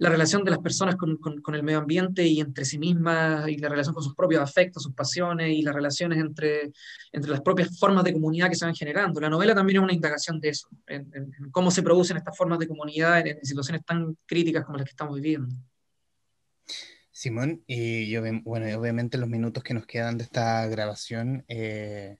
la 0.00 0.08
relación 0.08 0.42
de 0.44 0.50
las 0.50 0.60
personas 0.60 0.96
con, 0.96 1.54
el 1.54 1.62
medio 1.62 1.78
ambiente 1.78 2.26
y 2.26 2.40
entre 2.40 2.64
sí 2.64 2.78
mismas, 2.78 3.46
y 3.50 3.58
la 3.58 3.68
relación 3.68 3.94
con 3.94 4.02
sus 4.02 4.14
propios 4.14 4.40
afectos, 4.40 4.82
sus 4.82 4.94
pasiones, 4.94 5.50
y 5.50 5.60
las 5.60 5.74
relaciones 5.74 6.18
entre, 6.18 6.72
entre 7.12 7.30
las 7.30 7.42
propias 7.42 7.78
formas 7.78 8.02
de 8.04 8.14
comunidad 8.14 8.48
que 8.48 8.54
se 8.54 8.64
van 8.64 8.74
generando. 8.74 9.20
La 9.20 9.28
novela 9.28 9.54
también 9.54 9.76
es 9.76 9.82
una 9.82 9.92
indagación 9.92 10.40
de 10.40 10.48
eso, 10.48 10.68
en, 10.86 11.30
cómo 11.50 11.70
se 11.70 11.82
producen 11.82 12.16
estas 12.16 12.34
formas 12.34 12.58
de 12.58 12.66
comunidad 12.66 13.26
en, 13.26 13.44
situaciones 13.44 13.84
tan 13.84 14.16
críticas 14.24 14.64
como 14.64 14.78
las 14.78 14.86
que 14.86 14.92
estamos 14.92 15.16
viviendo. 15.16 15.54
Simón, 17.20 17.62
y 17.66 18.08
yo, 18.08 18.22
bueno, 18.44 18.80
obviamente 18.80 19.18
los 19.18 19.28
minutos 19.28 19.62
que 19.62 19.74
nos 19.74 19.84
quedan 19.84 20.16
de 20.16 20.24
esta 20.24 20.66
grabación, 20.68 21.44
eh, 21.48 22.16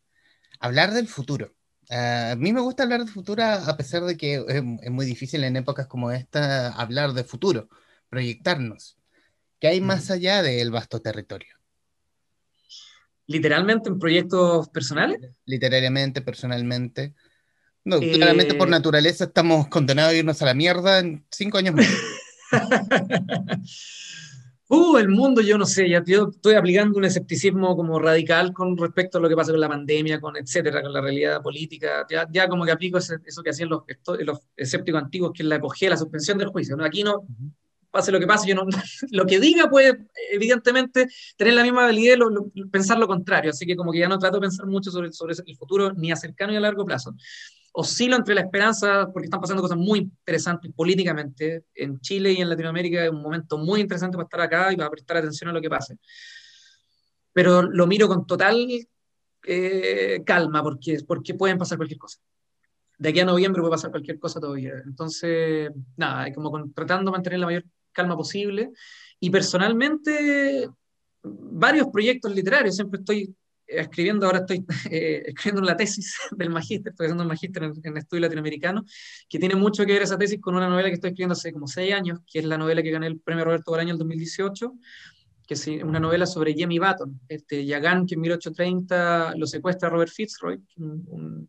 hablar 0.59 0.93
del 0.93 1.09
futuro. 1.09 1.55
a 1.89 2.35
mí 2.37 2.53
me 2.53 2.61
gusta 2.61 2.83
hablar 2.83 3.07
de 3.07 3.11
futuro 3.11 3.43
a 3.43 3.77
pesar 3.79 4.03
de 4.05 4.19
que 4.19 4.45
es, 4.47 4.63
muy 4.63 5.07
difícil 5.07 5.43
en 5.45 5.57
épocas 5.57 5.87
como 5.87 6.11
esta 6.11 6.69
hablar 6.75 7.15
de 7.15 7.25
futuro, 7.25 7.71
proyectarnos. 8.11 8.99
¿Qué 9.59 9.69
hay 9.69 9.81
más 9.81 10.11
allá 10.11 10.43
del 10.43 10.71
vasto 10.71 11.01
territorio? 11.01 11.57
¿Literalmente 13.27 13.89
en 13.89 13.99
proyectos 13.99 14.69
personales? 14.69 15.19
Literariamente, 15.47 16.21
personalmente. 16.21 17.15
No, 17.85 18.01
claramente 18.01 18.55
por 18.55 18.69
eh, 18.69 18.73
naturaleza 18.73 19.25
estamos 19.25 19.67
condenados 19.71 20.13
a 20.13 20.17
irnos 20.17 20.43
a 20.43 20.45
la 20.45 20.53
mierda 20.53 20.99
en 20.99 21.25
cinco 21.31 21.57
años 21.57 21.75
más. 21.75 21.89
Uh, 24.73 24.99
el 24.99 25.09
mundo, 25.09 25.41
yo 25.41 25.59
no 25.59 25.67
sé, 25.67 25.89
ya 25.89 26.01
yo 26.07 26.29
estoy 26.31 26.55
aplicando 26.55 26.97
un 26.97 27.05
escepticismo 27.05 27.75
como 27.75 27.99
radical 27.99 28.53
con 28.53 28.77
respecto 28.77 29.19
a 29.19 29.21
lo 29.21 29.29
que 29.29 29.35
pasa 29.35 29.51
con 29.51 29.61
la 29.61 29.69
pandemia, 29.69 30.21
con 30.21 30.37
etcétera, 30.37 30.81
con 30.81 30.93
la 30.93 31.01
realidad 31.01 31.43
política. 31.43 32.07
Ya, 32.09 32.25
ya 32.31 32.49
como 32.49 32.65
que 32.65 32.71
aplico 32.71 32.97
eso 32.97 33.17
que 33.43 33.51
hacían 33.51 33.69
los, 33.69 33.83
los, 34.21 34.39
escépticos 34.57 35.03
antiguos, 35.03 35.33
que 35.35 35.43
es 35.43 35.49
la 35.49 35.57
apogea, 35.57 35.91
la 35.91 35.97
suspensión 35.97 36.39
del 36.39 36.51
juicio. 36.51 36.77
¿no? 36.77 36.85
Aquí 36.85 37.03
no, 37.03 37.27
pase 37.91 38.13
lo 38.13 38.21
que 38.21 38.29
pase, 38.29 38.49
yo 38.49 38.55
no, 38.55 38.65
lo 39.11 39.27
que 39.27 39.41
diga 39.41 39.69
puede, 39.69 40.07
evidentemente, 40.31 41.09
tener 41.37 41.55
la 41.55 41.65
misma 41.65 41.87
validez, 41.87 42.17
pensar 42.71 42.97
lo 42.97 43.09
contrario. 43.09 43.51
Así 43.51 43.67
que 43.67 43.75
como 43.75 43.91
que 43.91 43.99
ya 43.99 44.09
no 44.09 44.21
trato 44.21 44.37
de 44.37 44.43
pensar 44.43 44.67
mucho 44.67 44.93
sobre, 44.93 45.11
sobre 45.11 45.35
el 45.35 45.57
futuro, 45.57 45.93
ni 45.95 46.13
a 46.13 46.17
cercano 46.17 46.53
ni 46.53 46.59
a 46.59 46.61
largo 46.61 46.85
plazo. 46.85 47.17
Oscilo 47.73 48.17
entre 48.17 48.35
la 48.35 48.43
esperanza, 48.43 49.09
porque 49.13 49.27
están 49.27 49.41
pasando 49.41 49.63
cosas 49.63 49.79
muy 49.79 50.01
interesantes 50.01 50.73
políticamente 50.75 51.65
en 51.75 52.01
Chile 52.01 52.33
y 52.33 52.41
en 52.41 52.49
Latinoamérica, 52.49 53.05
es 53.05 53.11
un 53.11 53.23
momento 53.23 53.59
muy 53.59 53.81
interesante 53.81 54.17
para 54.17 54.25
estar 54.25 54.41
acá 54.41 54.73
y 54.73 54.77
para 54.77 54.91
prestar 54.91 55.19
atención 55.19 55.51
a 55.51 55.53
lo 55.53 55.61
que 55.61 55.71
pase. 55.71 55.99
Pero 57.33 57.63
lo 57.63 57.87
miro 57.87 58.09
con 58.09 58.27
total 58.27 58.67
eh, 59.47 60.23
calma, 60.25 60.63
porque, 60.63 60.99
porque 61.07 61.35
pueden 61.35 61.59
pasar 61.59 61.79
cualquier 61.79 61.99
cosa. 61.99 62.19
De 62.99 63.09
aquí 63.09 63.21
a 63.21 63.25
noviembre 63.25 63.63
puede 63.63 63.73
pasar 63.73 63.91
cualquier 63.91 64.19
cosa 64.19 64.41
todavía. 64.41 64.75
Entonces, 64.85 65.71
nada, 65.97 66.33
como 66.35 66.71
tratando 66.75 67.11
de 67.11 67.17
mantener 67.17 67.39
la 67.39 67.47
mayor 67.47 67.65
calma 67.93 68.17
posible. 68.17 68.71
Y 69.21 69.31
personalmente, 69.31 70.69
varios 71.23 71.89
proyectos 71.89 72.35
literarios, 72.35 72.77
siempre 72.77 73.01
estoy 73.01 73.35
escribiendo, 73.71 74.27
ahora 74.27 74.39
estoy 74.41 74.65
eh, 74.91 75.23
escribiendo 75.27 75.63
la 75.63 75.77
tesis 75.77 76.17
del 76.37 76.51
magíster, 76.51 76.93
estoy 76.93 77.07
haciendo 77.07 77.23
un 77.23 77.29
magíster 77.29 77.65
en, 77.65 77.73
en, 77.83 77.97
estudio 77.97 78.23
latinoamericano, 78.23 78.85
que 79.29 79.39
tiene 79.39 79.55
mucho 79.55 79.85
que 79.85 79.93
ver 79.93 80.03
esa 80.03 80.19
tesis 80.19 80.41
con 80.41 80.57
una 80.57 80.69
novela 80.69 80.89
que 80.89 80.95
estoy 80.95 81.11
escribiendo 81.11 81.33
hace 81.33 81.53
como 81.53 81.67
seis 81.67 81.95
años, 81.95 82.21
que 82.31 82.41
es 82.41 82.45
la 82.45 82.59
novela 82.59 82.83
que 82.83 82.91
gané 82.91 83.07
el 83.07 83.21
premio 83.21 83.45
Roberto 83.45 83.71
Bolaño 83.71 83.91
en 83.91 83.95
el 83.95 83.99
2018, 83.99 84.75
que 85.47 85.55
es 85.55 85.67
una 85.83 85.99
novela 85.99 86.27
sobre 86.27 86.55
Jimmy 86.55 86.79
Button, 86.79 87.21
este 87.29 87.65
Yagan, 87.67 88.07
que 88.07 88.15
en 88.15 88.21
1830 88.21 89.35
lo 89.37 89.47
secuestra 89.47 89.89
Robert 89.89 90.13
Fitzroy, 90.13 90.61
un, 90.77 91.49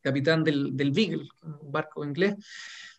capitán 0.00 0.44
del, 0.44 0.76
del 0.76 0.92
Beagle, 0.92 1.28
un 1.42 1.72
barco 1.72 2.04
inglés, 2.04 2.36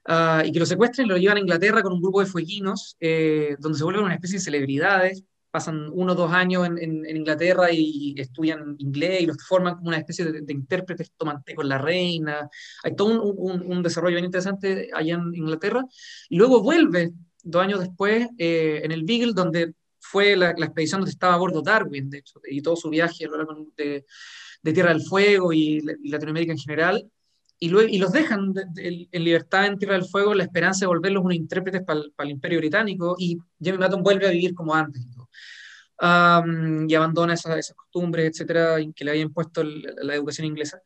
uh, 0.10 0.46
y 0.46 0.52
que 0.52 0.60
lo 0.60 0.66
secuestran 0.66 1.08
y 1.08 1.10
lo 1.10 1.18
llevan 1.18 1.38
a 1.38 1.40
Inglaterra 1.40 1.82
con 1.82 1.94
un 1.94 2.02
grupo 2.02 2.20
de 2.20 2.26
fueguinos, 2.26 2.98
eh, 3.00 3.56
donde 3.60 3.78
se 3.78 3.84
vuelven 3.86 4.04
una 4.04 4.16
especie 4.16 4.38
de 4.38 4.44
celebridades, 4.44 5.24
pasan 5.52 5.90
uno 5.94 6.14
o 6.14 6.16
dos 6.16 6.32
años 6.32 6.68
en, 6.68 6.78
en, 6.78 7.18
Inglaterra 7.18 7.72
y 7.72 8.16
estudian 8.18 8.76
inglés 8.78 9.22
y 9.22 9.26
los 9.26 9.38
forman 9.46 9.76
como 9.76 9.88
una 9.88 9.98
especie 9.98 10.26
de, 10.26 10.42
de 10.42 10.54
intérpretes, 10.54 11.12
toman 11.18 11.44
té 11.44 11.56
con 11.56 11.68
la 11.68 11.78
reina. 11.78 12.50
Hay 12.84 12.96
todo 12.96 13.22
un, 13.22 13.36
un, 13.38 13.72
un, 13.72 13.84
desarrollo 13.84 14.16
bien 14.16 14.26
interesante 14.26 14.90
allá 14.94 15.16
en 15.16 15.34
Inglaterra. 15.34 15.84
Y 16.30 16.38
luego 16.38 16.62
vuelve 16.62 17.12
dos 17.44 17.64
años 17.64 17.80
después 17.80 18.28
eh, 18.38 18.82
en 18.84 18.92
el 18.92 19.04
Beagle, 19.04 19.34
donde 19.34 19.74
fue 20.00 20.36
la, 20.36 20.54
la, 20.58 20.66
expedición 20.66 21.02
donde 21.02 21.12
estaba 21.12 21.34
a 21.34 21.38
bordo 21.38 21.62
Darwin, 21.62 22.10
de 22.10 22.20
hecho, 22.20 22.40
y 22.50 22.62
todo 22.62 22.76
su 22.76 22.90
viaje 22.90 23.26
a 23.26 23.30
lo 23.30 23.38
largo 23.38 23.68
de, 23.76 24.06
de 24.62 24.74
Tierra 24.74 24.94
del 24.94 25.02
Fuego 25.02 25.54
y, 25.54 25.82
y, 26.04 26.10
Latinoamérica 26.10 26.52
en 26.52 26.60
general. 26.60 27.12
Y, 27.62 27.70
luego, 27.70 27.90
y 27.90 27.98
los 27.98 28.14
dejan 28.14 28.54
de, 28.54 29.08
en 29.12 29.24
libertad 29.24 29.66
en 29.66 29.78
Tierra 29.78 29.96
del 29.96 30.06
Fuego, 30.06 30.34
la 30.34 30.44
esperanza 30.44 30.82
de 30.82 30.88
volverlos 30.88 31.26
unos 31.26 31.36
intérpretes 31.36 31.82
para 31.84 32.00
el 32.20 32.30
Imperio 32.30 32.60
Británico, 32.60 33.16
y 33.20 33.38
Jimmy 33.62 33.78
Button 33.78 34.02
vuelve 34.02 34.28
a 34.28 34.32
vivir 34.32 34.54
como 34.54 34.74
antes 34.74 35.06
um, 36.02 36.90
y 36.90 36.96
abandona 36.96 37.34
esas 37.34 37.58
esa 37.58 37.74
costumbres, 37.74 38.30
etcétera, 38.32 38.78
que 38.96 39.06
le 39.06 39.12
había 39.12 39.24
impuesto 39.24 39.62
el, 39.62 39.82
la 40.02 40.16
educación 40.16 40.48
inglesa. 40.48 40.82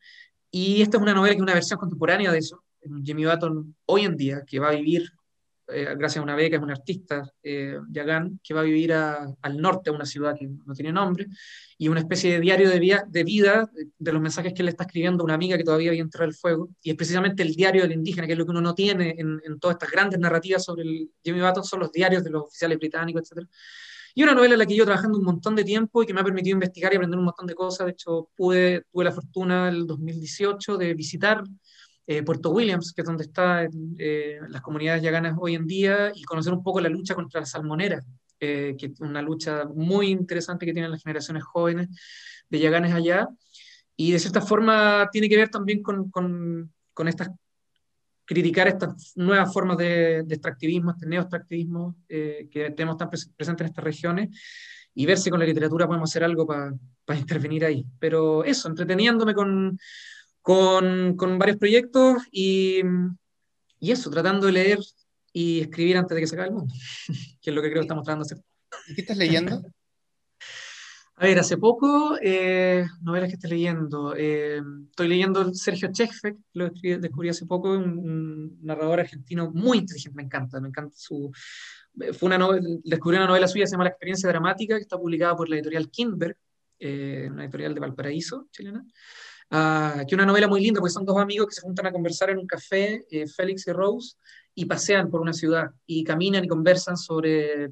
Y 0.50 0.82
esta 0.82 0.98
es 0.98 1.02
una 1.02 1.14
novela 1.14 1.34
que 1.34 1.38
es 1.38 1.42
una 1.42 1.54
versión 1.54 1.78
contemporánea 1.78 2.30
de 2.30 2.38
eso. 2.38 2.62
Jimmy 3.02 3.24
Button 3.24 3.74
hoy 3.86 4.04
en 4.04 4.16
día, 4.16 4.42
que 4.46 4.58
va 4.58 4.68
a 4.68 4.74
vivir, 4.74 5.10
eh, 5.68 5.94
gracias 5.96 6.18
a 6.18 6.22
una 6.22 6.36
beca, 6.36 6.56
es 6.56 6.62
un 6.62 6.70
artista, 6.70 7.22
eh, 7.42 7.78
Yagan, 7.90 8.38
que 8.42 8.52
va 8.52 8.60
a 8.60 8.64
vivir 8.64 8.92
a, 8.92 9.26
al 9.40 9.56
norte, 9.56 9.88
a 9.88 9.94
una 9.94 10.04
ciudad 10.04 10.36
que 10.38 10.46
no 10.46 10.74
tiene 10.74 10.92
nombre, 10.92 11.26
y 11.78 11.88
una 11.88 12.00
especie 12.00 12.34
de 12.34 12.40
diario 12.40 12.68
de, 12.68 12.78
via, 12.78 13.04
de 13.08 13.24
vida 13.24 13.70
de 13.98 14.12
los 14.12 14.20
mensajes 14.20 14.52
que 14.52 14.60
él 14.60 14.68
está 14.68 14.84
escribiendo 14.84 15.24
una 15.24 15.34
amiga 15.34 15.56
que 15.56 15.64
todavía 15.64 15.90
había 15.90 16.02
entrado 16.02 16.26
al 16.26 16.34
fuego, 16.34 16.68
y 16.82 16.90
es 16.90 16.96
precisamente 16.96 17.42
el 17.42 17.54
diario 17.54 17.82
del 17.82 17.92
indígena, 17.92 18.26
que 18.26 18.34
es 18.34 18.38
lo 18.38 18.44
que 18.44 18.50
uno 18.50 18.60
no 18.60 18.74
tiene 18.74 19.14
en, 19.16 19.40
en 19.42 19.58
todas 19.58 19.76
estas 19.76 19.90
grandes 19.90 20.20
narrativas 20.20 20.62
sobre 20.62 20.82
el 20.82 21.10
Jimmy 21.24 21.40
Button, 21.40 21.64
son 21.64 21.80
los 21.80 21.90
diarios 21.90 22.22
de 22.22 22.30
los 22.30 22.42
oficiales 22.42 22.76
británicos, 22.78 23.22
etcétera. 23.22 23.48
Y 24.16 24.22
una 24.22 24.34
novela 24.34 24.54
en 24.54 24.60
la 24.60 24.66
que 24.66 24.76
yo 24.76 24.84
trabajando 24.84 25.18
un 25.18 25.24
montón 25.24 25.56
de 25.56 25.64
tiempo 25.64 26.02
y 26.02 26.06
que 26.06 26.14
me 26.14 26.20
ha 26.20 26.24
permitido 26.24 26.54
investigar 26.54 26.92
y 26.92 26.96
aprender 26.96 27.18
un 27.18 27.24
montón 27.24 27.46
de 27.46 27.54
cosas. 27.54 27.86
De 27.86 27.92
hecho, 27.92 28.28
pude, 28.36 28.84
tuve 28.92 29.04
la 29.04 29.12
fortuna 29.12 29.68
el 29.68 29.86
2018 29.86 30.76
de 30.76 30.94
visitar 30.94 31.42
eh, 32.06 32.22
Puerto 32.22 32.50
Williams, 32.50 32.92
que 32.92 33.00
es 33.00 33.06
donde 33.06 33.24
están 33.24 33.68
eh, 33.98 34.38
las 34.48 34.62
comunidades 34.62 35.02
yaganas 35.02 35.36
hoy 35.40 35.54
en 35.54 35.66
día, 35.66 36.12
y 36.14 36.22
conocer 36.22 36.52
un 36.52 36.62
poco 36.62 36.80
la 36.80 36.88
lucha 36.88 37.14
contra 37.14 37.40
la 37.40 37.46
salmonera, 37.46 38.04
eh, 38.38 38.76
que 38.78 38.86
es 38.86 39.00
una 39.00 39.20
lucha 39.20 39.64
muy 39.64 40.08
interesante 40.08 40.64
que 40.64 40.72
tienen 40.72 40.92
las 40.92 41.02
generaciones 41.02 41.42
jóvenes 41.42 41.88
de 42.48 42.58
yaganes 42.60 42.92
allá. 42.92 43.28
Y 43.96 44.12
de 44.12 44.18
cierta 44.18 44.40
forma 44.40 45.08
tiene 45.10 45.28
que 45.28 45.36
ver 45.36 45.48
también 45.48 45.82
con, 45.82 46.10
con, 46.10 46.72
con 46.92 47.08
estas 47.08 47.30
criticar 48.24 48.68
estas 48.68 49.12
nuevas 49.16 49.52
formas 49.52 49.76
de, 49.76 50.22
de 50.24 50.34
extractivismo, 50.34 50.92
este 50.92 51.06
neoextractivismo 51.06 51.96
eh, 52.08 52.48
que 52.50 52.70
tenemos 52.70 52.96
tan 52.96 53.10
pres 53.10 53.30
presentes 53.36 53.64
en 53.64 53.70
estas 53.70 53.84
regiones 53.84 54.28
y 54.94 55.06
ver 55.06 55.18
si 55.18 55.30
con 55.30 55.40
la 55.40 55.46
literatura 55.46 55.86
podemos 55.86 56.10
hacer 56.10 56.24
algo 56.24 56.46
para 56.46 56.72
pa 57.04 57.16
intervenir 57.16 57.64
ahí. 57.64 57.84
Pero 57.98 58.44
eso, 58.44 58.68
entreteniéndome 58.68 59.34
con, 59.34 59.78
con, 60.40 61.16
con 61.16 61.38
varios 61.38 61.58
proyectos 61.58 62.22
y, 62.30 62.80
y, 63.80 63.90
eso, 63.90 64.10
tratando 64.10 64.46
de 64.46 64.52
leer 64.52 64.78
y 65.32 65.60
escribir 65.60 65.96
antes 65.96 66.14
de 66.14 66.20
que 66.20 66.26
se 66.26 66.34
acabe 66.34 66.48
el 66.48 66.54
mundo, 66.54 66.74
que 67.42 67.50
es 67.50 67.54
lo 67.54 67.60
que 67.60 67.68
creo 67.68 67.80
que 67.80 67.86
estamos 67.86 68.04
tratando 68.04 68.24
de 68.26 68.34
hacer. 68.34 68.44
¿Qué 68.94 69.00
estás 69.02 69.16
leyendo? 69.16 69.62
A 71.16 71.26
ver, 71.26 71.38
hace 71.38 71.56
poco, 71.56 72.16
eh, 72.20 72.84
novelas 73.02 73.28
que 73.28 73.36
estoy 73.36 73.50
leyendo. 73.50 74.14
Eh, 74.16 74.60
estoy 74.90 75.08
leyendo 75.08 75.54
Sergio 75.54 75.90
Chekfek, 75.92 76.36
lo 76.54 76.70
descubrí 76.70 77.28
hace 77.28 77.46
poco, 77.46 77.70
un, 77.70 77.98
un, 77.98 78.58
narrador 78.62 78.98
argentino 79.00 79.50
muy 79.52 79.78
inteligente, 79.78 80.16
me 80.16 80.24
encanta, 80.24 80.60
me 80.60 80.68
encanta 80.68 80.96
su... 80.96 81.30
Fue 82.18 82.26
una 82.26 82.38
novela, 82.38 82.66
descubrí 82.82 83.16
una 83.16 83.28
novela 83.28 83.46
suya, 83.46 83.66
se 83.66 83.72
llama 83.72 83.84
La 83.84 83.90
experiencia 83.90 84.28
dramática, 84.28 84.74
que 84.74 84.82
está 84.82 84.98
publicada 84.98 85.36
por 85.36 85.48
la 85.48 85.54
editorial 85.54 85.88
Kindberg, 85.88 86.36
eh, 86.80 87.28
una 87.30 87.44
editorial 87.44 87.74
de 87.74 87.80
Valparaíso, 87.80 88.48
chilena. 88.50 88.84
Uh, 89.50 90.04
que 90.08 90.14
una 90.16 90.26
novela 90.26 90.48
muy 90.48 90.60
linda, 90.60 90.80
porque 90.80 90.92
son 90.92 91.04
dos 91.04 91.18
amigos 91.18 91.46
que 91.48 91.54
se 91.54 91.60
juntan 91.60 91.86
a 91.86 91.92
conversar 91.92 92.30
en 92.30 92.38
un 92.38 92.46
café, 92.46 93.04
eh, 93.08 93.28
Félix 93.28 93.68
y 93.68 93.72
Rose, 93.72 94.16
y 94.54 94.64
pasean 94.64 95.10
por 95.10 95.20
una 95.20 95.32
ciudad, 95.32 95.70
y 95.86 96.02
caminan 96.02 96.44
y 96.44 96.48
conversan 96.48 96.96
sobre 96.96 97.70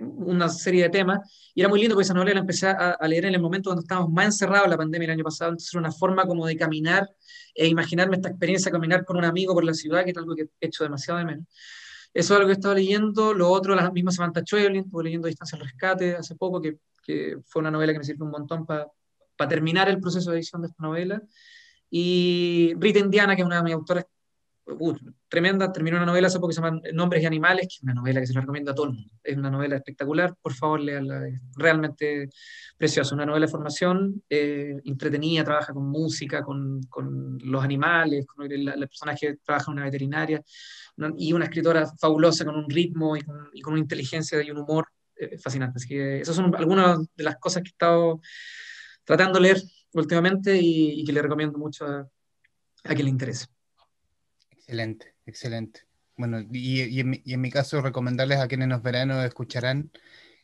una 0.00 0.48
serie 0.48 0.84
de 0.84 0.90
temas, 0.90 1.50
y 1.54 1.60
era 1.60 1.68
muy 1.68 1.80
lindo 1.80 1.94
porque 1.94 2.04
esa 2.04 2.14
novela 2.14 2.34
la 2.34 2.40
empecé 2.40 2.68
a, 2.68 2.90
a, 2.92 3.08
leer 3.08 3.24
en 3.24 3.34
el 3.34 3.40
momento 3.40 3.70
cuando 3.70 3.82
estábamos 3.82 4.10
más 4.10 4.26
encerrados 4.26 4.66
en 4.66 4.70
la 4.70 4.76
pandemia 4.76 5.06
el 5.06 5.12
año 5.12 5.24
pasado, 5.24 5.50
entonces 5.50 5.72
era 5.72 5.80
una 5.80 5.92
forma 5.92 6.24
como 6.26 6.46
de 6.46 6.56
caminar 6.56 7.08
e 7.54 7.66
imaginarme 7.66 8.16
esta 8.16 8.28
experiencia, 8.28 8.70
caminar 8.70 9.04
con 9.04 9.16
un 9.16 9.24
amigo 9.24 9.52
por 9.54 9.64
la 9.64 9.74
ciudad, 9.74 10.04
que 10.04 10.10
es 10.10 10.16
algo 10.16 10.34
que 10.34 10.42
he 10.60 10.66
hecho 10.66 10.84
demasiado 10.84 11.18
de 11.18 11.24
menos. 11.24 11.46
Eso 12.12 12.34
es 12.34 12.38
algo 12.38 12.46
que 12.46 12.52
he 12.52 12.54
estado 12.54 12.74
leyendo, 12.74 13.34
lo 13.34 13.48
otro, 13.50 13.74
la 13.74 13.90
misma 13.90 14.10
Samantha 14.10 14.40
Schweblin, 14.40 14.84
estuve 14.84 15.04
leyendo 15.04 15.28
Distancia 15.28 15.56
al 15.56 15.64
Rescate 15.64 16.16
hace 16.16 16.34
poco, 16.34 16.60
que, 16.60 16.78
que 17.02 17.38
fue 17.46 17.60
una 17.60 17.70
novela 17.70 17.92
que 17.92 17.98
me 17.98 18.04
sirvió 18.04 18.24
un 18.24 18.32
montón 18.32 18.66
para 18.66 18.88
pa 19.36 19.48
terminar 19.48 19.88
el 19.88 20.00
proceso 20.00 20.30
de 20.30 20.36
edición 20.38 20.62
de 20.62 20.68
esta 20.68 20.82
novela, 20.82 21.22
y 21.88 22.74
Rita 22.78 22.98
Indiana, 22.98 23.34
que 23.34 23.42
es 23.42 23.46
una 23.46 23.56
de 23.56 23.62
mis 23.62 23.74
autoras 23.74 24.06
uh, 24.78 24.96
tremenda, 25.28 25.72
terminó 25.72 25.96
una 25.96 26.06
novela 26.06 26.28
hace 26.28 26.38
poco 26.38 26.48
que 26.48 26.54
se 26.54 26.60
llama 26.60 26.80
Nombres 26.92 27.22
y 27.22 27.26
Animales, 27.26 27.68
que 27.68 27.74
es 27.76 27.82
una 27.82 27.94
novela 27.94 28.20
que 28.20 28.26
se 28.26 28.34
la 28.34 28.40
recomiendo 28.40 28.70
a 28.70 28.74
todo 28.74 28.86
el 28.86 28.92
mundo. 28.92 29.12
Es 29.22 29.36
una 29.36 29.50
novela 29.50 29.76
espectacular, 29.76 30.34
por 30.40 30.54
favor, 30.54 30.80
léala, 30.80 31.26
es 31.28 31.40
realmente 31.56 32.30
preciosa. 32.76 33.14
Una 33.14 33.26
novela 33.26 33.46
de 33.46 33.52
formación, 33.52 34.22
eh, 34.28 34.80
entretenida, 34.84 35.44
trabaja 35.44 35.72
con 35.72 35.86
música, 35.88 36.42
con, 36.42 36.82
con 36.84 37.38
los 37.42 37.62
animales, 37.62 38.26
con 38.26 38.50
el, 38.50 38.68
el, 38.68 38.88
personaje 38.88 39.38
trabaja 39.44 39.70
en 39.70 39.78
una 39.78 39.84
veterinaria, 39.84 40.42
¿no? 40.96 41.14
y 41.16 41.32
una 41.32 41.44
escritora 41.44 41.86
fabulosa 41.98 42.44
con 42.44 42.56
un 42.56 42.68
ritmo 42.68 43.16
y 43.16 43.22
con, 43.22 43.50
y 43.52 43.60
con 43.60 43.72
una 43.74 43.82
inteligencia 43.82 44.42
y 44.42 44.50
un 44.50 44.58
humor 44.58 44.86
eh, 45.16 45.38
fascinante. 45.38 45.76
Así 45.76 45.88
que 45.88 46.20
esas 46.20 46.36
son 46.36 46.54
algunas 46.54 46.98
de 47.14 47.24
las 47.24 47.36
cosas 47.36 47.62
que 47.62 47.68
he 47.68 47.72
estado 47.72 48.20
tratando 49.04 49.38
de 49.38 49.42
leer 49.42 49.62
últimamente 49.92 50.56
y, 50.56 51.00
y 51.00 51.04
que 51.04 51.12
le 51.12 51.22
recomiendo 51.22 51.58
mucho 51.58 51.84
a, 51.84 52.08
a 52.84 52.94
quien 52.94 53.04
le 53.04 53.10
interese. 53.10 53.46
Excelente, 54.70 55.14
excelente. 55.26 55.80
Bueno, 56.16 56.46
y, 56.52 57.00
en, 57.00 57.40
mi 57.40 57.50
caso, 57.50 57.82
recomendarles 57.82 58.38
a 58.38 58.46
quienes 58.46 58.68
nos 58.68 58.82
verán 58.84 59.10
o 59.10 59.24
escucharán 59.24 59.90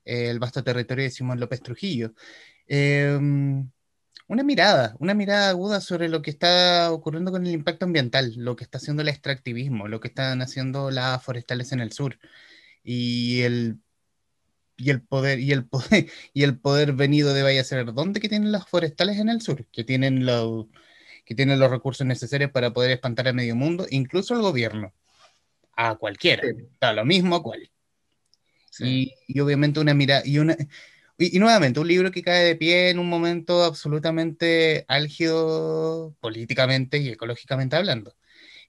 eh, 0.05 0.31
el 0.31 0.41
vasto 0.41 0.65
territorio 0.65 1.05
de 1.05 1.11
Simón 1.11 1.39
López 1.39 1.63
Trujillo. 1.63 2.13
Eh, 2.67 3.17
una 4.27 4.43
mirada, 4.43 4.97
una 4.99 5.15
mirada 5.15 5.51
aguda 5.51 5.81
sobre 5.81 6.09
lo 6.09 6.23
que 6.23 6.31
está 6.31 6.91
ocurriendo 6.91 7.31
con 7.31 7.47
el 7.47 7.53
impacto 7.53 7.85
ambiental, 7.85 8.35
lo 8.37 8.57
que 8.57 8.65
está 8.65 8.79
haciendo 8.79 9.03
el 9.03 9.09
extractivismo, 9.11 9.87
lo 9.87 10.01
que 10.01 10.09
están 10.09 10.43
haciendo 10.43 10.91
las 10.91 11.23
forestales 11.23 11.71
en 11.71 11.79
el 11.79 11.93
sur 11.93 12.19
y 12.83 13.43
el 13.43 13.79
y 14.77 14.91
el 14.91 15.03
poder 15.03 15.39
y 15.39 15.53
el 15.53 15.67
poder 15.67 16.09
y 16.35 16.43
el 16.43 16.59
poder 16.59 16.95
venido 16.95 17.33
de 17.33 17.45
Vaya 17.45 17.65
dónde 17.93 18.21
que 18.21 18.29
tienen 18.29 18.51
las 18.51 18.69
forestales 18.69 19.19
en 19.19 19.29
el 19.29 19.41
sur, 19.41 19.67
que 19.67 19.85
tienen 19.85 20.27
los 20.27 20.67
que 21.27 21.35
tienen 21.35 21.59
los 21.59 21.71
recursos 21.71 22.07
necesarios 22.07 22.51
para 22.51 22.73
poder 22.73 22.93
espantar 22.93 23.29
a 23.29 23.35
medio 23.35 23.55
mundo, 23.55 23.87
incluso 23.91 24.35
al 24.35 24.41
gobierno, 24.41 24.95
a 25.73 25.97
cualquiera, 25.97 26.43
sí. 26.45 26.69
a 26.81 26.93
lo 26.95 27.05
mismo 27.05 27.37
a 27.37 27.43
cual. 27.43 27.71
Sí. 28.71 29.13
Y, 29.29 29.35
y, 29.35 29.41
obviamente 29.41 29.81
una 29.81 29.93
mirada, 29.93 30.23
y, 30.25 30.39
una, 30.39 30.57
y, 31.19 31.37
y, 31.37 31.39
nuevamente 31.39 31.81
un 31.81 31.89
libro 31.89 32.11
que 32.11 32.23
cae 32.23 32.45
de 32.45 32.57
pie 32.57 32.91
en 32.91 32.99
un 32.99 33.09
momento 33.09 33.65
absolutamente 33.65 34.85
álgido 34.89 36.15
políticamente 36.21 36.99
y 36.99 37.09
ecológicamente 37.09 37.77
hablando. 37.77 38.15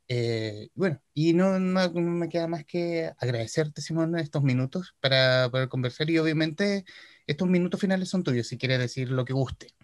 Eh, 0.09 0.69
bueno, 0.73 1.01
y 1.13 1.33
no, 1.33 1.59
no, 1.59 1.89
no, 1.89 2.01
me 2.01 2.29
queda 2.29 2.47
más 2.47 2.65
que 2.65 3.11
agradecerte, 3.19 3.81
Simón, 3.81 4.17
estos 4.17 4.41
minutos 4.41 4.95
para 5.01 5.49
poder 5.51 5.67
conversar 5.67 6.09
y 6.09 6.17
obviamente 6.17 6.85
estos 7.27 7.47
minutos 7.49 7.81
finales 7.81 8.09
son 8.09 8.23
tuyos, 8.23 8.47
si 8.47 8.57
quieres 8.57 8.79
decir 8.79 9.11
lo 9.11 9.25
que 9.25 9.33
guste. 9.33 9.75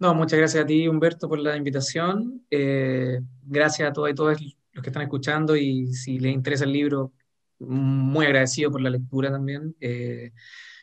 No, 0.00 0.14
muchas 0.14 0.38
gracias 0.38 0.64
a 0.64 0.66
ti, 0.66 0.88
Humberto, 0.88 1.28
por 1.28 1.38
la 1.38 1.54
invitación. 1.58 2.42
Eh, 2.50 3.20
gracias 3.42 3.90
a 3.90 3.92
todos 3.92 4.08
y 4.08 4.14
todas 4.14 4.40
los 4.72 4.82
que 4.82 4.88
están 4.88 5.02
escuchando 5.02 5.54
y 5.54 5.92
si 5.92 6.18
les 6.18 6.32
interesa 6.32 6.64
el 6.64 6.72
libro, 6.72 7.12
muy 7.58 8.24
agradecido 8.24 8.70
por 8.70 8.80
la 8.80 8.88
lectura 8.88 9.30
también. 9.30 9.76
Eh, 9.78 10.32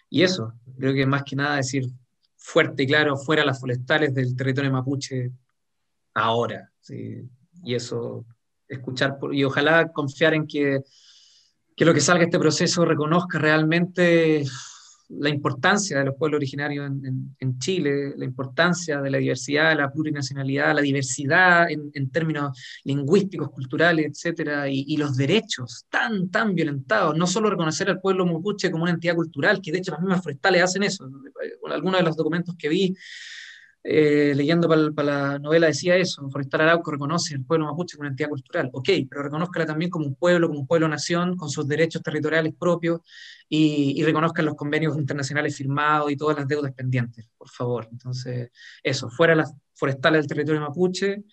y 0.07 0.21
eso, 0.21 0.53
creo 0.77 0.93
que 0.93 1.07
más 1.07 1.23
que 1.23 1.35
nada 1.35 1.55
decir 1.55 1.87
fuerte 2.35 2.83
y 2.83 2.87
claro, 2.87 3.17
fuera 3.17 3.43
las 3.43 3.59
forestales 3.59 4.13
del 4.13 4.35
territorio 4.35 4.71
mapuche 4.71 5.31
ahora. 6.13 6.71
Y 7.63 7.73
eso, 7.73 8.23
escuchar 8.67 9.17
y 9.31 9.43
ojalá 9.43 9.91
confiar 9.93 10.35
en 10.35 10.45
que, 10.45 10.81
que 11.75 11.85
lo 11.85 11.93
que 11.95 12.01
salga 12.01 12.25
este 12.25 12.37
proceso 12.37 12.85
reconozca 12.85 13.39
realmente 13.39 14.43
la 15.09 15.29
importancia 15.29 15.99
de 15.99 16.05
los 16.05 16.15
pueblos 16.15 16.39
originarios 16.39 16.91
en, 17.39 17.59
Chile, 17.59 18.13
la 18.17 18.25
importancia 18.25 19.01
de 19.01 19.09
la 19.09 19.17
diversidad, 19.17 19.77
la 19.77 19.91
plurinacionalidad, 19.91 20.75
la 20.75 20.81
diversidad 20.81 21.67
en, 21.69 22.09
términos 22.11 22.57
lingüísticos, 22.83 23.49
culturales, 23.51 24.05
etcétera, 24.05 24.67
y, 24.69 24.97
los 24.97 25.15
derechos 25.15 25.85
tan, 25.89 26.29
tan 26.29 26.53
violentados. 26.53 27.15
No 27.17 27.25
solo 27.25 27.49
reconocer 27.49 27.89
al 27.89 28.01
pueblo 28.01 28.25
mapuche 28.25 28.69
como 28.69 28.83
una 28.83 28.91
entidad 28.91 29.15
cultural, 29.15 29.61
que 29.61 29.71
de 29.71 29.77
hecho 29.79 29.91
las 29.91 30.01
mismas 30.01 30.23
forestales 30.23 30.63
hacen 30.63 30.83
eso. 30.83 31.09
Algunos 31.69 31.99
de 31.99 32.05
los 32.05 32.17
documentos 32.17 32.55
que 32.57 32.69
vi 32.69 32.95
eh, 33.89 34.33
leyendo 34.35 34.67
para 34.93 35.07
la 35.07 35.39
novela 35.39 35.67
decía 35.67 35.95
eso, 35.95 36.29
Forestal 36.29 36.59
Arauco 36.59 36.91
reconoce 36.91 37.35
al 37.35 37.45
pueblo 37.45 37.67
mapuche 37.67 37.95
como 37.95 38.01
una 38.01 38.09
entidad 38.09 38.27
cultural, 38.27 38.69
ok, 38.73 38.89
pero 39.09 39.23
reconozcala 39.23 39.65
también 39.65 39.89
como 39.89 40.05
un 40.05 40.15
pueblo, 40.15 40.47
como 40.47 40.59
un 40.59 40.67
pueblo-nación, 40.67 41.37
con 41.37 41.49
sus 41.49 41.65
derechos 41.69 42.03
territoriales 42.03 42.53
propios 42.53 42.99
y, 43.47 43.93
y 43.95 44.03
reconozcan 44.03 44.43
los 44.43 44.55
convenios 44.55 44.97
internacionales 44.97 45.55
firmados 45.55 46.11
y 46.11 46.17
todas 46.17 46.35
las 46.35 46.49
deudas 46.49 46.73
pendientes, 46.73 47.29
por 47.37 47.47
favor. 47.47 47.87
Entonces, 47.89 48.51
eso, 48.83 49.09
fuera 49.09 49.35
las 49.35 49.53
forestales 49.73 50.23
del 50.23 50.27
territorio 50.27 50.59
mapuche 50.59 51.23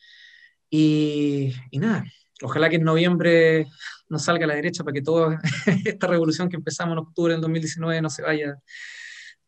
y, 0.71 1.53
y 1.73 1.79
nada, 1.81 2.05
ojalá 2.41 2.71
que 2.71 2.77
en 2.77 2.85
noviembre 2.85 3.67
nos 4.09 4.23
salga 4.23 4.45
a 4.45 4.49
la 4.49 4.55
derecha 4.55 4.85
para 4.85 4.95
que 4.95 5.03
toda 5.03 5.41
esta 5.85 6.07
revolución 6.07 6.49
que 6.49 6.57
empezamos 6.57 6.93
en 6.93 6.99
octubre 6.99 7.33
del 7.33 7.41
2019 7.41 8.01
no 8.01 8.11
se 8.11 8.23
vaya 8.23 8.57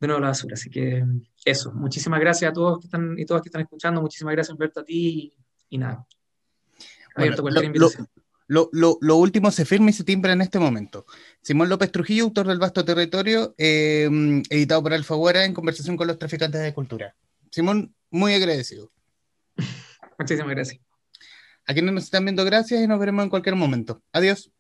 de 0.01 0.07
nuevo 0.07 0.21
la 0.21 0.29
basura. 0.29 0.55
Así 0.55 0.71
que 0.71 1.05
eso, 1.45 1.73
muchísimas 1.73 2.21
gracias 2.21 2.51
a 2.51 2.53
todos 2.53 2.81
que 2.81 2.87
están 2.87 3.19
y 3.19 3.25
todas 3.25 3.43
que 3.43 3.49
están 3.49 3.63
escuchando, 3.63 4.01
muchísimas 4.01 4.33
gracias 4.33 4.53
Humberto 4.53 4.81
a 4.81 4.85
ti 4.85 5.33
y, 5.69 5.79
nada. 5.79 6.07
lo, 8.49 8.69
lo, 8.73 8.99
lo, 9.01 9.17
último 9.17 9.51
se 9.51 9.65
firma 9.65 9.91
y 9.91 9.93
se 9.93 10.05
timbra 10.05 10.33
en 10.33 10.43
este 10.43 10.59
momento. 10.59 11.07
Simón 11.43 11.69
López 11.69 11.91
Trujillo, 11.91 12.25
autor 12.25 12.47
del 12.47 12.59
Vasto 12.59 12.85
Territorio, 12.85 13.55
eh, 13.59 14.09
editado 14.51 14.83
por 14.83 14.93
Alfaguara 14.93 15.45
en 15.45 15.55
conversación 15.55 15.97
con 15.97 16.07
los 16.07 16.19
traficantes 16.19 16.63
de 16.63 16.75
cultura. 16.75 17.15
Simón, 17.51 17.95
muy 18.11 18.35
agradecido. 18.35 18.91
Muchísimas 20.19 20.51
gracias. 20.51 20.81
A 21.67 21.73
quienes 21.75 21.93
nos 21.93 22.05
están 22.05 22.25
viendo, 22.25 22.45
gracias 22.45 22.81
y 22.83 22.87
nos 22.87 23.01
veremos 23.01 23.25
en 23.25 23.31
cualquier 23.31 23.57
momento. 23.57 24.03
Adiós. 24.13 24.53